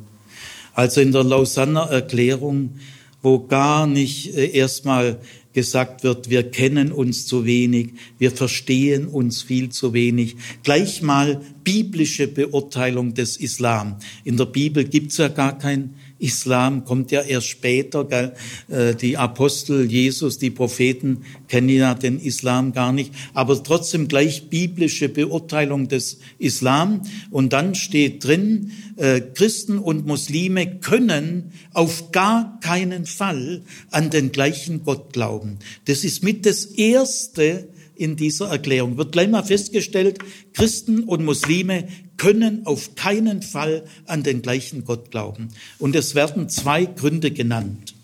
Also 0.74 1.00
in 1.00 1.12
der 1.12 1.22
Lausanner 1.22 1.82
Erklärung, 1.82 2.80
wo 3.22 3.46
gar 3.46 3.86
nicht 3.86 4.34
äh, 4.34 4.50
erstmal 4.50 5.20
gesagt 5.52 6.02
wird, 6.02 6.30
wir 6.30 6.50
kennen 6.50 6.90
uns 6.90 7.28
zu 7.28 7.44
wenig, 7.44 7.90
wir 8.18 8.32
verstehen 8.32 9.06
uns 9.06 9.42
viel 9.42 9.68
zu 9.68 9.92
wenig. 9.92 10.34
Gleich 10.64 11.00
mal 11.00 11.42
biblische 11.62 12.26
Beurteilung 12.26 13.14
des 13.14 13.36
Islam. 13.36 13.98
In 14.24 14.36
der 14.36 14.46
Bibel 14.46 14.82
gibt's 14.82 15.18
ja 15.18 15.28
gar 15.28 15.56
kein 15.56 15.94
Islam 16.20 16.84
kommt 16.84 17.10
ja 17.10 17.22
erst 17.22 17.48
später. 17.48 18.04
Gell? 18.04 18.32
Äh, 18.68 18.94
die 18.94 19.16
Apostel, 19.16 19.90
Jesus, 19.90 20.38
die 20.38 20.50
Propheten 20.50 21.24
kennen 21.48 21.68
ja 21.68 21.94
den 21.94 22.20
Islam 22.20 22.72
gar 22.72 22.92
nicht. 22.92 23.12
Aber 23.34 23.62
trotzdem 23.62 24.06
gleich 24.06 24.48
biblische 24.48 25.08
Beurteilung 25.08 25.88
des 25.88 26.18
Islam. 26.38 27.02
Und 27.30 27.52
dann 27.52 27.74
steht 27.74 28.24
drin, 28.24 28.72
äh, 28.96 29.20
Christen 29.20 29.78
und 29.78 30.06
Muslime 30.06 30.78
können 30.80 31.52
auf 31.72 32.12
gar 32.12 32.60
keinen 32.60 33.06
Fall 33.06 33.62
an 33.90 34.10
den 34.10 34.32
gleichen 34.32 34.84
Gott 34.84 35.12
glauben. 35.12 35.58
Das 35.86 36.04
ist 36.04 36.22
mit 36.22 36.46
das 36.46 36.66
Erste, 36.66 37.68
in 38.01 38.16
dieser 38.16 38.48
Erklärung. 38.48 38.96
Wird 38.96 39.12
gleich 39.12 39.28
mal 39.28 39.42
festgestellt, 39.42 40.18
Christen 40.55 41.05
und 41.05 41.22
Muslime 41.22 41.86
können 42.16 42.66
auf 42.66 42.94
keinen 42.94 43.42
Fall 43.42 43.84
an 44.07 44.22
den 44.22 44.40
gleichen 44.40 44.84
Gott 44.84 45.11
glauben. 45.11 45.48
Und 45.78 45.94
es 45.94 46.14
werden 46.14 46.48
zwei 46.48 46.86
Gründe 46.86 47.30
genannt. 47.30 47.94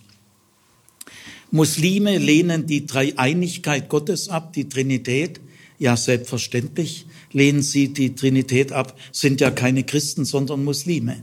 Muslime 1.51 2.19
lehnen 2.19 2.67
die 2.67 2.87
Dreieinigkeit 2.87 3.89
Gottes 3.89 4.29
ab, 4.29 4.53
die 4.53 4.69
Trinität. 4.69 5.41
Ja, 5.79 5.97
selbstverständlich 5.97 7.07
lehnen 7.33 7.63
sie 7.63 7.89
die 7.89 8.15
Trinität 8.15 8.73
ab, 8.73 8.99
sind 9.13 9.41
ja 9.41 9.51
keine 9.51 9.85
Christen, 9.85 10.27
sondern 10.27 10.65
Muslime. 10.65 11.23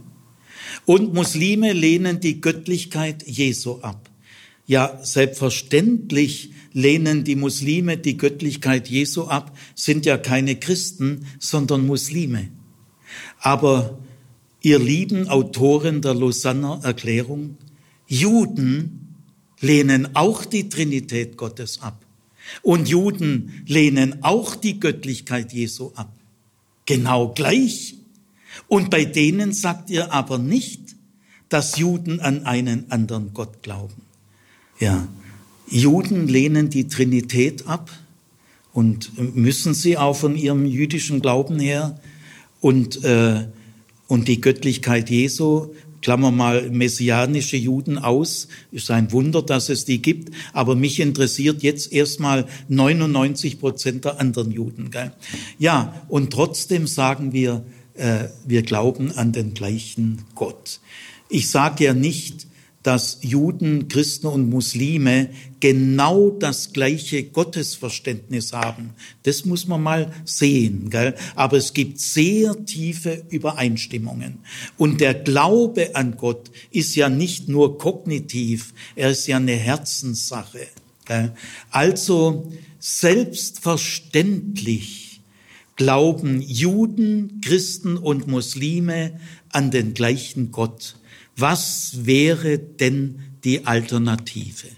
Und 0.84 1.14
Muslime 1.14 1.72
lehnen 1.72 2.18
die 2.18 2.40
Göttlichkeit 2.40 3.24
Jesu 3.26 3.78
ab. 3.82 4.10
Ja, 4.66 4.98
selbstverständlich 5.02 6.50
lehnen 6.74 7.24
die 7.24 7.36
Muslime 7.36 7.96
die 7.96 8.18
Göttlichkeit 8.18 8.88
Jesu 8.88 9.24
ab, 9.24 9.56
sind 9.74 10.04
ja 10.04 10.18
keine 10.18 10.56
Christen, 10.56 11.26
sondern 11.38 11.86
Muslime. 11.86 12.48
Aber 13.38 13.98
ihr 14.60 14.78
lieben 14.78 15.28
Autoren 15.28 16.02
der 16.02 16.14
Lausanner 16.14 16.80
Erklärung, 16.82 17.56
Juden 18.06 19.14
lehnen 19.60 20.14
auch 20.14 20.44
die 20.44 20.68
Trinität 20.68 21.38
Gottes 21.38 21.80
ab. 21.80 22.04
Und 22.60 22.88
Juden 22.88 23.64
lehnen 23.66 24.22
auch 24.22 24.54
die 24.54 24.78
Göttlichkeit 24.78 25.52
Jesu 25.52 25.92
ab. 25.94 26.12
Genau 26.84 27.28
gleich. 27.28 27.96
Und 28.68 28.90
bei 28.90 29.04
denen 29.04 29.52
sagt 29.52 29.88
ihr 29.88 30.12
aber 30.12 30.38
nicht, 30.38 30.96
dass 31.48 31.78
Juden 31.78 32.20
an 32.20 32.44
einen 32.44 32.90
anderen 32.90 33.32
Gott 33.32 33.62
glauben. 33.62 34.02
Ja, 34.80 35.08
Juden 35.68 36.28
lehnen 36.28 36.70
die 36.70 36.88
Trinität 36.88 37.66
ab 37.66 37.90
und 38.72 39.36
müssen 39.36 39.74
sie 39.74 39.96
auch 39.96 40.16
von 40.16 40.36
ihrem 40.36 40.66
jüdischen 40.66 41.20
Glauben 41.20 41.58
her 41.58 41.98
und, 42.60 43.04
äh, 43.04 43.46
und 44.08 44.28
die 44.28 44.40
Göttlichkeit 44.40 45.10
Jesu, 45.10 45.68
klammer 46.02 46.30
mal 46.30 46.70
messianische 46.70 47.56
Juden 47.56 47.96
aus, 47.96 48.48
ist 48.72 48.90
ein 48.90 49.10
Wunder, 49.10 49.40
dass 49.40 49.70
es 49.70 49.86
die 49.86 50.02
gibt, 50.02 50.34
aber 50.52 50.76
mich 50.76 51.00
interessiert 51.00 51.62
jetzt 51.62 51.92
erstmal 51.92 52.46
99 52.68 53.58
Prozent 53.58 54.04
der 54.04 54.20
anderen 54.20 54.50
Juden. 54.50 54.90
Gell? 54.90 55.12
Ja, 55.58 56.02
und 56.08 56.30
trotzdem 56.30 56.86
sagen 56.86 57.32
wir, 57.32 57.64
äh, 57.94 58.24
wir 58.46 58.62
glauben 58.62 59.12
an 59.12 59.32
den 59.32 59.54
gleichen 59.54 60.22
Gott. 60.34 60.80
Ich 61.30 61.48
sage 61.48 61.84
ja 61.84 61.94
nicht, 61.94 62.48
dass 62.84 63.18
Juden, 63.22 63.88
Christen 63.88 64.28
und 64.28 64.48
Muslime 64.48 65.30
genau 65.58 66.30
das 66.30 66.72
gleiche 66.72 67.24
Gottesverständnis 67.24 68.52
haben. 68.52 68.90
Das 69.24 69.44
muss 69.46 69.66
man 69.66 69.82
mal 69.82 70.12
sehen. 70.24 70.90
Gell? 70.90 71.16
Aber 71.34 71.56
es 71.56 71.72
gibt 71.72 71.98
sehr 71.98 72.64
tiefe 72.66 73.24
Übereinstimmungen. 73.30 74.38
Und 74.76 75.00
der 75.00 75.14
Glaube 75.14 75.96
an 75.96 76.16
Gott 76.16 76.52
ist 76.70 76.94
ja 76.94 77.08
nicht 77.08 77.48
nur 77.48 77.78
kognitiv, 77.78 78.72
er 78.94 79.10
ist 79.10 79.26
ja 79.26 79.38
eine 79.38 79.56
Herzenssache. 79.56 80.68
Gell? 81.06 81.32
Also 81.70 82.52
selbstverständlich 82.78 85.22
glauben 85.76 86.42
Juden, 86.42 87.40
Christen 87.42 87.96
und 87.96 88.26
Muslime 88.26 89.18
an 89.50 89.70
den 89.70 89.94
gleichen 89.94 90.52
Gott. 90.52 90.96
Was 91.36 92.06
wäre 92.06 92.58
denn 92.58 93.20
die 93.44 93.66
Alternative? 93.66 94.68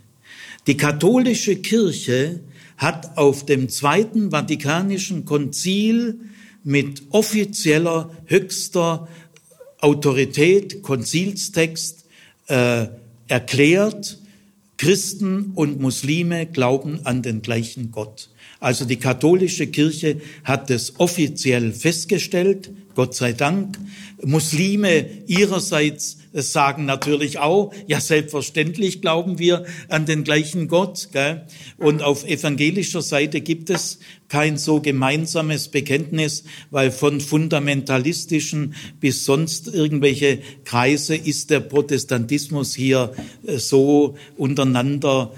Die 0.67 0.77
katholische 0.77 1.57
Kirche 1.57 2.41
hat 2.77 3.17
auf 3.17 3.47
dem 3.47 3.69
Zweiten 3.69 4.31
Vatikanischen 4.31 5.25
Konzil 5.25 6.19
mit 6.65 7.03
offizieller 7.11 8.11
höchster 8.27 9.09
Autorität, 9.81 10.83
Konzilstext, 10.83 12.07
äh, 12.49 12.87
erklärt, 13.29 14.19
Christen 14.79 15.53
und 15.55 15.81
Muslime 15.81 16.47
glauben 16.47 17.01
an 17.05 17.23
den 17.23 17.41
gleichen 17.41 17.93
Gott. 17.93 18.29
Also 18.61 18.85
die 18.85 18.97
katholische 18.97 19.67
Kirche 19.69 20.21
hat 20.45 20.71
es 20.71 20.99
offiziell 20.99 21.73
festgestellt, 21.73 22.71
Gott 22.95 23.15
sei 23.15 23.33
Dank. 23.33 23.79
Muslime 24.23 25.07
ihrerseits 25.27 26.19
sagen 26.43 26.85
natürlich 26.85 27.39
auch, 27.39 27.73
ja 27.87 28.01
selbstverständlich 28.01 29.01
glauben 29.01 29.39
wir 29.39 29.65
an 29.89 30.07
den 30.07 30.25
gleichen 30.25 30.69
Gott. 30.69 31.09
Gell? 31.13 31.47
Und 31.79 32.03
auf 32.03 32.27
evangelischer 32.27 33.03
Seite 33.03 33.41
gibt 33.41 33.71
es 33.71 33.99
kein 34.29 34.59
so 34.59 34.81
gemeinsames 34.81 35.69
Bekenntnis, 35.69 36.45
weil 36.71 36.91
von 36.91 37.21
fundamentalistischen 37.21 38.75
bis 39.01 39.25
sonst 39.25 39.69
irgendwelche 39.69 40.41
Kreise 40.65 41.15
ist 41.15 41.51
der 41.51 41.61
Protestantismus 41.61 42.75
hier 42.75 43.13
äh, 43.47 43.59
so 43.59 44.17
untereinander 44.37 45.33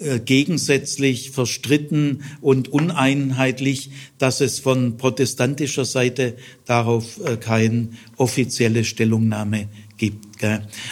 äh, 0.00 0.18
gegensätzlich, 0.18 1.30
verstritten 1.30 2.24
und 2.40 2.68
uneinheitlich, 2.68 3.90
dass 4.18 4.40
es 4.40 4.58
von 4.58 4.96
protestantischer 4.96 5.84
Seite 5.84 6.36
darauf 6.66 7.20
äh, 7.24 7.36
keine 7.36 7.88
offizielle 8.16 8.84
Stellungnahme 8.84 9.68
gibt. 9.96 10.33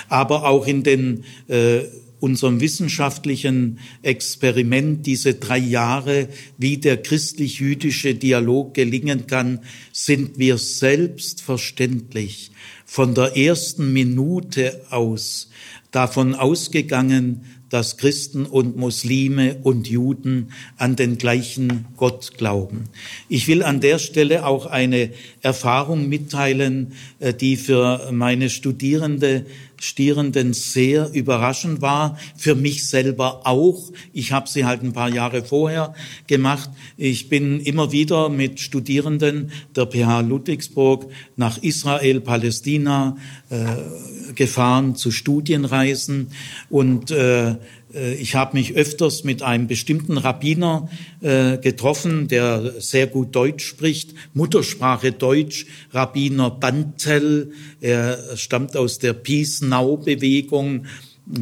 Aber 0.08 0.48
auch 0.48 0.66
in 0.66 0.82
den 0.82 1.24
äh, 1.48 1.80
unserem 2.22 2.60
wissenschaftlichen 2.60 3.80
Experiment 4.02 5.06
diese 5.06 5.34
drei 5.34 5.58
Jahre, 5.58 6.28
wie 6.56 6.78
der 6.78 7.02
christlich-jüdische 7.02 8.14
Dialog 8.14 8.74
gelingen 8.74 9.26
kann, 9.26 9.60
sind 9.92 10.38
wir 10.38 10.56
selbstverständlich 10.56 12.52
von 12.86 13.14
der 13.14 13.36
ersten 13.36 13.92
Minute 13.92 14.82
aus 14.90 15.50
davon 15.90 16.34
ausgegangen, 16.34 17.44
dass 17.72 17.96
Christen 17.96 18.44
und 18.44 18.76
Muslime 18.76 19.56
und 19.62 19.88
Juden 19.88 20.52
an 20.76 20.94
den 20.94 21.16
gleichen 21.16 21.86
Gott 21.96 22.32
glauben. 22.36 22.84
Ich 23.30 23.48
will 23.48 23.62
an 23.62 23.80
der 23.80 23.98
Stelle 23.98 24.44
auch 24.44 24.66
eine 24.66 25.10
Erfahrung 25.40 26.06
mitteilen, 26.06 26.92
äh, 27.18 27.32
die 27.32 27.56
für 27.56 28.10
meine 28.12 28.50
Studierende 28.50 29.46
Studierenden 29.82 30.52
sehr 30.52 31.12
überraschend 31.12 31.82
war, 31.82 32.16
für 32.36 32.54
mich 32.54 32.86
selber 32.88 33.46
auch. 33.46 33.90
Ich 34.12 34.30
habe 34.30 34.48
sie 34.48 34.64
halt 34.64 34.82
ein 34.82 34.92
paar 34.92 35.08
Jahre 35.08 35.44
vorher 35.44 35.94
gemacht. 36.28 36.70
Ich 36.96 37.28
bin 37.28 37.58
immer 37.60 37.90
wieder 37.90 38.28
mit 38.28 38.60
Studierenden 38.60 39.50
der 39.74 39.86
PH 39.86 40.20
Ludwigsburg 40.20 41.10
nach 41.36 41.58
Israel, 41.58 42.20
Palästina 42.20 43.16
äh, 43.50 44.32
gefahren 44.34 44.94
zu 44.94 45.10
Studienreisen 45.10 46.28
und 46.70 47.10
äh, 47.10 47.56
ich 47.92 48.34
habe 48.34 48.56
mich 48.56 48.74
öfters 48.74 49.24
mit 49.24 49.42
einem 49.42 49.66
bestimmten 49.66 50.18
Rabbiner 50.18 50.88
äh, 51.20 51.58
getroffen, 51.58 52.28
der 52.28 52.80
sehr 52.80 53.06
gut 53.06 53.34
Deutsch 53.34 53.64
spricht, 53.64 54.14
Muttersprache 54.34 55.12
Deutsch, 55.12 55.66
Rabbiner 55.92 56.50
Bantel. 56.50 57.52
Er 57.80 58.36
stammt 58.36 58.76
aus 58.76 58.98
der 58.98 59.12
Peace 59.12 59.60
Now 59.60 59.96
Bewegung, 59.96 60.86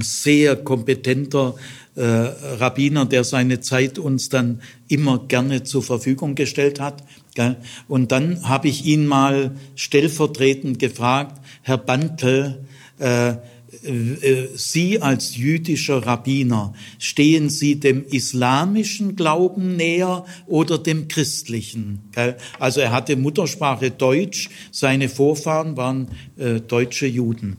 sehr 0.01 0.57
kompetenter 0.57 1.55
äh, 1.95 2.03
Rabbiner, 2.03 3.07
der 3.07 3.25
seine 3.25 3.61
Zeit 3.61 3.99
uns 3.99 4.29
dann 4.29 4.61
immer 4.89 5.27
gerne 5.27 5.63
zur 5.63 5.83
Verfügung 5.83 6.35
gestellt 6.35 6.81
hat. 6.81 7.03
Und 7.89 8.13
dann 8.13 8.49
habe 8.49 8.69
ich 8.69 8.85
ihn 8.85 9.07
mal 9.07 9.53
stellvertretend 9.77 10.79
gefragt, 10.79 11.41
Herr 11.63 11.79
Bantel, 11.79 12.59
äh, 12.65 12.71
äh, 13.01 13.37
Sie 13.83 15.01
als 15.01 15.37
jüdischer 15.37 16.07
Rabbiner, 16.07 16.75
stehen 16.99 17.49
Sie 17.49 17.81
dem 17.81 18.05
islamischen 18.05 19.17
Glauben 19.17 19.77
näher 19.77 20.27
oder 20.47 20.79
dem 20.79 21.09
christlichen? 21.09 22.01
Also 22.59 22.81
er 22.81 22.93
hatte 22.93 23.17
Muttersprache 23.17 23.91
Deutsch, 23.91 24.51
seine 24.71 25.09
Vorfahren 25.09 25.77
waren 25.77 26.09
äh, 26.37 26.61
deutsche 26.61 27.07
Juden. 27.07 27.57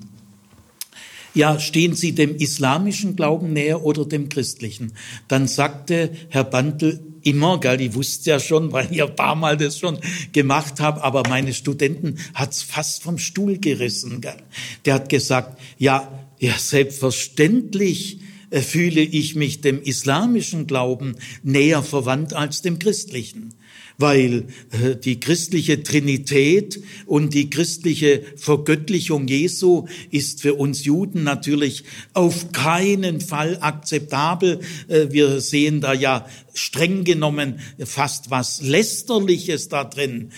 Ja, 1.33 1.59
stehen 1.59 1.95
Sie 1.95 2.11
dem 2.11 2.35
islamischen 2.35 3.15
Glauben 3.15 3.53
näher 3.53 3.83
oder 3.83 4.05
dem 4.05 4.29
christlichen? 4.29 4.93
Dann 5.27 5.47
sagte 5.47 6.11
Herr 6.29 6.43
Bandel 6.43 6.99
immer, 7.23 7.59
gell, 7.59 7.81
ich 7.81 7.93
wusste 7.93 8.31
ja 8.31 8.39
schon, 8.39 8.71
weil 8.71 8.87
ich 8.91 9.01
ein 9.01 9.15
paar 9.15 9.35
Mal 9.35 9.57
das 9.57 9.77
schon 9.77 9.99
gemacht 10.31 10.79
habe, 10.79 11.03
aber 11.03 11.23
meine 11.27 11.53
Studenten 11.53 12.17
hat's 12.33 12.61
fast 12.61 13.03
vom 13.03 13.17
Stuhl 13.17 13.57
gerissen. 13.57 14.21
Gell. 14.21 14.37
Der 14.85 14.95
hat 14.95 15.09
gesagt, 15.09 15.59
ja, 15.77 16.07
ja, 16.39 16.53
selbstverständlich 16.57 18.19
äh, 18.49 18.61
fühle 18.61 19.01
ich 19.01 19.35
mich 19.35 19.61
dem 19.61 19.81
islamischen 19.81 20.67
Glauben 20.67 21.15
näher 21.43 21.83
verwandt 21.83 22.33
als 22.33 22.61
dem 22.61 22.79
christlichen 22.79 23.53
weil 24.01 24.45
äh, 24.71 24.95
die 24.95 25.19
christliche 25.19 25.83
Trinität 25.83 26.81
und 27.05 27.33
die 27.33 27.49
christliche 27.49 28.23
Vergöttlichung 28.35 29.27
Jesu 29.27 29.87
ist 30.09 30.41
für 30.41 30.55
uns 30.55 30.83
Juden 30.83 31.23
natürlich 31.23 31.83
auf 32.13 32.51
keinen 32.51 33.21
Fall 33.21 33.57
akzeptabel. 33.61 34.59
Äh, 34.87 35.07
wir 35.11 35.39
sehen 35.39 35.79
da 35.79 35.93
ja 35.93 36.25
streng 36.53 37.03
genommen 37.05 37.59
fast 37.79 38.29
was 38.29 38.61
Lästerliches 38.61 39.69
da 39.69 39.85
drin. 39.85 40.31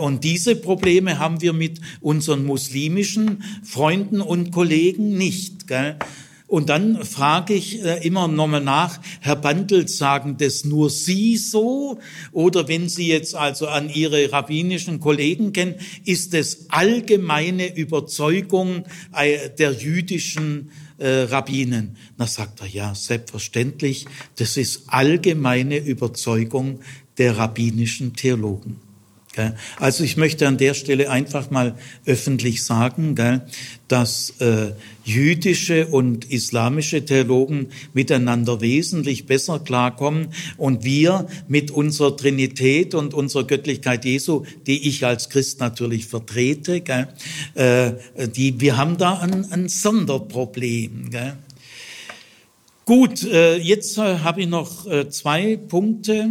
Und 0.00 0.22
diese 0.22 0.54
Probleme 0.54 1.18
haben 1.18 1.40
wir 1.40 1.52
mit 1.52 1.80
unseren 2.00 2.44
muslimischen 2.44 3.42
Freunden 3.64 4.20
und 4.20 4.52
Kollegen 4.52 5.16
nicht. 5.16 5.66
Und 6.48 6.68
dann 6.68 7.04
frage 7.04 7.54
ich 7.54 7.82
äh, 7.82 8.06
immer 8.06 8.28
nochmal 8.28 8.60
nach, 8.60 9.00
Herr 9.20 9.34
Bandel, 9.34 9.88
sagen 9.88 10.36
das 10.38 10.64
nur 10.64 10.90
Sie 10.90 11.36
so? 11.36 11.98
Oder 12.30 12.68
wenn 12.68 12.88
Sie 12.88 13.08
jetzt 13.08 13.34
also 13.34 13.66
an 13.66 13.90
Ihre 13.90 14.30
rabbinischen 14.30 15.00
Kollegen 15.00 15.52
kennen, 15.52 15.74
ist 16.04 16.34
es 16.34 16.70
allgemeine 16.70 17.74
Überzeugung 17.76 18.84
äh, 19.12 19.50
der 19.50 19.72
jüdischen 19.72 20.70
äh, 20.98 21.22
Rabbinen? 21.22 21.96
Na 22.16 22.28
sagt 22.28 22.60
er, 22.60 22.68
ja, 22.68 22.94
selbstverständlich, 22.94 24.06
das 24.36 24.56
ist 24.56 24.84
allgemeine 24.86 25.78
Überzeugung 25.78 26.78
der 27.18 27.38
rabbinischen 27.38 28.14
Theologen. 28.14 28.85
Also 29.78 30.04
ich 30.04 30.16
möchte 30.16 30.48
an 30.48 30.58
der 30.58 30.74
Stelle 30.74 31.10
einfach 31.10 31.50
mal 31.50 31.74
öffentlich 32.04 32.64
sagen, 32.64 33.14
dass 33.88 34.30
äh, 34.40 34.72
jüdische 35.04 35.86
und 35.86 36.24
islamische 36.30 37.04
Theologen 37.04 37.68
miteinander 37.94 38.60
wesentlich 38.60 39.26
besser 39.26 39.60
klarkommen 39.60 40.28
und 40.56 40.84
wir 40.84 41.28
mit 41.48 41.70
unserer 41.70 42.16
Trinität 42.16 42.94
und 42.94 43.14
unserer 43.14 43.44
Göttlichkeit 43.44 44.04
Jesu, 44.04 44.44
die 44.66 44.88
ich 44.88 45.04
als 45.04 45.28
Christ 45.28 45.60
natürlich 45.60 46.06
vertrete, 46.06 46.82
äh, 47.54 47.92
die, 48.34 48.60
wir 48.60 48.76
haben 48.76 48.96
da 48.98 49.18
ein, 49.18 49.50
ein 49.52 49.68
Sonderproblem. 49.68 51.10
Gut, 52.84 53.24
äh, 53.24 53.56
jetzt 53.58 53.98
habe 53.98 54.40
ich 54.40 54.48
noch 54.48 54.86
zwei 55.10 55.56
Punkte. 55.56 56.30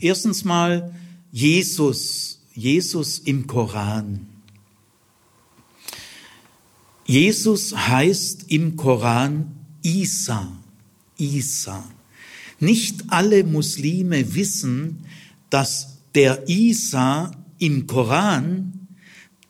Erstens 0.00 0.44
mal 0.44 0.92
Jesus 1.32 2.33
Jesus 2.54 3.18
im 3.18 3.46
Koran. 3.46 4.26
Jesus 7.04 7.76
heißt 7.76 8.46
im 8.48 8.76
Koran 8.76 9.52
Isa, 9.82 10.56
Isa. 11.18 11.84
Nicht 12.60 13.04
alle 13.08 13.44
Muslime 13.44 14.34
wissen, 14.34 15.04
dass 15.50 15.98
der 16.14 16.48
Isa 16.48 17.32
im 17.58 17.86
Koran 17.86 18.88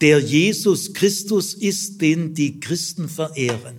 der 0.00 0.18
Jesus 0.18 0.92
Christus 0.92 1.54
ist, 1.54 2.00
den 2.00 2.34
die 2.34 2.58
Christen 2.58 3.08
verehren. 3.08 3.76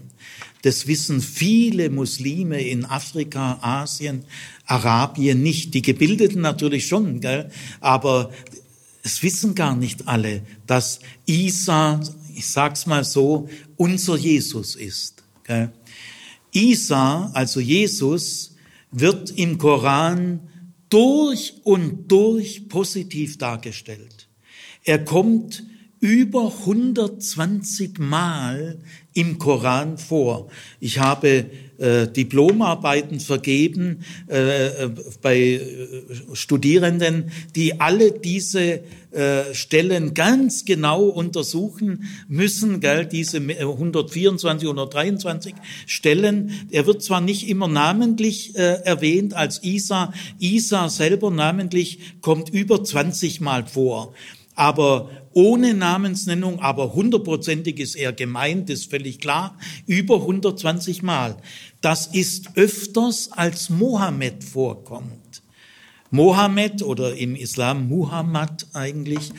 Das 0.62 0.88
wissen 0.88 1.22
viele 1.22 1.90
Muslime 1.90 2.62
in 2.62 2.86
Afrika, 2.86 3.60
Asien, 3.62 4.24
Arabien 4.66 5.44
nicht. 5.44 5.74
Die 5.74 5.82
Gebildeten 5.82 6.42
natürlich 6.42 6.88
schon, 6.88 7.20
gell? 7.20 7.52
aber 7.82 8.32
es 9.06 9.22
wissen 9.22 9.54
gar 9.54 9.76
nicht 9.76 10.08
alle, 10.08 10.42
dass 10.66 11.00
Isa, 11.28 12.02
ich 12.34 12.48
sag's 12.48 12.88
mal 12.88 13.04
so, 13.04 13.48
unser 13.78 14.18
Jesus 14.18 14.76
ist. 14.76 15.24
Isa, 16.52 17.30
also 17.36 17.60
Jesus, 17.60 18.56
wird 18.90 19.30
im 19.30 19.60
Koran 19.60 20.40
durch 20.90 21.54
und 21.64 22.08
durch 22.12 22.68
positiv 22.68 23.38
dargestellt. 23.38 24.28
Er 24.84 25.06
kommt 25.06 25.64
über 26.06 26.54
120 26.60 27.98
Mal 27.98 28.78
im 29.16 29.40
Koran 29.40 29.98
vor. 29.98 30.50
Ich 30.80 31.00
habe 31.00 31.50
äh, 31.80 32.08
Diplomarbeiten 32.08 33.20
vergeben 33.20 34.04
äh, 34.30 34.68
äh, 34.68 34.90
bei 35.24 35.40
äh, 35.40 35.64
Studierenden, 36.34 37.32
die 37.56 37.80
alle 37.80 38.12
diese 38.12 38.82
äh, 39.10 39.52
Stellen 39.54 40.14
ganz 40.14 40.66
genau 40.66 41.06
untersuchen 41.06 42.04
müssen, 42.28 42.82
gell, 42.82 43.08
diese 43.08 43.38
124, 43.38 44.70
123 44.70 45.56
Stellen. 45.88 46.52
Er 46.70 46.86
wird 46.86 47.02
zwar 47.02 47.20
nicht 47.20 47.50
immer 47.50 47.68
namentlich 47.68 48.56
äh, 48.56 48.84
erwähnt 48.84 49.34
als 49.34 49.64
Isa, 49.64 50.14
Isa 50.38 50.88
selber 50.90 51.32
namentlich 51.32 52.22
kommt 52.22 52.50
über 52.50 52.84
20 52.84 53.42
Mal 53.42 53.66
vor 53.66 54.14
aber 54.56 55.10
ohne 55.36 55.74
Namensnennung, 55.74 56.62
aber 56.62 56.94
hundertprozentig 56.94 57.80
ist 57.80 57.96
er 57.96 58.14
gemeint, 58.14 58.70
ist 58.70 58.90
völlig 58.90 59.20
klar, 59.20 59.58
über 59.86 60.22
120 60.22 61.04
Mal. 61.04 61.36
Das 61.82 62.08
ist 62.08 62.52
öfters 62.56 63.32
als 63.34 63.70
Mohammed 63.70 64.44
vorkommt. 64.46 65.44
Mohammed 66.10 66.82
oder 66.84 67.18
im 67.18 67.36
Islam 67.36 67.90
Muhammad 67.90 68.66
eigentlich, 68.74 69.34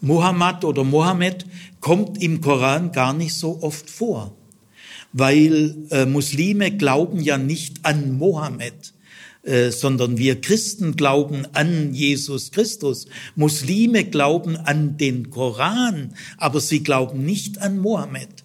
Muhammad 0.00 0.64
oder 0.64 0.82
Mohammed 0.82 1.46
kommt 1.80 2.20
im 2.20 2.40
Koran 2.40 2.90
gar 2.90 3.12
nicht 3.14 3.34
so 3.34 3.62
oft 3.62 3.88
vor, 3.88 4.36
weil 5.12 5.76
äh, 5.90 6.06
Muslime 6.06 6.76
glauben 6.76 7.20
ja 7.20 7.38
nicht 7.38 7.86
an 7.86 8.18
Mohammed, 8.18 8.94
äh, 9.46 9.70
sondern 9.70 10.18
wir 10.18 10.40
Christen 10.40 10.96
glauben 10.96 11.46
an 11.52 11.94
Jesus 11.94 12.50
Christus. 12.50 13.06
Muslime 13.36 14.04
glauben 14.04 14.56
an 14.56 14.96
den 14.96 15.30
Koran, 15.30 16.14
aber 16.36 16.60
sie 16.60 16.82
glauben 16.82 17.24
nicht 17.24 17.58
an 17.58 17.78
Mohammed. 17.78 18.35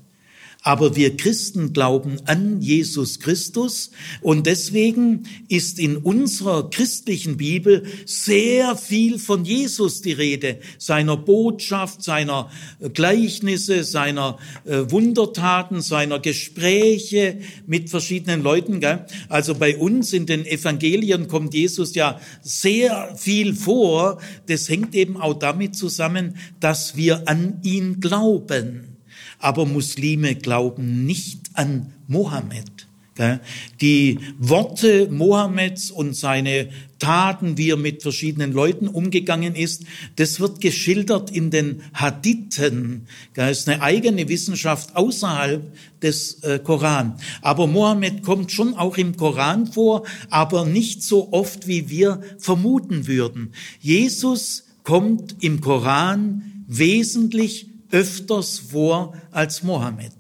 Aber 0.64 0.96
wir 0.96 1.18
Christen 1.18 1.74
glauben 1.74 2.20
an 2.26 2.62
Jesus 2.62 3.20
Christus 3.20 3.90
und 4.22 4.46
deswegen 4.46 5.24
ist 5.48 5.80
in 5.80 5.98
unserer 5.98 6.70
christlichen 6.70 7.38
Bibel 7.38 7.84
sehr 8.06 8.76
viel 8.76 9.18
von 9.18 9.44
Jesus 9.44 10.04
die 10.04 10.12
Rede, 10.12 10.60
seiner 10.78 11.18
Botschaft, 11.18 12.04
seiner 12.04 12.52
Gleichnisse, 12.94 13.84
seiner 13.84 14.38
äh, 14.66 14.92
Wundertaten, 14.92 15.82
seiner 15.82 16.20
Gespräche 16.20 17.40
mit 17.66 17.90
verschiedenen 17.90 18.44
Leuten. 18.44 18.82
Also 19.30 19.56
bei 19.56 19.76
uns 19.78 20.14
in 20.14 20.28
den 20.28 20.46
Evangelien 20.46 21.28
kommt 21.28 21.56
Jesus 21.56 21.96
ja 21.96 22.22
sehr 22.44 23.16
viel 23.18 23.56
vor. 23.56 24.22
Das 24.46 24.70
hängt 24.70 24.94
eben 24.94 25.18
auch 25.18 25.34
damit 25.34 25.76
zusammen, 25.76 26.36
dass 26.60 26.96
wir 26.96 27.28
an 27.28 27.62
ihn 27.64 28.00
glauben 28.00 28.91
aber 29.42 29.66
Muslime 29.66 30.36
glauben 30.36 31.06
nicht 31.06 31.50
an 31.54 31.94
Mohammed. 32.08 32.88
Die 33.82 34.20
Worte 34.40 35.10
Mohammeds 35.12 35.92
und 35.92 36.16
seine 36.16 36.70
Taten, 36.98 37.58
wie 37.58 37.70
er 37.70 37.78
mit 37.78 38.02
verschiedenen 38.02 38.54
Leuten 38.54 38.88
umgegangen 38.88 39.54
ist, 39.54 39.84
das 40.16 40.40
wird 40.40 40.62
geschildert 40.62 41.30
in 41.30 41.52
den 41.52 41.82
Hadithen. 41.94 43.08
Das 43.34 43.60
ist 43.60 43.70
eine 43.70 43.82
eigene 43.82 44.30
Wissenschaft 44.30 44.96
außerhalb 44.96 45.62
des 46.02 46.42
äh, 46.44 46.60
Koran. 46.60 47.16
Aber 47.42 47.68
Mohammed 47.68 48.24
kommt 48.24 48.52
schon 48.52 48.76
auch 48.76 48.98
im 48.98 49.18
Koran 49.18 49.68
vor, 49.68 50.04
aber 50.30 50.66
nicht 50.66 51.04
so 51.04 51.32
oft, 51.32 51.68
wie 51.68 51.90
wir 51.90 52.22
vermuten 52.40 53.08
würden. 53.08 53.52
Jesus 53.82 54.68
kommt 54.84 55.36
im 55.42 55.60
Koran 55.60 56.64
wesentlich 56.68 57.71
öfters 57.92 58.60
vor 58.60 59.14
als 59.32 59.64
Mohammed. 59.64 60.14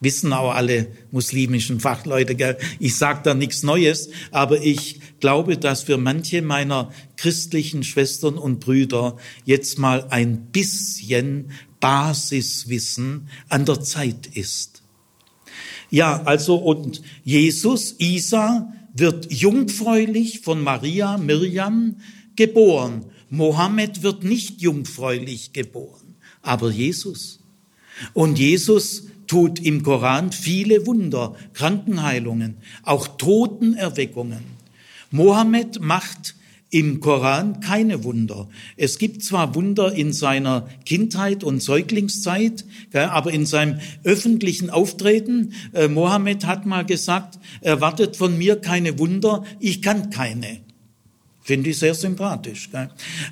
Wissen 0.00 0.32
auch 0.32 0.54
alle 0.54 0.92
muslimischen 1.10 1.80
Fachleute, 1.80 2.36
gell? 2.36 2.56
ich 2.78 2.96
sage 2.96 3.20
da 3.24 3.34
nichts 3.34 3.64
Neues, 3.64 4.10
aber 4.30 4.62
ich 4.62 5.00
glaube, 5.18 5.58
dass 5.58 5.82
für 5.82 5.98
manche 5.98 6.40
meiner 6.40 6.92
christlichen 7.16 7.82
Schwestern 7.82 8.38
und 8.38 8.60
Brüder 8.60 9.16
jetzt 9.44 9.78
mal 9.78 10.06
ein 10.10 10.46
bisschen 10.52 11.50
Basiswissen 11.80 13.28
an 13.48 13.64
der 13.64 13.80
Zeit 13.80 14.28
ist. 14.34 14.82
Ja, 15.90 16.22
also 16.24 16.56
und 16.56 17.02
Jesus, 17.24 17.96
Isa, 17.98 18.72
wird 18.94 19.32
jungfräulich 19.32 20.40
von 20.40 20.62
Maria, 20.62 21.18
Mirjam 21.18 21.96
geboren. 22.36 23.06
Mohammed 23.30 24.02
wird 24.02 24.24
nicht 24.24 24.60
jungfräulich 24.60 25.52
geboren, 25.52 26.07
aber 26.42 26.70
Jesus. 26.70 27.40
Und 28.14 28.38
Jesus 28.38 29.04
tut 29.26 29.60
im 29.60 29.82
Koran 29.82 30.32
viele 30.32 30.86
Wunder, 30.86 31.34
Krankenheilungen, 31.52 32.56
auch 32.82 33.06
Totenerweckungen. 33.06 34.42
Mohammed 35.10 35.80
macht 35.80 36.34
im 36.70 37.00
Koran 37.00 37.60
keine 37.60 38.04
Wunder. 38.04 38.48
Es 38.76 38.98
gibt 38.98 39.22
zwar 39.22 39.54
Wunder 39.54 39.92
in 39.92 40.12
seiner 40.12 40.68
Kindheit 40.84 41.42
und 41.42 41.62
Säuglingszeit, 41.62 42.64
aber 42.92 43.32
in 43.32 43.46
seinem 43.46 43.80
öffentlichen 44.04 44.68
Auftreten, 44.68 45.54
äh, 45.72 45.88
Mohammed 45.88 46.44
hat 46.44 46.66
mal 46.66 46.84
gesagt, 46.84 47.38
erwartet 47.62 48.16
von 48.16 48.36
mir 48.36 48.56
keine 48.56 48.98
Wunder, 48.98 49.44
ich 49.60 49.80
kann 49.80 50.10
keine. 50.10 50.60
Finde 51.48 51.70
ich 51.70 51.78
sehr 51.78 51.94
sympathisch. 51.94 52.68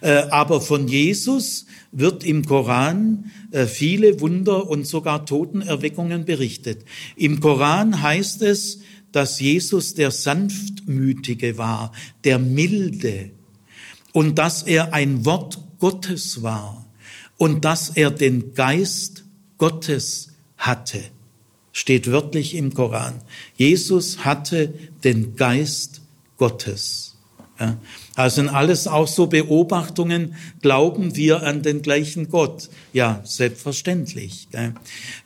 Äh, 0.00 0.10
aber 0.30 0.62
von 0.62 0.88
Jesus 0.88 1.66
wird 1.92 2.24
im 2.24 2.46
Koran 2.46 3.30
äh, 3.50 3.66
viele 3.66 4.22
Wunder 4.22 4.70
und 4.70 4.86
sogar 4.86 5.26
Totenerweckungen 5.26 6.24
berichtet. 6.24 6.86
Im 7.16 7.40
Koran 7.40 8.00
heißt 8.00 8.40
es, 8.40 8.78
dass 9.12 9.38
Jesus 9.38 9.92
der 9.92 10.10
Sanftmütige 10.10 11.58
war, 11.58 11.92
der 12.24 12.38
Milde 12.38 13.32
und 14.12 14.38
dass 14.38 14.62
er 14.62 14.94
ein 14.94 15.26
Wort 15.26 15.58
Gottes 15.78 16.42
war 16.42 16.86
und 17.36 17.66
dass 17.66 17.90
er 17.90 18.10
den 18.10 18.54
Geist 18.54 19.26
Gottes 19.58 20.28
hatte. 20.56 21.02
Steht 21.70 22.10
wörtlich 22.10 22.54
im 22.54 22.72
Koran. 22.72 23.20
Jesus 23.56 24.24
hatte 24.24 24.72
den 25.04 25.36
Geist 25.36 26.00
Gottes. 26.38 27.15
Ja. 27.58 27.76
Das 28.14 28.34
sind 28.34 28.48
alles 28.48 28.86
auch 28.86 29.08
so 29.08 29.26
Beobachtungen. 29.26 30.34
Glauben 30.62 31.16
wir 31.16 31.42
an 31.42 31.62
den 31.62 31.82
gleichen 31.82 32.28
Gott? 32.28 32.68
Ja, 32.92 33.20
selbstverständlich. 33.24 34.48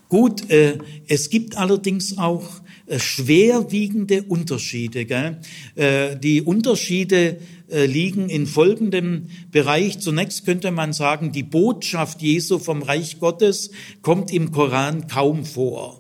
Gut, 0.09 0.51
äh, 0.51 0.79
es 1.07 1.31
gibt 1.31 1.57
allerdings 1.57 2.19
auch 2.19 2.45
äh, 2.87 2.99
schwerwiegende 2.99 4.25
Unterschiede. 4.25 5.39
Äh, 5.77 6.17
die 6.17 6.43
Unterschiede 6.43 7.39
liegen 7.73 8.29
in 8.29 8.49
folgendem 8.49 9.29
Bereich. 9.53 10.01
Zunächst 10.01 10.45
könnte 10.45 10.73
man 10.73 10.93
sagen, 10.93 11.31
die 11.31 11.45
Botschaft 11.45 12.21
Jesu 12.21 12.59
vom 12.59 12.83
Reich 12.83 13.21
Gottes 13.21 13.71
kommt 14.03 14.33
im 14.33 14.51
Koran 14.51 15.07
kaum 15.07 15.45
vor. 15.45 16.00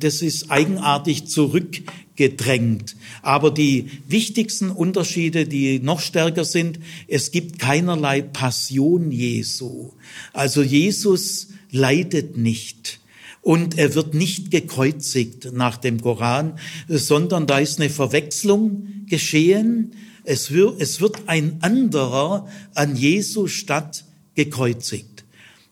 Das 0.00 0.22
ist 0.22 0.50
eigenartig 0.50 1.26
zurückgedrängt. 1.26 2.96
Aber 3.22 3.50
die 3.50 3.90
wichtigsten 4.08 4.70
Unterschiede, 4.70 5.46
die 5.46 5.78
noch 5.78 6.00
stärker 6.00 6.44
sind, 6.44 6.80
es 7.06 7.30
gibt 7.30 7.58
keinerlei 7.58 8.22
Passion 8.22 9.10
Jesu. 9.10 9.92
Also 10.32 10.62
Jesus 10.62 11.48
leidet 11.70 12.36
nicht 12.36 13.00
und 13.42 13.78
er 13.78 13.94
wird 13.94 14.14
nicht 14.14 14.50
gekreuzigt 14.50 15.52
nach 15.52 15.76
dem 15.76 16.02
Koran, 16.02 16.58
sondern 16.88 17.46
da 17.46 17.58
ist 17.58 17.80
eine 17.80 17.90
Verwechslung 17.90 19.06
geschehen. 19.06 19.92
Es 20.24 20.50
wird, 20.50 21.22
ein 21.26 21.58
anderer 21.62 22.46
an 22.74 22.96
Jesu 22.96 23.46
statt 23.46 24.04
gekreuzigt. 24.34 25.17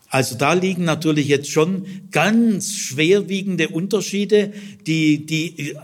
Also 0.09 0.35
da 0.35 0.53
liegen 0.53 0.85
natürlich 0.85 1.27
jetzt 1.27 1.49
schon 1.49 1.85
ganz 2.11 2.73
schwerwiegende 2.73 3.69
Unterschiede, 3.69 4.53
die, 4.85 5.25
die 5.25 5.75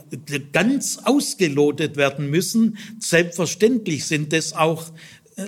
ganz 0.53 0.99
ausgelotet 1.03 1.97
werden 1.97 2.30
müssen. 2.30 2.78
Selbstverständlich 2.99 4.05
sind 4.05 4.32
das 4.32 4.53
auch 4.53 4.91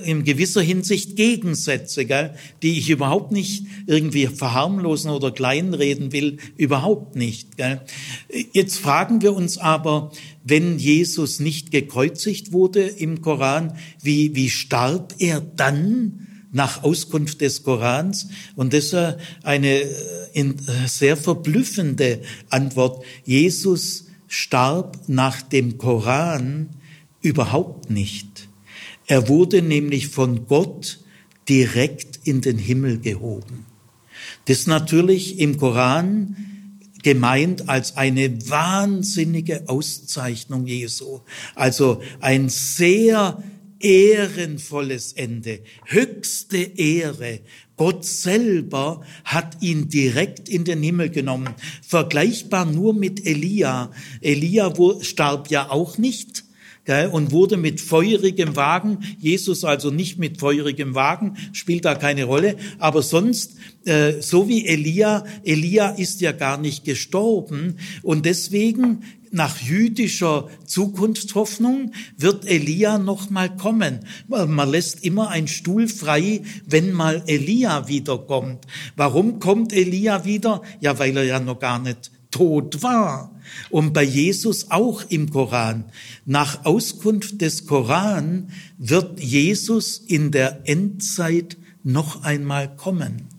in 0.03 0.23
gewisser 0.23 0.61
Hinsicht 0.61 1.15
Gegensätze, 1.15 2.05
gell, 2.05 2.36
die 2.63 2.80
ich 2.80 2.89
überhaupt 2.89 3.32
nicht 3.32 3.65
irgendwie 3.86 4.28
verharmlosen 4.28 5.11
oder 5.11 5.32
kleinreden 5.32 6.11
will, 6.11 6.38
überhaupt 6.57 7.15
nicht. 7.15 7.57
Gell. 7.57 7.82
Jetzt 8.51 8.80
fragen 8.80 9.21
wir 9.21 9.34
uns 9.34 9.57
aber, 9.57 10.11
wenn 10.43 10.80
Jesus 10.80 11.39
nicht 11.39 11.71
gekreuzigt 11.71 12.51
wurde 12.51 12.82
im 12.82 13.21
Koran, 13.21 13.78
wie, 14.01 14.36
wie 14.36 14.49
starb 14.49 15.13
er 15.19 15.39
dann 15.41 16.35
nach 16.56 16.84
Auskunft 16.84 17.41
des 17.41 17.64
Korans? 17.64 18.30
Und 18.56 18.74
das 18.74 18.86
ist 18.86 19.18
eine 19.43 19.82
äh, 19.82 20.53
sehr 20.88 21.18
verblüffende 21.18 22.22
Antwort. 22.49 23.03
Jesus 23.26 24.06
starb 24.28 24.97
nach 25.08 25.41
dem 25.41 25.78
Koran 25.78 26.70
überhaupt 27.22 27.89
nicht. 27.89 28.47
Er 29.06 29.28
wurde 29.28 29.62
nämlich 29.62 30.08
von 30.08 30.47
Gott 30.47 30.99
direkt 31.49 32.22
in 32.24 32.39
den 32.39 32.58
Himmel 32.58 32.99
gehoben. 32.99 33.66
Das 34.45 34.60
ist 34.60 34.68
natürlich 34.68 35.39
im 35.39 35.58
Koran 35.58 36.36
gemeint 37.03 37.70
als 37.70 37.97
eine 37.97 38.49
wahnsinnige 38.49 39.68
Auszeichnung 39.68 40.66
Jesu. 40.66 41.20
Also 41.53 42.01
ein 42.20 42.49
sehr 42.49 43.43
ehrenvolles 43.86 45.14
Ende, 45.14 45.60
höchste 45.86 46.58
Ehre. 46.58 47.42
Gott 47.78 48.04
selber 48.04 49.02
hat 49.24 49.62
ihn 49.62 49.90
direkt 49.90 50.50
in 50.50 50.64
den 50.64 50.82
Himmel 50.82 51.12
genommen. 51.12 51.54
Vergleichbar 51.88 52.66
nur 52.66 52.96
mit 52.96 53.28
Elia. 53.28 53.92
Elia 54.22 54.74
starb 55.02 55.50
ja 55.52 55.70
auch 55.70 56.00
nicht 56.00 56.46
und 57.12 57.32
wurde 57.32 57.58
mit 57.58 57.82
feurigem 57.82 58.56
Wagen, 58.56 59.00
Jesus 59.20 59.64
also 59.64 59.90
nicht 59.90 60.20
mit 60.20 60.40
feurigem 60.40 60.94
Wagen, 60.94 61.36
spielt 61.52 61.84
da 61.84 61.96
keine 61.96 62.26
Rolle, 62.26 62.58
aber 62.78 63.02
sonst, 63.02 63.56
äh, 63.86 64.22
so 64.22 64.48
wie 64.48 64.68
Elia, 64.68 65.26
Elia 65.44 65.90
ist 65.90 66.22
ja 66.22 66.32
gar 66.32 66.60
nicht 66.60 66.86
gestorben 66.86 67.78
und 68.04 68.28
deswegen 68.28 69.02
nach 69.36 69.60
jüdischer 69.60 70.48
Zukunftshoffnung 70.66 71.92
wird 72.18 72.46
Elia 72.48 72.98
noch 72.98 73.30
mal 73.30 73.54
kommen. 73.54 74.00
Man 74.28 74.70
lässt 74.70 75.04
immer 75.04 75.30
einen 75.30 75.50
Stuhl 75.50 75.90
frei, 75.90 76.42
wenn 76.66 76.94
mal 76.94 77.22
Elia 77.28 77.90
wiederkommt. 77.90 78.66
Warum 78.96 79.40
kommt 79.40 79.74
Elia 79.74 80.24
wieder? 80.24 80.62
Ja, 80.80 80.98
weil 81.00 81.18
er 81.18 81.26
ja 81.26 81.40
noch 81.42 81.60
gar 81.60 81.80
nicht 81.80 82.12
tot 82.32 82.82
war. 82.82 83.36
Und 83.70 83.94
bei 83.94 84.04
Jesus 84.04 84.72
auch 84.72 85.04
im 85.10 85.30
Koran. 85.30 85.86
Nach 86.26 86.64
Auskunft 86.66 87.42
des 87.42 87.66
Koran 87.66 88.52
wird 88.78 89.20
Jesus 89.20 89.98
in 89.98 90.32
der 90.32 90.62
Endzeit 90.64 91.58
noch 91.84 92.24
einmal 92.24 92.74
kommen. 92.74 93.35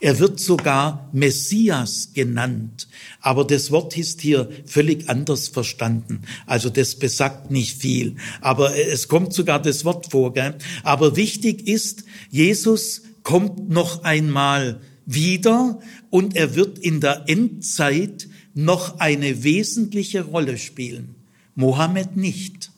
Er 0.00 0.20
wird 0.20 0.38
sogar 0.38 1.08
Messias 1.12 2.10
genannt. 2.14 2.86
Aber 3.20 3.44
das 3.44 3.72
Wort 3.72 3.96
ist 3.96 4.20
hier 4.20 4.48
völlig 4.64 5.08
anders 5.08 5.48
verstanden. 5.48 6.22
Also 6.46 6.70
das 6.70 6.94
besagt 6.94 7.50
nicht 7.50 7.76
viel. 7.76 8.14
Aber 8.40 8.76
es 8.76 9.08
kommt 9.08 9.32
sogar 9.32 9.60
das 9.60 9.84
Wort 9.84 10.10
vor. 10.10 10.32
Gell? 10.32 10.54
Aber 10.84 11.16
wichtig 11.16 11.66
ist, 11.66 12.04
Jesus 12.30 13.02
kommt 13.24 13.68
noch 13.68 14.04
einmal 14.04 14.80
wieder 15.04 15.80
und 16.10 16.36
er 16.36 16.54
wird 16.54 16.78
in 16.78 17.00
der 17.00 17.24
Endzeit 17.26 18.28
noch 18.54 19.00
eine 19.00 19.42
wesentliche 19.42 20.22
Rolle 20.22 20.58
spielen. 20.58 21.16
Mohammed 21.54 22.16
nicht. 22.16 22.70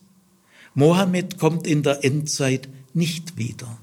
Mohammed 0.73 1.37
kommt 1.37 1.67
in 1.67 1.83
der 1.83 2.03
Endzeit 2.03 2.67
nicht 2.93 3.37
wieder. 3.37 3.77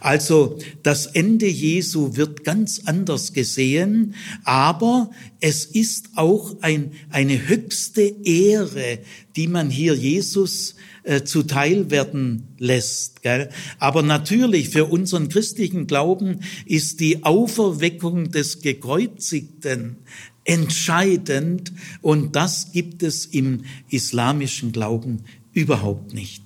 Also 0.00 0.58
das 0.82 1.06
Ende 1.06 1.46
Jesu 1.46 2.16
wird 2.16 2.44
ganz 2.44 2.82
anders 2.86 3.32
gesehen, 3.32 4.14
aber 4.44 5.10
es 5.40 5.66
ist 5.66 6.10
auch 6.16 6.56
ein, 6.62 6.92
eine 7.10 7.46
höchste 7.46 8.02
Ehre, 8.24 9.00
die 9.36 9.48
man 9.48 9.68
hier 9.68 9.94
Jesus 9.94 10.76
äh, 11.02 11.24
zuteil 11.24 11.90
werden 11.90 12.48
lässt. 12.58 13.20
Aber 13.78 14.02
natürlich 14.02 14.70
für 14.70 14.86
unseren 14.86 15.28
christlichen 15.28 15.86
Glauben 15.86 16.40
ist 16.64 17.00
die 17.00 17.24
Auferweckung 17.24 18.30
des 18.30 18.62
Gekreuzigten 18.62 19.96
entscheidend 20.44 21.72
und 22.02 22.36
das 22.36 22.72
gibt 22.72 23.02
es 23.02 23.26
im 23.26 23.64
islamischen 23.88 24.72
Glauben 24.72 25.24
überhaupt 25.52 26.12
nicht. 26.12 26.43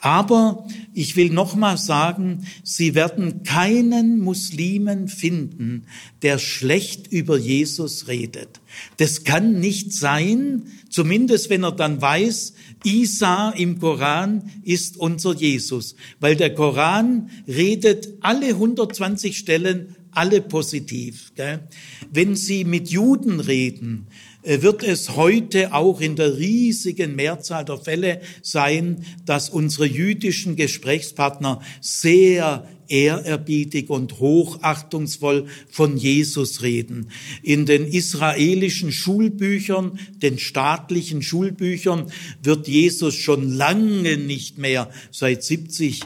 Aber 0.00 0.66
ich 0.92 1.16
will 1.16 1.30
nochmal 1.30 1.78
sagen, 1.78 2.46
Sie 2.62 2.94
werden 2.94 3.42
keinen 3.42 4.20
Muslimen 4.20 5.08
finden, 5.08 5.86
der 6.22 6.38
schlecht 6.38 7.06
über 7.12 7.38
Jesus 7.38 8.08
redet. 8.08 8.60
Das 8.96 9.24
kann 9.24 9.60
nicht 9.60 9.92
sein, 9.92 10.66
zumindest 10.90 11.50
wenn 11.50 11.64
er 11.64 11.72
dann 11.72 12.00
weiß, 12.00 12.54
Isa 12.84 13.50
im 13.50 13.78
Koran 13.78 14.50
ist 14.62 14.96
unser 14.96 15.34
Jesus, 15.34 15.96
weil 16.20 16.36
der 16.36 16.54
Koran 16.54 17.30
redet 17.48 18.08
alle 18.20 18.48
120 18.48 19.36
Stellen 19.36 19.96
alle 20.14 20.40
positiv. 20.40 21.32
Gell? 21.34 21.66
Wenn 22.12 22.36
Sie 22.36 22.64
mit 22.64 22.88
Juden 22.88 23.40
reden, 23.40 24.06
wird 24.44 24.82
es 24.82 25.16
heute 25.16 25.72
auch 25.72 26.00
in 26.00 26.16
der 26.16 26.36
riesigen 26.36 27.16
Mehrzahl 27.16 27.64
der 27.64 27.78
Fälle 27.78 28.20
sein, 28.42 29.04
dass 29.24 29.48
unsere 29.48 29.86
jüdischen 29.86 30.56
Gesprächspartner 30.56 31.62
sehr 31.80 32.68
ehrerbietig 32.88 33.90
und 33.90 34.18
hochachtungsvoll 34.20 35.46
von 35.70 35.96
Jesus 35.96 36.62
reden. 36.62 37.10
In 37.42 37.66
den 37.66 37.86
israelischen 37.86 38.92
Schulbüchern, 38.92 39.98
den 40.22 40.38
staatlichen 40.38 41.22
Schulbüchern, 41.22 42.12
wird 42.42 42.68
Jesus 42.68 43.14
schon 43.14 43.50
lange 43.50 44.16
nicht 44.18 44.58
mehr 44.58 44.90
seit 45.10 45.42
70 45.42 46.00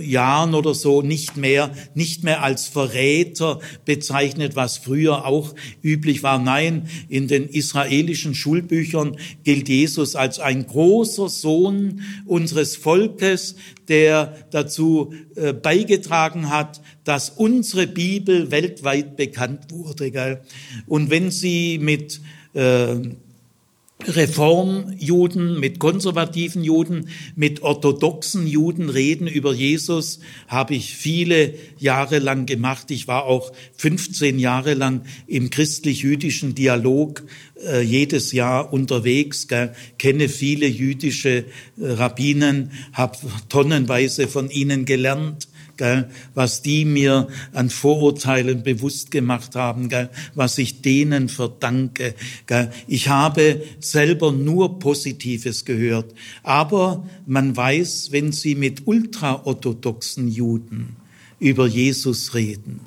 Jahren 0.00 0.54
oder 0.54 0.74
so 0.74 1.02
nicht 1.02 1.36
mehr, 1.36 1.70
nicht 1.94 2.24
mehr 2.24 2.42
als 2.42 2.66
Verräter 2.66 3.60
bezeichnet, 3.84 4.56
was 4.56 4.78
früher 4.78 5.26
auch 5.26 5.54
üblich 5.82 6.22
war. 6.22 6.38
Nein, 6.38 6.88
in 7.08 7.28
den 7.28 7.48
israelischen 7.48 8.34
Schulbüchern 8.34 9.16
gilt 9.44 9.68
Jesus 9.68 10.16
als 10.16 10.38
ein 10.38 10.66
großer 10.66 11.28
Sohn 11.28 12.02
unseres 12.26 12.76
Volkes, 12.76 13.56
der 13.88 14.34
dazu 14.50 15.12
äh, 15.34 15.52
beigetragen 15.52 16.50
hat, 16.50 16.80
dass 17.04 17.30
unsere 17.30 17.86
Bibel 17.86 18.50
weltweit 18.50 19.16
bekannt 19.16 19.70
wurde. 19.70 20.42
Und 20.86 21.10
wenn 21.10 21.30
Sie 21.30 21.78
mit 21.78 22.20
äh, 22.54 22.96
Reformjuden, 24.08 25.60
mit 25.60 25.78
konservativen 25.78 26.64
Juden, 26.64 27.08
mit 27.36 27.62
orthodoxen 27.62 28.46
Juden 28.46 28.88
reden 28.88 29.26
über 29.26 29.52
Jesus, 29.52 30.20
habe 30.48 30.74
ich 30.74 30.94
viele 30.94 31.54
Jahre 31.78 32.18
lang 32.18 32.46
gemacht. 32.46 32.90
Ich 32.90 33.06
war 33.06 33.24
auch 33.24 33.52
15 33.76 34.38
Jahre 34.38 34.74
lang 34.74 35.02
im 35.26 35.50
christlich-jüdischen 35.50 36.54
Dialog 36.54 37.22
äh, 37.66 37.82
jedes 37.82 38.32
Jahr 38.32 38.72
unterwegs, 38.72 39.46
gell, 39.46 39.74
kenne 39.98 40.28
viele 40.28 40.66
jüdische 40.66 41.38
äh, 41.38 41.44
Rabbinen, 41.78 42.72
habe 42.92 43.18
tonnenweise 43.48 44.26
von 44.26 44.50
ihnen 44.50 44.84
gelernt 44.84 45.48
gell, 45.78 46.10
was 46.34 46.60
die 46.60 46.84
mir 46.84 47.28
an 47.54 47.70
Vorurteilen 47.70 48.62
bewusst 48.62 49.10
gemacht 49.10 49.54
haben, 49.54 49.88
gell, 49.88 50.10
was 50.34 50.58
ich 50.58 50.82
denen 50.82 51.30
verdanke. 51.30 52.14
Gell. 52.46 52.70
Ich 52.86 53.08
habe 53.08 53.62
selber 53.80 54.32
nur 54.32 54.78
Positives 54.78 55.64
gehört. 55.64 56.14
Aber 56.42 57.08
man 57.26 57.56
weiß, 57.56 58.08
wenn 58.10 58.32
Sie 58.32 58.54
mit 58.54 58.86
ultraorthodoxen 58.86 60.28
Juden 60.28 60.96
über 61.38 61.66
Jesus 61.66 62.34
reden, 62.34 62.80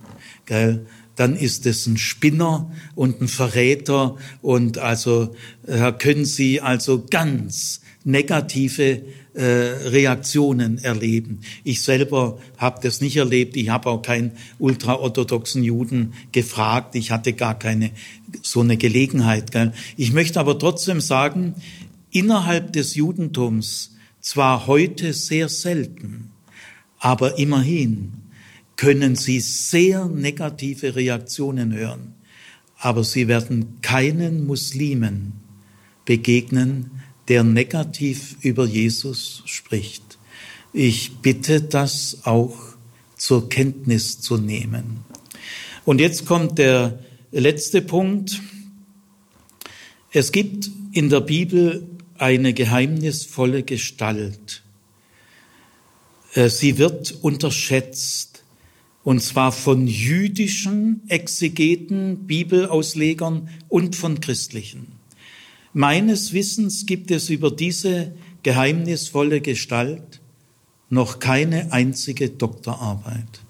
gell, 0.45 0.85
dann 1.15 1.35
ist 1.35 1.65
es 1.65 1.87
ein 1.87 1.97
Spinner 1.97 2.71
und 2.95 3.21
ein 3.21 3.27
Verräter 3.27 4.17
und 4.41 4.77
also 4.77 5.35
äh, 5.67 5.91
können 5.91 6.25
Sie 6.25 6.61
also 6.61 7.05
ganz 7.09 7.81
negative 8.03 9.03
äh, 9.33 9.43
Reaktionen 9.43 10.77
erleben. 10.77 11.39
Ich 11.63 11.83
selber 11.83 12.39
habe 12.57 12.81
das 12.83 12.99
nicht 12.99 13.15
erlebt. 13.15 13.55
Ich 13.55 13.69
habe 13.69 13.89
auch 13.89 14.01
keinen 14.01 14.31
ultraorthodoxen 14.59 15.63
Juden 15.63 16.13
gefragt. 16.31 16.95
Ich 16.95 17.11
hatte 17.11 17.33
gar 17.33 17.57
keine 17.57 17.91
so 18.41 18.59
eine 18.59 18.75
Gelegenheit. 18.75 19.51
Gell? 19.51 19.71
Ich 19.95 20.11
möchte 20.11 20.39
aber 20.39 20.59
trotzdem 20.59 20.99
sagen, 20.99 21.55
innerhalb 22.11 22.73
des 22.73 22.95
Judentums 22.95 23.95
zwar 24.19 24.67
heute 24.67 25.13
sehr 25.13 25.49
selten, 25.49 26.31
aber 26.99 27.39
immerhin 27.39 28.13
können 28.75 29.15
Sie 29.15 29.39
sehr 29.39 30.07
negative 30.07 30.95
Reaktionen 30.95 31.73
hören, 31.73 32.15
aber 32.77 33.03
Sie 33.03 33.27
werden 33.27 33.77
keinen 33.81 34.45
Muslimen 34.45 35.33
begegnen, 36.05 37.00
der 37.27 37.43
negativ 37.43 38.37
über 38.41 38.65
Jesus 38.65 39.43
spricht. 39.45 40.17
Ich 40.73 41.17
bitte 41.17 41.61
das 41.61 42.19
auch 42.23 42.57
zur 43.17 43.49
Kenntnis 43.49 44.19
zu 44.19 44.37
nehmen. 44.37 45.05
Und 45.85 45.99
jetzt 45.99 46.25
kommt 46.25 46.57
der 46.57 46.99
letzte 47.31 47.81
Punkt. 47.81 48.41
Es 50.11 50.31
gibt 50.31 50.69
in 50.91 51.09
der 51.09 51.21
Bibel 51.21 51.87
eine 52.17 52.53
geheimnisvolle 52.53 53.63
Gestalt. 53.63 54.63
Äh, 56.33 56.49
sie 56.49 56.77
wird 56.77 57.17
unterschätzt, 57.21 58.43
und 59.03 59.21
zwar 59.21 59.51
von 59.51 59.87
jüdischen 59.87 61.01
Exegeten, 61.07 62.27
Bibelauslegern 62.27 63.49
und 63.67 63.95
von 63.95 64.21
christlichen. 64.21 65.00
Meines 65.73 66.33
Wissens 66.33 66.85
gibt 66.85 67.11
es 67.11 67.29
über 67.29 67.49
diese 67.49 68.13
geheimnisvolle 68.43 69.41
Gestalt 69.41 70.21
noch 70.89 71.19
keine 71.19 71.71
einzige 71.71 72.29
Doktorarbeit. 72.29 73.41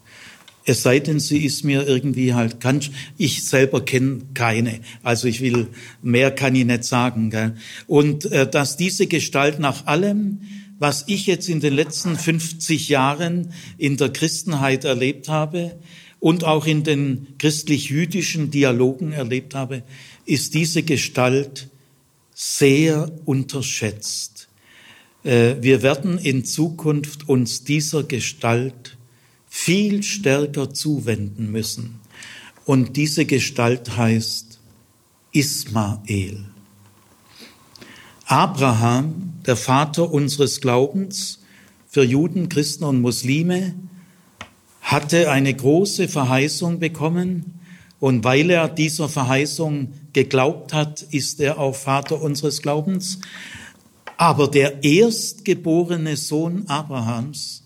Es 0.64 0.84
sei 0.84 1.00
denn, 1.00 1.20
sie 1.20 1.44
ist 1.44 1.64
mir 1.64 1.88
irgendwie 1.88 2.36
halt 2.36 2.60
ganz, 2.60 2.92
ich 3.18 3.44
selber 3.44 3.84
kenne 3.84 4.22
keine. 4.36 4.82
Also 5.02 5.28
ich 5.28 5.42
will, 5.42 5.68
mehr 6.04 6.30
kann 6.30 6.56
ich 6.56 6.66
nicht 6.66 6.84
sagen. 6.84 7.32
Gell? 7.32 7.56
Und 7.88 8.26
äh, 8.26 8.48
dass 8.48 8.78
diese 8.78 9.08
Gestalt 9.08 9.60
nach 9.60 9.88
allem, 9.88 10.42
was 10.78 11.06
ich 11.08 11.26
jetzt 11.26 11.50
in 11.50 11.62
den 11.62 11.74
letzten 11.74 12.16
50 12.16 12.90
Jahren 12.90 13.54
in 13.80 13.98
der 13.98 14.10
Christenheit 14.10 14.86
erlebt 14.86 15.30
habe 15.30 15.76
und 16.20 16.44
auch 16.44 16.68
in 16.68 16.84
den 16.84 17.28
christlich-jüdischen 17.40 18.52
Dialogen 18.52 19.14
erlebt 19.14 19.56
habe, 19.56 19.82
ist 20.26 20.54
diese 20.54 20.84
Gestalt 20.84 21.70
sehr 22.34 23.12
unterschätzt. 23.26 24.50
Äh, 25.24 25.56
wir 25.62 25.82
werden 25.82 26.18
in 26.18 26.46
Zukunft 26.46 27.30
uns 27.30 27.64
dieser 27.64 28.04
Gestalt 28.04 28.98
viel 29.48 30.02
stärker 30.04 30.74
zuwenden 30.74 31.52
müssen. 31.52 32.00
Und 32.66 32.96
diese 32.96 33.26
Gestalt 33.26 33.98
heißt 33.98 34.60
Ismael. 35.34 36.46
Abraham, 38.26 39.34
der 39.46 39.58
Vater 39.58 40.10
unseres 40.10 40.62
Glaubens 40.62 41.40
für 41.90 42.04
Juden, 42.04 42.48
Christen 42.48 42.86
und 42.86 43.02
Muslime, 43.02 43.76
hatte 44.80 45.30
eine 45.30 45.54
große 45.54 46.08
Verheißung 46.08 46.80
bekommen, 46.80 47.61
und 48.02 48.24
weil 48.24 48.50
er 48.50 48.68
dieser 48.68 49.08
Verheißung 49.08 49.94
geglaubt 50.12 50.74
hat, 50.74 51.04
ist 51.04 51.40
er 51.40 51.60
auch 51.60 51.76
Vater 51.76 52.20
unseres 52.20 52.64
Glaubens. 52.64 53.20
Aber 54.18 54.48
der 54.48 54.84
erstgeborene 54.84 56.18
Sohn 56.18 56.66
Abrahams 56.68 57.64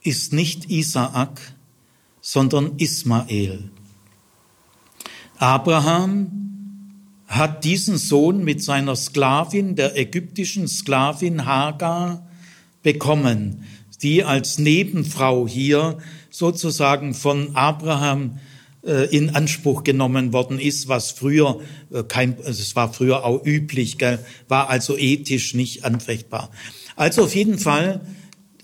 ist 0.00 0.32
nicht 0.32 0.70
Isaak, 0.70 1.40
sondern 2.20 2.78
Ismael. 2.78 3.64
Abraham 5.38 6.30
hat 7.26 7.64
diesen 7.64 7.98
Sohn 7.98 8.44
mit 8.44 8.62
seiner 8.62 8.94
Sklavin, 8.94 9.74
der 9.74 9.98
ägyptischen 9.98 10.68
Sklavin 10.68 11.46
Hagar, 11.46 12.24
bekommen, 12.84 13.64
die 14.02 14.22
als 14.22 14.58
Nebenfrau 14.58 15.48
hier 15.48 15.98
sozusagen 16.30 17.12
von 17.12 17.56
Abraham 17.56 18.38
in 18.84 19.30
Anspruch 19.30 19.82
genommen 19.84 20.32
worden 20.32 20.58
ist, 20.58 20.88
was 20.88 21.10
früher 21.10 21.60
äh, 21.92 22.02
kein, 22.02 22.36
also 22.38 22.62
es 22.62 22.76
war 22.76 22.92
früher 22.92 23.24
auch 23.24 23.44
üblich, 23.44 23.98
gell, 23.98 24.18
war 24.48 24.68
also 24.68 24.98
ethisch 24.98 25.54
nicht 25.54 25.84
anfechtbar. 25.84 26.50
Also 26.96 27.24
auf 27.24 27.34
jeden 27.34 27.58
Fall 27.58 28.02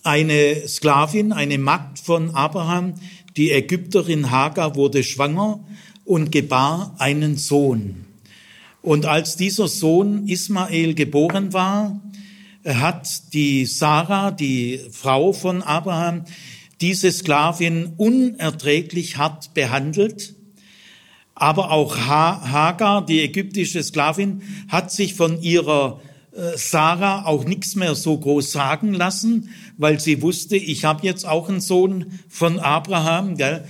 eine 0.03 0.69
Sklavin, 0.69 1.33
eine 1.33 1.59
Magd 1.59 1.99
von 1.99 2.35
Abraham, 2.35 2.95
die 3.37 3.51
Ägypterin 3.51 4.31
Hagar 4.31 4.77
wurde 4.77 5.03
schwanger 5.03 5.61
und 6.05 6.33
gebar 6.33 6.95
einen 6.99 7.37
Sohn. 7.37 8.05
Und 8.83 9.07
als 9.07 9.37
dieser 9.37 9.69
Sohn 9.69 10.27
Ismael 10.27 10.95
geboren 10.95 11.53
war, 11.53 12.01
hat 12.65 13.33
die 13.33 13.67
Sarah, 13.67 14.31
die 14.31 14.81
Frau 14.91 15.33
von 15.33 15.63
Abraham, 15.63 16.25
diese 16.81 17.13
Sklavin 17.13 17.95
unerträglich 17.97 19.17
hart 19.19 19.55
behandelt. 19.55 20.35
Aber 21.35 21.71
auch 21.71 21.97
Hagar, 21.97 23.05
die 23.05 23.21
ägyptische 23.21 23.83
Sklavin, 23.83 24.43
hat 24.69 24.93
sich 24.93 25.15
von 25.15 25.41
ihrer 25.41 26.01
äh, 26.33 26.57
Sarah 26.57 27.25
auch 27.27 27.45
nichts 27.45 27.77
mehr 27.77 27.95
so 27.95 28.17
groß 28.19 28.53
sagen 28.53 28.93
lassen, 28.95 29.51
weil 29.79 29.99
sie 30.01 30.23
wusste, 30.23 30.57
ich 30.57 30.85
habe 30.85 31.07
jetzt 31.07 31.27
auch 31.27 31.49
einen 31.49 31.61
Sohn 31.61 32.21
von 32.29 32.59
Abraham, 32.59 33.37
gell? 33.37 33.65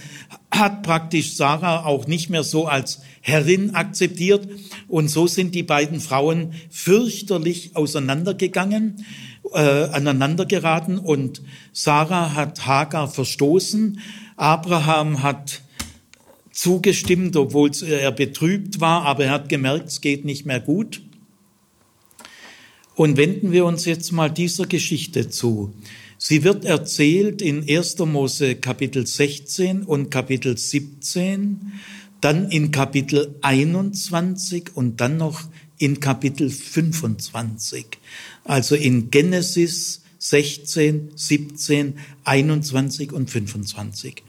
hat 0.50 0.82
praktisch 0.82 1.36
Sarah 1.36 1.84
auch 1.84 2.06
nicht 2.06 2.28
mehr 2.28 2.42
so 2.42 2.66
als 2.66 3.02
Herrin 3.20 3.74
akzeptiert. 3.74 4.48
Und 4.88 5.08
so 5.08 5.26
sind 5.26 5.54
die 5.54 5.62
beiden 5.62 6.00
Frauen 6.00 6.54
fürchterlich 6.70 7.76
auseinandergegangen 7.76 9.04
äh, 9.52 9.84
aneinander 9.92 10.46
geraten 10.46 10.98
und 10.98 11.42
Sarah 11.72 12.34
hat 12.34 12.66
Hagar 12.66 13.08
verstoßen. 13.08 14.00
Abraham 14.36 15.22
hat 15.22 15.62
zugestimmt, 16.52 17.36
obwohl 17.36 17.70
er 17.82 18.12
betrübt 18.12 18.80
war, 18.80 19.02
aber 19.02 19.24
er 19.24 19.32
hat 19.32 19.48
gemerkt, 19.48 19.88
es 19.88 20.00
geht 20.00 20.24
nicht 20.24 20.46
mehr 20.46 20.60
gut. 20.60 21.02
Und 22.94 23.16
wenden 23.16 23.52
wir 23.52 23.64
uns 23.64 23.86
jetzt 23.86 24.12
mal 24.12 24.30
dieser 24.30 24.66
Geschichte 24.66 25.30
zu. 25.30 25.72
Sie 26.18 26.44
wird 26.44 26.66
erzählt 26.66 27.40
in 27.40 27.66
1. 27.66 27.98
Mose 28.00 28.56
Kapitel 28.56 29.06
16 29.06 29.84
und 29.84 30.10
Kapitel 30.10 30.58
17, 30.58 31.72
dann 32.20 32.50
in 32.50 32.70
Kapitel 32.72 33.36
21 33.40 34.72
und 34.74 35.00
dann 35.00 35.16
noch 35.16 35.44
in 35.78 35.98
Kapitel 35.98 36.50
25. 36.50 37.86
Also 38.44 38.74
in 38.74 39.10
Genesis 39.10 40.02
16, 40.18 41.12
17, 41.14 41.94
21 42.24 43.12
und 43.12 43.30
25. 43.30 44.22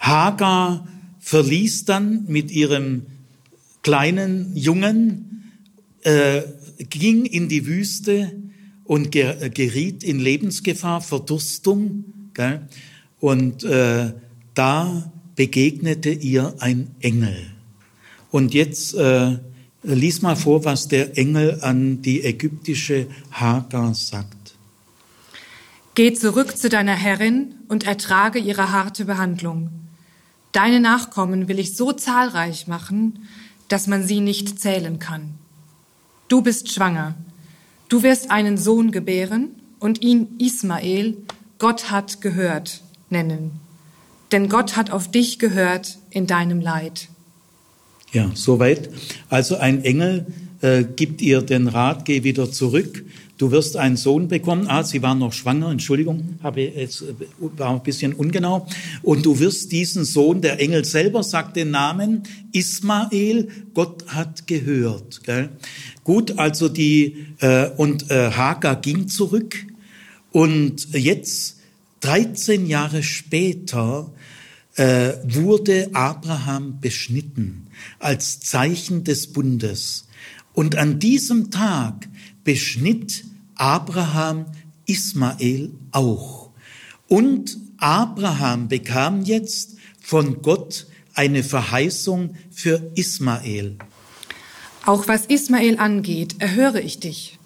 Hagar 0.00 0.88
verließ 1.20 1.84
dann 1.84 2.24
mit 2.26 2.50
ihrem 2.50 3.06
kleinen 3.82 4.56
Jungen, 4.56 5.52
äh, 6.02 6.42
ging 6.78 7.26
in 7.26 7.48
die 7.48 7.66
Wüste 7.66 8.32
und 8.84 9.14
äh, 9.14 9.50
geriet 9.54 10.02
in 10.02 10.18
Lebensgefahr, 10.18 11.00
Verdurstung. 11.00 12.04
Gell? 12.34 12.66
Und 13.20 13.62
äh, 13.64 14.12
da 14.54 15.12
begegnete 15.36 16.10
ihr 16.10 16.54
ein 16.58 16.90
Engel. 17.00 17.36
Und 18.30 18.54
jetzt 18.54 18.94
äh, 18.94 19.38
lies 19.82 20.22
mal 20.22 20.36
vor, 20.36 20.64
was 20.64 20.88
der 20.88 21.16
Engel 21.16 21.58
an 21.62 22.02
die 22.02 22.22
ägyptische 22.22 23.06
Hagar 23.32 23.94
sagt. 23.94 24.54
Geh 25.94 26.12
zurück 26.12 26.56
zu 26.56 26.68
deiner 26.68 26.94
Herrin 26.94 27.54
und 27.68 27.84
ertrage 27.84 28.38
ihre 28.38 28.72
harte 28.72 29.04
Behandlung. 29.04 29.70
Deine 30.52 30.80
Nachkommen 30.80 31.48
will 31.48 31.58
ich 31.58 31.76
so 31.76 31.92
zahlreich 31.92 32.66
machen, 32.66 33.26
dass 33.68 33.86
man 33.86 34.06
sie 34.06 34.20
nicht 34.20 34.60
zählen 34.60 34.98
kann. 34.98 35.34
Du 36.28 36.42
bist 36.42 36.72
schwanger. 36.72 37.14
Du 37.88 38.02
wirst 38.02 38.30
einen 38.30 38.56
Sohn 38.56 38.92
gebären 38.92 39.50
und 39.78 40.02
ihn 40.02 40.36
Ismael, 40.38 41.16
Gott 41.58 41.90
hat 41.90 42.20
gehört, 42.20 42.82
nennen. 43.10 43.60
Denn 44.32 44.48
Gott 44.48 44.76
hat 44.76 44.90
auf 44.90 45.10
dich 45.10 45.38
gehört 45.38 45.98
in 46.10 46.26
deinem 46.26 46.60
Leid. 46.60 47.08
Ja, 48.12 48.30
soweit. 48.34 48.90
Also 49.28 49.56
ein 49.56 49.84
Engel 49.84 50.26
äh, 50.62 50.84
gibt 50.84 51.22
ihr 51.22 51.42
den 51.42 51.68
Rat, 51.68 52.04
geh 52.04 52.24
wieder 52.24 52.50
zurück 52.50 53.04
du 53.40 53.50
wirst 53.50 53.78
einen 53.78 53.96
Sohn 53.96 54.28
bekommen. 54.28 54.66
Ah, 54.68 54.84
sie 54.84 55.00
war 55.00 55.14
noch 55.14 55.32
schwanger, 55.32 55.70
Entschuldigung, 55.70 56.38
habe 56.42 56.60
jetzt, 56.60 57.02
äh, 57.02 57.14
war 57.38 57.70
ein 57.70 57.82
bisschen 57.82 58.12
ungenau. 58.12 58.66
Und 59.02 59.24
du 59.24 59.38
wirst 59.38 59.72
diesen 59.72 60.04
Sohn, 60.04 60.42
der 60.42 60.60
Engel 60.60 60.84
selber 60.84 61.22
sagt 61.22 61.56
den 61.56 61.70
Namen, 61.70 62.24
Ismael, 62.52 63.48
Gott 63.72 64.04
hat 64.08 64.46
gehört. 64.46 65.24
Gell? 65.24 65.48
Gut, 66.04 66.38
also 66.38 66.68
die, 66.68 67.26
äh, 67.40 67.70
und 67.76 68.10
äh, 68.10 68.30
Hagar 68.30 68.76
ging 68.76 69.08
zurück 69.08 69.56
und 70.32 70.92
jetzt, 70.92 71.56
13 72.00 72.66
Jahre 72.66 73.02
später, 73.02 74.10
äh, 74.76 75.12
wurde 75.24 75.90
Abraham 75.92 76.80
beschnitten 76.80 77.66
als 77.98 78.40
Zeichen 78.40 79.04
des 79.04 79.32
Bundes. 79.32 80.06
Und 80.52 80.76
an 80.76 80.98
diesem 80.98 81.50
Tag 81.50 82.08
beschnitt 82.44 83.24
Abraham 83.54 84.46
Ismael 84.86 85.72
auch. 85.92 86.50
Und 87.08 87.58
Abraham 87.78 88.68
bekam 88.68 89.22
jetzt 89.22 89.76
von 90.00 90.42
Gott 90.42 90.86
eine 91.14 91.42
Verheißung 91.42 92.34
für 92.50 92.90
Ismael. 92.94 93.76
Auch 94.86 95.08
was 95.08 95.26
Ismael 95.26 95.78
angeht, 95.78 96.36
erhöre 96.38 96.80
ich 96.80 97.00
dich. 97.00 97.38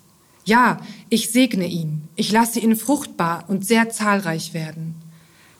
Ja, 0.45 0.81
ich 1.09 1.31
segne 1.31 1.67
ihn, 1.67 2.03
ich 2.17 2.31
lasse 2.31 2.61
ihn 2.61 2.77
fruchtbar 2.77 3.45
und 3.49 3.67
sehr 3.67 3.91
zahlreich 3.91 4.55
werden. 4.55 4.95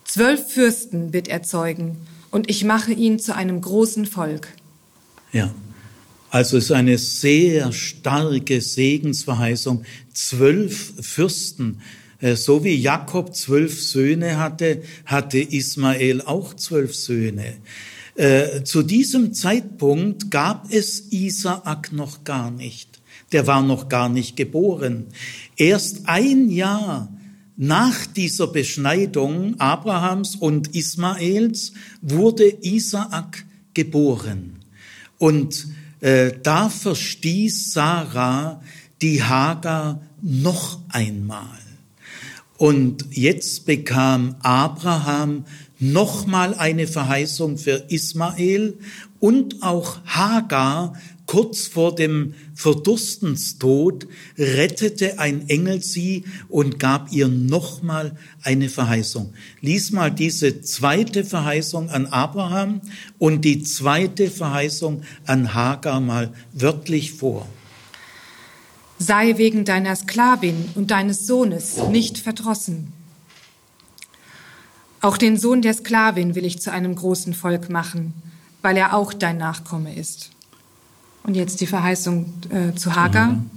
Zwölf 0.05 0.53
Fürsten 0.53 1.13
wird 1.13 1.29
er 1.29 1.43
zeugen, 1.43 1.97
und 2.31 2.51
ich 2.51 2.65
mache 2.65 2.93
ihn 2.93 3.19
zu 3.19 3.35
einem 3.35 3.61
großen 3.61 4.07
Volk. 4.07 4.49
Ja, 5.35 5.53
also 6.31 6.57
es 6.59 6.67
ist 6.67 6.71
eine 6.71 6.97
sehr 6.97 7.73
starke 7.73 8.61
Segensverheißung. 8.61 9.83
Zwölf 10.13 10.93
Fürsten, 11.01 11.81
äh, 12.21 12.37
so 12.37 12.63
wie 12.63 12.77
Jakob 12.77 13.35
zwölf 13.35 13.83
Söhne 13.83 14.39
hatte, 14.39 14.83
hatte 15.05 15.41
Ismael 15.41 16.23
auch 16.23 16.55
zwölf 16.55 16.95
Söhne. 16.95 17.55
Äh, 18.15 18.63
zu 18.63 18.85
diesem 18.85 19.35
Zeitpunkt 19.35 20.31
gab 20.31 20.73
es 20.73 21.11
Isaak 21.11 21.93
noch 21.93 22.23
gar 22.23 22.53
nicht. 22.53 23.01
Der 23.33 23.49
war 23.49 23.65
noch 23.65 23.89
gar 23.89 24.09
nicht 24.09 24.37
geboren. 24.37 25.07
Erst 25.57 26.03
ein 26.09 26.49
Jahr 26.49 27.13
nach 27.57 28.07
dieser 28.07 28.47
Beschneidung 28.47 29.59
Abrahams 29.59 30.37
und 30.37 30.77
Ismaels 30.77 31.73
wurde 32.03 32.45
Isaak 32.63 33.45
geboren. 33.75 34.64
Und 35.19 35.69
äh, 36.01 36.33
da 36.43 36.69
verstieß 36.69 37.73
Sarah 37.73 38.63
die 39.03 39.23
Hagar 39.23 40.01
noch 40.23 40.81
einmal. 40.89 41.59
Und 42.57 43.07
jetzt 43.11 43.67
bekam 43.67 44.37
Abraham 44.43 45.45
nochmal 45.81 46.55
eine 46.55 46.87
Verheißung 46.87 47.59
für 47.59 47.85
Ismael 47.89 48.79
und 49.21 49.63
auch 49.63 49.99
Hagar 50.07 50.95
kurz 51.27 51.67
vor 51.67 51.95
dem 51.95 52.35
Verdurstenstod 52.55 54.07
rettete 54.39 55.19
ein 55.19 55.49
Engel 55.49 55.83
sie 55.83 56.25
und 56.49 56.79
gab 56.79 57.13
ihr 57.13 57.29
nochmal 57.29 58.17
eine 58.43 58.69
Verheißung. 58.69 59.33
Lies 59.61 59.91
mal 59.91 60.11
diese 60.11 60.61
zweite 60.61 61.25
Verheißung 61.25 61.91
an 61.91 62.07
Abraham 62.07 62.81
und 63.19 63.45
die 63.45 63.63
zweite 63.63 64.31
Verheißung 64.31 65.03
an 65.27 65.55
Hagar 65.55 66.01
mal 66.01 66.33
wörtlich 66.53 67.13
vor. 67.13 67.49
Sei 68.99 69.39
wegen 69.39 69.65
deiner 69.65 69.97
Sklavin 69.97 70.69
und 70.75 70.91
deines 70.91 71.27
Sohnes 71.27 71.79
nicht 71.91 72.19
verdrossen. 72.19 72.93
Auch 75.01 75.19
den 75.19 75.37
Sohn 75.37 75.61
der 75.61 75.75
Sklavin 75.75 76.35
will 76.35 76.47
ich 76.47 76.63
zu 76.63 76.73
einem 76.73 76.95
großen 76.95 77.35
Volk 77.35 77.69
machen, 77.69 78.15
weil 78.63 78.77
er 78.77 78.95
auch 78.95 79.13
dein 79.13 79.37
Nachkomme 79.37 79.95
ist. 79.95 80.34
Und 81.25 81.35
jetzt 81.35 81.61
die 81.61 81.67
Verheißung 81.67 82.33
äh, 82.51 82.75
zu 82.75 82.95
Hagar. 82.95 83.33
Mhm. 83.33 83.51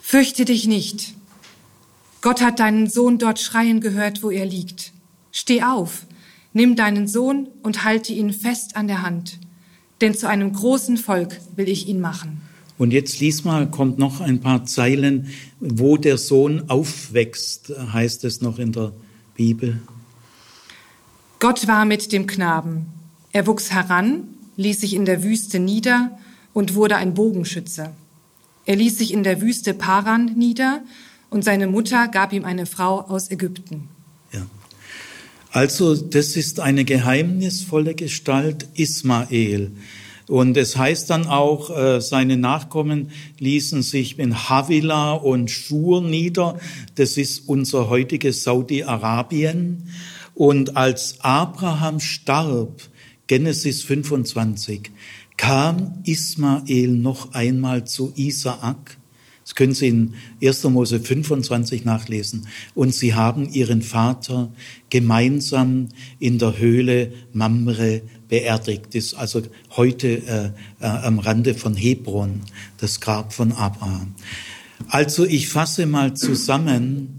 Fürchte 0.00 0.44
dich 0.44 0.66
nicht. 0.66 1.14
Gott 2.22 2.40
hat 2.40 2.58
deinen 2.58 2.88
Sohn 2.88 3.18
dort 3.18 3.38
schreien 3.38 3.80
gehört, 3.80 4.22
wo 4.22 4.30
er 4.30 4.46
liegt. 4.46 4.92
Steh 5.30 5.62
auf, 5.62 6.06
nimm 6.52 6.76
deinen 6.76 7.06
Sohn 7.06 7.48
und 7.62 7.84
halte 7.84 8.12
ihn 8.12 8.32
fest 8.32 8.74
an 8.74 8.88
der 8.88 9.02
Hand, 9.02 9.38
denn 10.00 10.14
zu 10.14 10.28
einem 10.28 10.52
großen 10.52 10.96
Volk 10.96 11.38
will 11.54 11.68
ich 11.68 11.86
ihn 11.86 12.00
machen. 12.00 12.40
Und 12.78 12.92
jetzt 12.92 13.20
lies 13.20 13.44
mal, 13.44 13.68
kommt 13.70 13.98
noch 13.98 14.20
ein 14.20 14.40
paar 14.40 14.64
Zeilen, 14.64 15.28
wo 15.60 15.96
der 15.96 16.16
Sohn 16.16 16.70
aufwächst, 16.70 17.72
heißt 17.92 18.24
es 18.24 18.40
noch 18.40 18.58
in 18.58 18.72
der 18.72 18.92
Bibel. 19.34 19.80
Gott 21.38 21.68
war 21.68 21.84
mit 21.84 22.12
dem 22.12 22.26
Knaben. 22.26 22.86
Er 23.32 23.46
wuchs 23.46 23.70
heran, 23.70 24.24
ließ 24.56 24.80
sich 24.80 24.94
in 24.94 25.04
der 25.04 25.22
Wüste 25.22 25.60
nieder 25.60 26.18
und 26.58 26.74
wurde 26.74 26.96
ein 26.96 27.14
Bogenschütze. 27.14 27.90
Er 28.66 28.74
ließ 28.74 28.98
sich 28.98 29.12
in 29.12 29.22
der 29.22 29.40
Wüste 29.40 29.74
Paran 29.74 30.34
nieder 30.36 30.82
und 31.30 31.44
seine 31.44 31.68
Mutter 31.68 32.08
gab 32.08 32.32
ihm 32.32 32.44
eine 32.44 32.66
Frau 32.66 33.00
aus 33.00 33.30
Ägypten. 33.30 33.88
Ja. 34.32 34.44
Also 35.52 35.94
das 35.94 36.34
ist 36.34 36.58
eine 36.58 36.84
geheimnisvolle 36.84 37.94
Gestalt 37.94 38.66
Ismael. 38.74 39.70
Und 40.26 40.56
es 40.56 40.76
heißt 40.76 41.08
dann 41.10 41.28
auch, 41.28 41.70
äh, 41.70 42.00
seine 42.00 42.36
Nachkommen 42.36 43.12
ließen 43.38 43.84
sich 43.84 44.18
in 44.18 44.48
Havila 44.48 45.12
und 45.12 45.52
Schur 45.52 46.02
nieder. 46.02 46.58
Das 46.96 47.16
ist 47.18 47.48
unser 47.48 47.88
heutiges 47.88 48.42
Saudi-Arabien. 48.42 49.90
Und 50.34 50.76
als 50.76 51.20
Abraham 51.20 52.00
starb, 52.00 52.82
Genesis 53.28 53.82
25, 53.82 54.90
kam 55.38 56.02
Ismael 56.04 56.88
noch 56.88 57.32
einmal 57.32 57.86
zu 57.86 58.12
Isaak. 58.16 58.98
Das 59.42 59.54
können 59.54 59.72
Sie 59.72 59.88
in 59.88 60.14
1. 60.42 60.64
Mose 60.64 61.00
25 61.00 61.86
nachlesen. 61.86 62.48
Und 62.74 62.92
sie 62.92 63.14
haben 63.14 63.48
ihren 63.50 63.80
Vater 63.80 64.52
gemeinsam 64.90 65.88
in 66.18 66.38
der 66.38 66.58
Höhle 66.58 67.12
Mamre 67.32 68.02
beerdigt. 68.28 68.88
Das 68.88 69.06
ist 69.06 69.14
also 69.14 69.40
heute 69.74 70.08
äh, 70.08 70.50
äh, 70.80 70.86
am 70.86 71.18
Rande 71.18 71.54
von 71.54 71.74
Hebron, 71.74 72.42
das 72.76 73.00
Grab 73.00 73.32
von 73.32 73.52
Abraham. 73.52 74.14
Also 74.88 75.24
ich 75.24 75.48
fasse 75.48 75.86
mal 75.86 76.12
zusammen, 76.12 77.18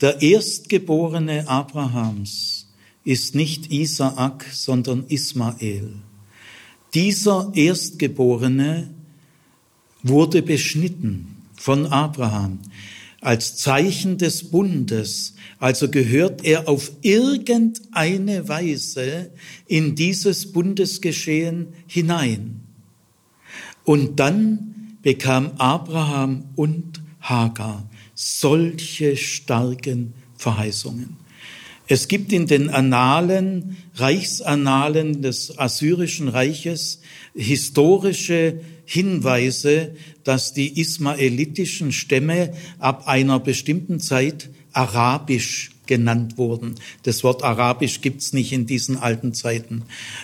der 0.00 0.22
Erstgeborene 0.22 1.46
Abrahams 1.46 2.68
ist 3.04 3.34
nicht 3.34 3.70
Isaak, 3.70 4.46
sondern 4.50 5.04
Ismael. 5.08 6.05
Dieser 6.96 7.52
Erstgeborene 7.54 8.88
wurde 10.02 10.40
beschnitten 10.40 11.42
von 11.54 11.84
Abraham 11.84 12.58
als 13.20 13.56
Zeichen 13.56 14.16
des 14.16 14.50
Bundes. 14.50 15.34
Also 15.58 15.90
gehört 15.90 16.42
er 16.42 16.70
auf 16.70 16.90
irgendeine 17.02 18.48
Weise 18.48 19.30
in 19.66 19.94
dieses 19.94 20.52
Bundesgeschehen 20.52 21.66
hinein. 21.86 22.62
Und 23.84 24.18
dann 24.18 24.96
bekam 25.02 25.50
Abraham 25.58 26.46
und 26.56 27.02
Hagar 27.20 27.90
solche 28.14 29.18
starken 29.18 30.14
Verheißungen. 30.38 31.25
Es 31.88 32.08
gibt 32.08 32.32
in 32.32 32.46
den 32.46 32.68
Annalen, 32.68 33.76
Reichsannalen 33.94 35.22
des 35.22 35.56
Assyrischen 35.56 36.28
Reiches 36.28 37.00
historische 37.34 38.60
Hinweise, 38.84 39.94
dass 40.24 40.52
die 40.52 40.80
ismaelitischen 40.80 41.92
Stämme 41.92 42.52
ab 42.78 43.06
einer 43.06 43.38
bestimmten 43.38 44.00
Zeit 44.00 44.50
arabisch 44.72 45.70
genannt 45.86 46.38
wurden. 46.38 46.74
Das 47.04 47.22
Wort 47.22 47.44
arabisch 47.44 48.00
gibt's 48.00 48.32
nicht 48.32 48.52
in 48.52 48.66
diesen 48.66 48.96
alten 48.96 49.32
Zeiten. 49.32 49.82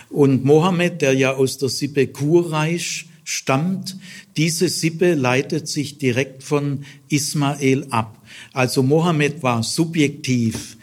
Und 0.09 0.43
Mohammed, 0.43 1.01
der 1.01 1.13
ja 1.13 1.33
aus 1.33 1.57
der 1.57 1.69
Sippe 1.69 2.07
Quraysh 2.07 3.07
stammt, 3.23 3.95
diese 4.35 4.67
Sippe 4.67 5.13
leitet 5.13 5.69
sich 5.69 5.97
direkt 5.97 6.43
von 6.43 6.83
Ismael 7.07 7.87
ab. 7.89 8.21
Also 8.51 8.83
Mohammed 8.83 9.43
war 9.43 9.63
subjektiv 9.63 10.77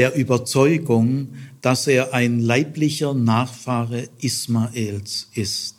der 0.00 0.16
Überzeugung, 0.16 1.34
dass 1.60 1.86
er 1.86 2.14
ein 2.14 2.40
leiblicher 2.40 3.12
Nachfahre 3.12 4.08
Ismaels 4.22 5.28
ist. 5.34 5.76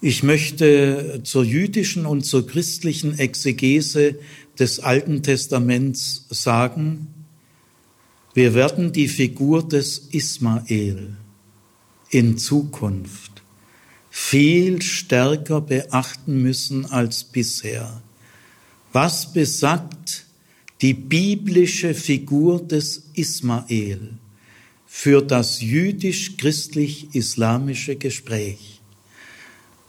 Ich 0.00 0.22
möchte 0.22 1.22
zur 1.24 1.42
jüdischen 1.42 2.06
und 2.06 2.24
zur 2.24 2.46
christlichen 2.46 3.18
Exegese 3.18 4.14
des 4.60 4.78
Alten 4.78 5.24
Testaments 5.24 6.26
sagen, 6.30 7.08
wir 8.32 8.54
werden 8.54 8.92
die 8.92 9.08
Figur 9.08 9.66
des 9.66 9.98
Ismael 10.12 11.16
in 12.10 12.38
Zukunft 12.38 13.42
viel 14.08 14.82
stärker 14.82 15.60
beachten 15.62 16.42
müssen 16.42 16.86
als 16.86 17.24
bisher. 17.24 18.02
Was 18.92 19.32
besagt 19.32 20.25
die 20.82 20.94
biblische 20.94 21.94
Figur 21.94 22.62
des 22.62 23.04
Ismael 23.14 24.10
für 24.86 25.22
das 25.22 25.60
jüdisch-christlich-islamische 25.60 27.96
Gespräch. 27.96 28.80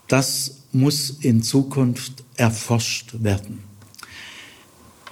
Das 0.06 0.58
muss 0.72 1.18
in 1.20 1.42
Zukunft 1.42 2.24
erforscht 2.36 3.22
werden. 3.22 3.64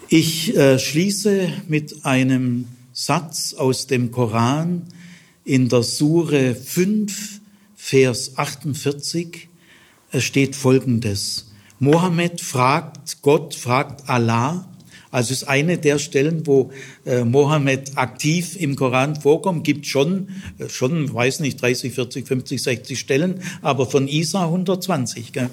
Ich 0.08 0.56
äh, 0.56 0.78
schließe 0.78 1.52
mit 1.68 2.04
einem 2.04 2.68
Satz 2.92 3.54
aus 3.54 3.86
dem 3.86 4.10
Koran 4.10 4.88
in 5.44 5.68
der 5.68 5.82
Sure 5.82 6.54
5, 6.54 7.40
Vers 7.74 8.38
48. 8.38 9.48
Es 10.10 10.24
steht 10.24 10.56
Folgendes. 10.56 11.50
Mohammed 11.78 12.40
fragt, 12.40 13.20
Gott 13.22 13.54
fragt 13.54 14.08
Allah, 14.08 14.66
also 15.16 15.32
es 15.32 15.40
ist 15.40 15.48
eine 15.48 15.78
der 15.78 15.98
Stellen, 15.98 16.46
wo 16.46 16.70
äh, 17.06 17.24
Mohammed 17.24 17.96
aktiv 17.96 18.54
im 18.60 18.76
Koran 18.76 19.16
vorkommt. 19.16 19.64
Gibt 19.64 19.86
schon, 19.86 20.28
äh, 20.58 20.68
schon, 20.68 21.12
weiß 21.12 21.40
nicht, 21.40 21.62
30, 21.62 21.94
40, 21.94 22.28
50, 22.28 22.62
60 22.62 23.00
Stellen, 23.00 23.40
aber 23.62 23.86
von 23.86 24.08
Isa 24.08 24.44
120. 24.44 25.32
Gell? 25.32 25.48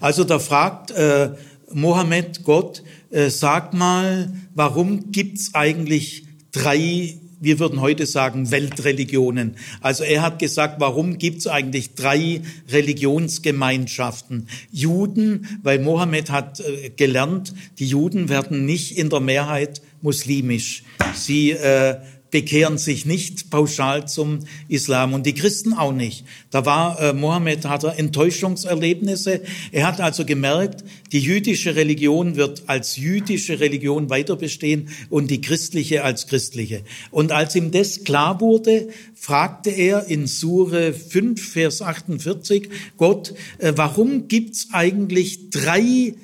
Also 0.00 0.24
da 0.24 0.40
fragt 0.40 0.90
äh, 0.90 1.30
Mohammed 1.72 2.42
Gott, 2.42 2.82
äh, 3.10 3.30
sag 3.30 3.72
mal, 3.72 4.32
warum 4.52 5.12
gibt's 5.12 5.54
eigentlich 5.54 6.24
drei 6.50 7.14
wir 7.44 7.58
würden 7.58 7.80
heute 7.80 8.06
sagen 8.06 8.50
Weltreligionen. 8.50 9.56
Also 9.80 10.02
er 10.04 10.22
hat 10.22 10.38
gesagt, 10.38 10.80
warum 10.80 11.18
gibt 11.18 11.38
es 11.38 11.46
eigentlich 11.46 11.94
drei 11.94 12.40
Religionsgemeinschaften? 12.70 14.48
Juden, 14.72 15.60
weil 15.62 15.78
Mohammed 15.78 16.30
hat 16.30 16.60
äh, 16.60 16.90
gelernt, 16.90 17.54
die 17.78 17.86
Juden 17.86 18.28
werden 18.28 18.64
nicht 18.64 18.98
in 18.98 19.10
der 19.10 19.20
Mehrheit 19.20 19.82
muslimisch. 20.00 20.84
Sie 21.14 21.52
äh, 21.52 21.96
bekehren 22.34 22.78
sich 22.78 23.06
nicht 23.06 23.48
pauschal 23.48 24.08
zum 24.08 24.40
Islam 24.66 25.14
und 25.14 25.24
die 25.24 25.34
Christen 25.34 25.72
auch 25.72 25.92
nicht. 25.92 26.24
Da 26.50 26.66
war 26.66 27.00
äh, 27.00 27.12
Mohammed 27.12 27.64
hatte 27.64 27.94
Enttäuschungserlebnisse. 27.96 29.42
Er 29.70 29.86
hat 29.86 30.00
also 30.00 30.24
gemerkt, 30.24 30.82
die 31.12 31.20
jüdische 31.20 31.76
Religion 31.76 32.34
wird 32.34 32.64
als 32.66 32.96
jüdische 32.96 33.60
Religion 33.60 34.10
weiter 34.10 34.34
bestehen 34.34 34.88
und 35.10 35.30
die 35.30 35.42
christliche 35.42 36.02
als 36.02 36.26
christliche. 36.26 36.82
Und 37.12 37.30
als 37.30 37.54
ihm 37.54 37.70
das 37.70 38.02
klar 38.02 38.40
wurde, 38.40 38.88
fragte 39.14 39.70
er 39.70 40.08
in 40.08 40.26
Sure 40.26 40.92
5 40.92 41.52
Vers 41.52 41.82
48 41.82 42.68
Gott, 42.96 43.32
äh, 43.58 43.74
warum 43.76 44.26
gibt's 44.26 44.70
eigentlich 44.72 45.50
drei 45.50 46.14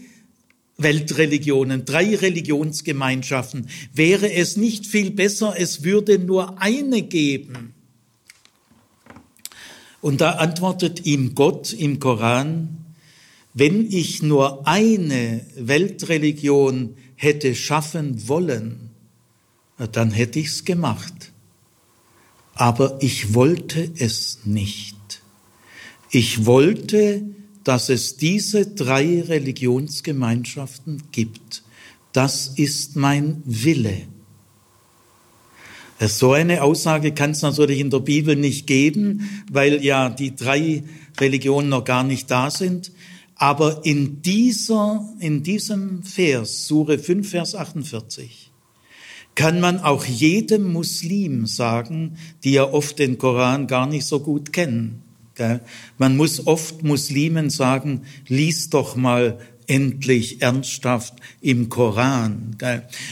Weltreligionen, 0.82 1.84
drei 1.84 2.16
Religionsgemeinschaften. 2.16 3.68
Wäre 3.92 4.32
es 4.32 4.56
nicht 4.56 4.86
viel 4.86 5.10
besser, 5.10 5.54
es 5.56 5.84
würde 5.84 6.18
nur 6.18 6.60
eine 6.60 7.02
geben? 7.02 7.74
Und 10.00 10.20
da 10.20 10.32
antwortet 10.32 11.04
ihm 11.04 11.34
Gott 11.34 11.72
im 11.72 12.00
Koran, 12.00 12.76
wenn 13.52 13.90
ich 13.90 14.22
nur 14.22 14.66
eine 14.66 15.44
Weltreligion 15.56 16.94
hätte 17.16 17.54
schaffen 17.54 18.28
wollen, 18.28 18.90
dann 19.92 20.10
hätte 20.10 20.38
ich's 20.38 20.64
gemacht. 20.64 21.32
Aber 22.54 22.98
ich 23.00 23.34
wollte 23.34 23.90
es 23.98 24.40
nicht. 24.44 25.22
Ich 26.10 26.46
wollte 26.46 27.24
dass 27.64 27.88
es 27.88 28.16
diese 28.16 28.66
drei 28.66 29.22
Religionsgemeinschaften 29.22 31.02
gibt. 31.12 31.62
Das 32.12 32.48
ist 32.48 32.96
mein 32.96 33.42
Wille. 33.44 34.02
So 36.00 36.32
eine 36.32 36.62
Aussage 36.62 37.12
kann 37.12 37.32
es 37.32 37.42
natürlich 37.42 37.78
in 37.78 37.90
der 37.90 38.00
Bibel 38.00 38.34
nicht 38.34 38.66
geben, 38.66 39.42
weil 39.52 39.84
ja 39.84 40.08
die 40.08 40.34
drei 40.34 40.82
Religionen 41.18 41.68
noch 41.68 41.84
gar 41.84 42.04
nicht 42.04 42.30
da 42.30 42.50
sind. 42.50 42.90
Aber 43.36 43.84
in 43.84 44.22
dieser, 44.22 45.06
in 45.18 45.42
diesem 45.42 46.02
Vers, 46.02 46.66
Sure 46.66 46.98
5, 46.98 47.28
Vers 47.28 47.54
48, 47.54 48.50
kann 49.34 49.60
man 49.60 49.78
auch 49.80 50.04
jedem 50.04 50.72
Muslim 50.72 51.46
sagen, 51.46 52.16
die 52.44 52.52
ja 52.52 52.64
oft 52.64 52.98
den 52.98 53.18
Koran 53.18 53.66
gar 53.66 53.86
nicht 53.86 54.06
so 54.06 54.20
gut 54.20 54.52
kennen. 54.52 55.02
Man 55.98 56.16
muss 56.16 56.46
oft 56.46 56.82
Muslimen 56.82 57.50
sagen, 57.50 58.02
lies 58.28 58.70
doch 58.70 58.96
mal 58.96 59.38
endlich 59.66 60.42
ernsthaft 60.42 61.14
im 61.40 61.68
Koran. 61.68 62.56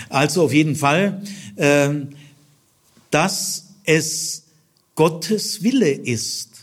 Also 0.09 0.45
auf 0.45 0.53
jeden 0.53 0.75
Fall, 0.75 1.23
ähm, 1.57 2.09
dass 3.11 3.67
es 3.85 4.43
Gottes 4.97 5.63
Wille 5.63 5.91
ist, 5.91 6.57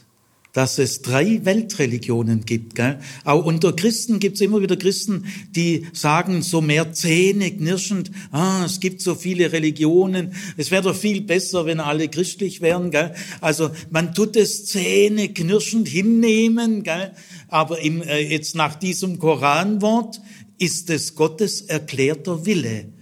dass 0.55 0.79
es 0.79 1.01
drei 1.01 1.43
Weltreligionen 1.43 2.45
gibt. 2.45 2.75
Gell? 2.75 2.97
Auch 3.25 3.43
unter 3.43 3.73
Christen 3.73 4.19
gibt 4.19 4.35
es 4.35 4.41
immer 4.41 4.61
wieder 4.61 4.77
Christen, 4.77 5.25
die 5.53 5.85
sagen 5.91 6.43
so 6.43 6.61
mehr 6.61 6.93
Zähne 6.93 7.51
knirschend, 7.51 8.09
ah, 8.31 8.63
es 8.65 8.79
gibt 8.79 9.01
so 9.01 9.15
viele 9.15 9.51
Religionen, 9.51 10.33
es 10.55 10.71
wäre 10.71 10.83
doch 10.83 10.95
viel 10.95 11.19
besser, 11.19 11.65
wenn 11.65 11.81
alle 11.81 12.07
christlich 12.07 12.61
wären. 12.61 12.89
Gell? 12.89 13.13
Also 13.41 13.71
man 13.89 14.13
tut 14.13 14.37
es 14.37 14.65
Zähne 14.65 15.27
knirschend 15.27 15.89
hinnehmen, 15.89 16.83
gell? 16.83 17.11
aber 17.49 17.81
im, 17.81 18.01
äh, 18.01 18.21
jetzt 18.21 18.55
nach 18.55 18.75
diesem 18.75 19.19
Koranwort 19.19 20.21
ist 20.57 20.89
es 20.89 21.15
Gottes 21.15 21.63
erklärter 21.63 22.45
Wille. 22.45 22.93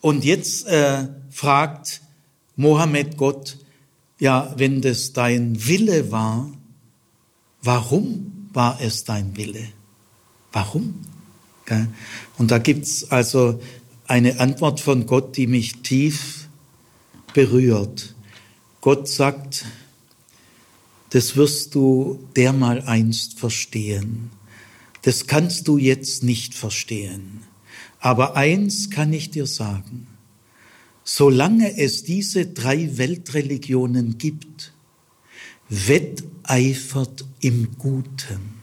Und 0.00 0.24
jetzt 0.24 0.66
äh, 0.66 1.06
fragt 1.30 2.00
Mohammed 2.56 3.16
Gott, 3.16 3.58
ja, 4.18 4.52
wenn 4.56 4.80
das 4.80 5.12
dein 5.12 5.68
Wille 5.68 6.10
war, 6.10 6.50
Warum 7.66 8.48
war 8.52 8.80
es 8.80 9.02
dein 9.02 9.36
Wille? 9.36 9.66
Warum? 10.52 10.94
Und 12.38 12.52
da 12.52 12.58
gibt's 12.58 13.10
also 13.10 13.60
eine 14.06 14.38
Antwort 14.38 14.78
von 14.78 15.06
Gott, 15.06 15.36
die 15.36 15.48
mich 15.48 15.82
tief 15.82 16.48
berührt. 17.34 18.14
Gott 18.80 19.08
sagt, 19.08 19.64
das 21.10 21.34
wirst 21.34 21.74
du 21.74 22.20
dermal 22.36 22.82
einst 22.82 23.40
verstehen. 23.40 24.30
Das 25.02 25.26
kannst 25.26 25.66
du 25.66 25.76
jetzt 25.76 26.22
nicht 26.22 26.54
verstehen. 26.54 27.42
Aber 27.98 28.36
eins 28.36 28.90
kann 28.90 29.12
ich 29.12 29.30
dir 29.30 29.46
sagen. 29.46 30.06
Solange 31.02 31.76
es 31.78 32.04
diese 32.04 32.46
drei 32.46 32.96
Weltreligionen 32.96 34.18
gibt, 34.18 34.72
wetteifert 35.68 37.24
im 37.40 37.76
Guten. 37.78 38.56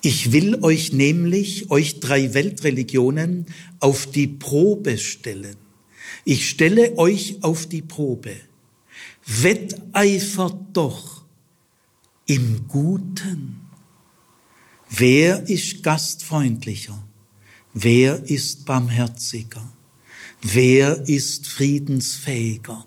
Ich 0.00 0.32
will 0.32 0.62
euch 0.62 0.92
nämlich, 0.92 1.70
euch 1.70 2.00
drei 2.00 2.34
Weltreligionen, 2.34 3.46
auf 3.80 4.06
die 4.06 4.26
Probe 4.26 4.98
stellen. 4.98 5.56
Ich 6.24 6.48
stelle 6.48 6.96
euch 6.96 7.42
auf 7.42 7.66
die 7.66 7.82
Probe. 7.82 8.36
Wetteifert 9.26 10.56
doch 10.72 11.24
im 12.26 12.66
Guten. 12.68 13.60
Wer 14.90 15.48
ist 15.48 15.82
gastfreundlicher? 15.82 17.02
Wer 17.74 18.24
ist 18.30 18.64
barmherziger? 18.64 19.70
Wer 20.40 21.08
ist 21.08 21.46
friedensfähiger? 21.46 22.86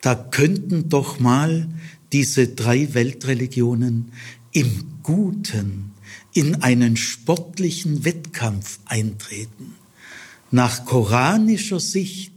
Da 0.00 0.14
könnten 0.14 0.88
doch 0.88 1.20
mal 1.20 1.68
diese 2.16 2.48
drei 2.48 2.94
Weltreligionen 2.94 4.10
im 4.52 4.84
Guten 5.02 5.92
in 6.32 6.62
einen 6.62 6.96
sportlichen 6.96 8.06
Wettkampf 8.06 8.78
eintreten. 8.86 9.74
Nach 10.50 10.86
koranischer 10.86 11.78
Sicht 11.78 12.32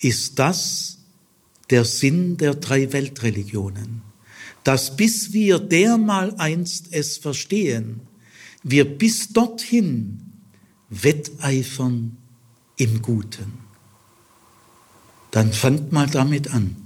ist 0.00 0.40
das 0.40 0.98
der 1.70 1.84
Sinn 1.84 2.36
der 2.36 2.56
drei 2.56 2.92
Weltreligionen, 2.92 4.02
dass 4.64 4.96
bis 4.96 5.32
wir 5.32 5.60
dermal 5.60 6.34
einst 6.38 6.86
es 6.90 7.16
verstehen, 7.16 8.00
wir 8.64 8.84
bis 8.98 9.28
dorthin 9.28 10.20
wetteifern 10.90 12.16
im 12.76 13.02
Guten. 13.02 13.52
Dann 15.30 15.52
fangt 15.52 15.92
mal 15.92 16.08
damit 16.08 16.52
an. 16.52 16.85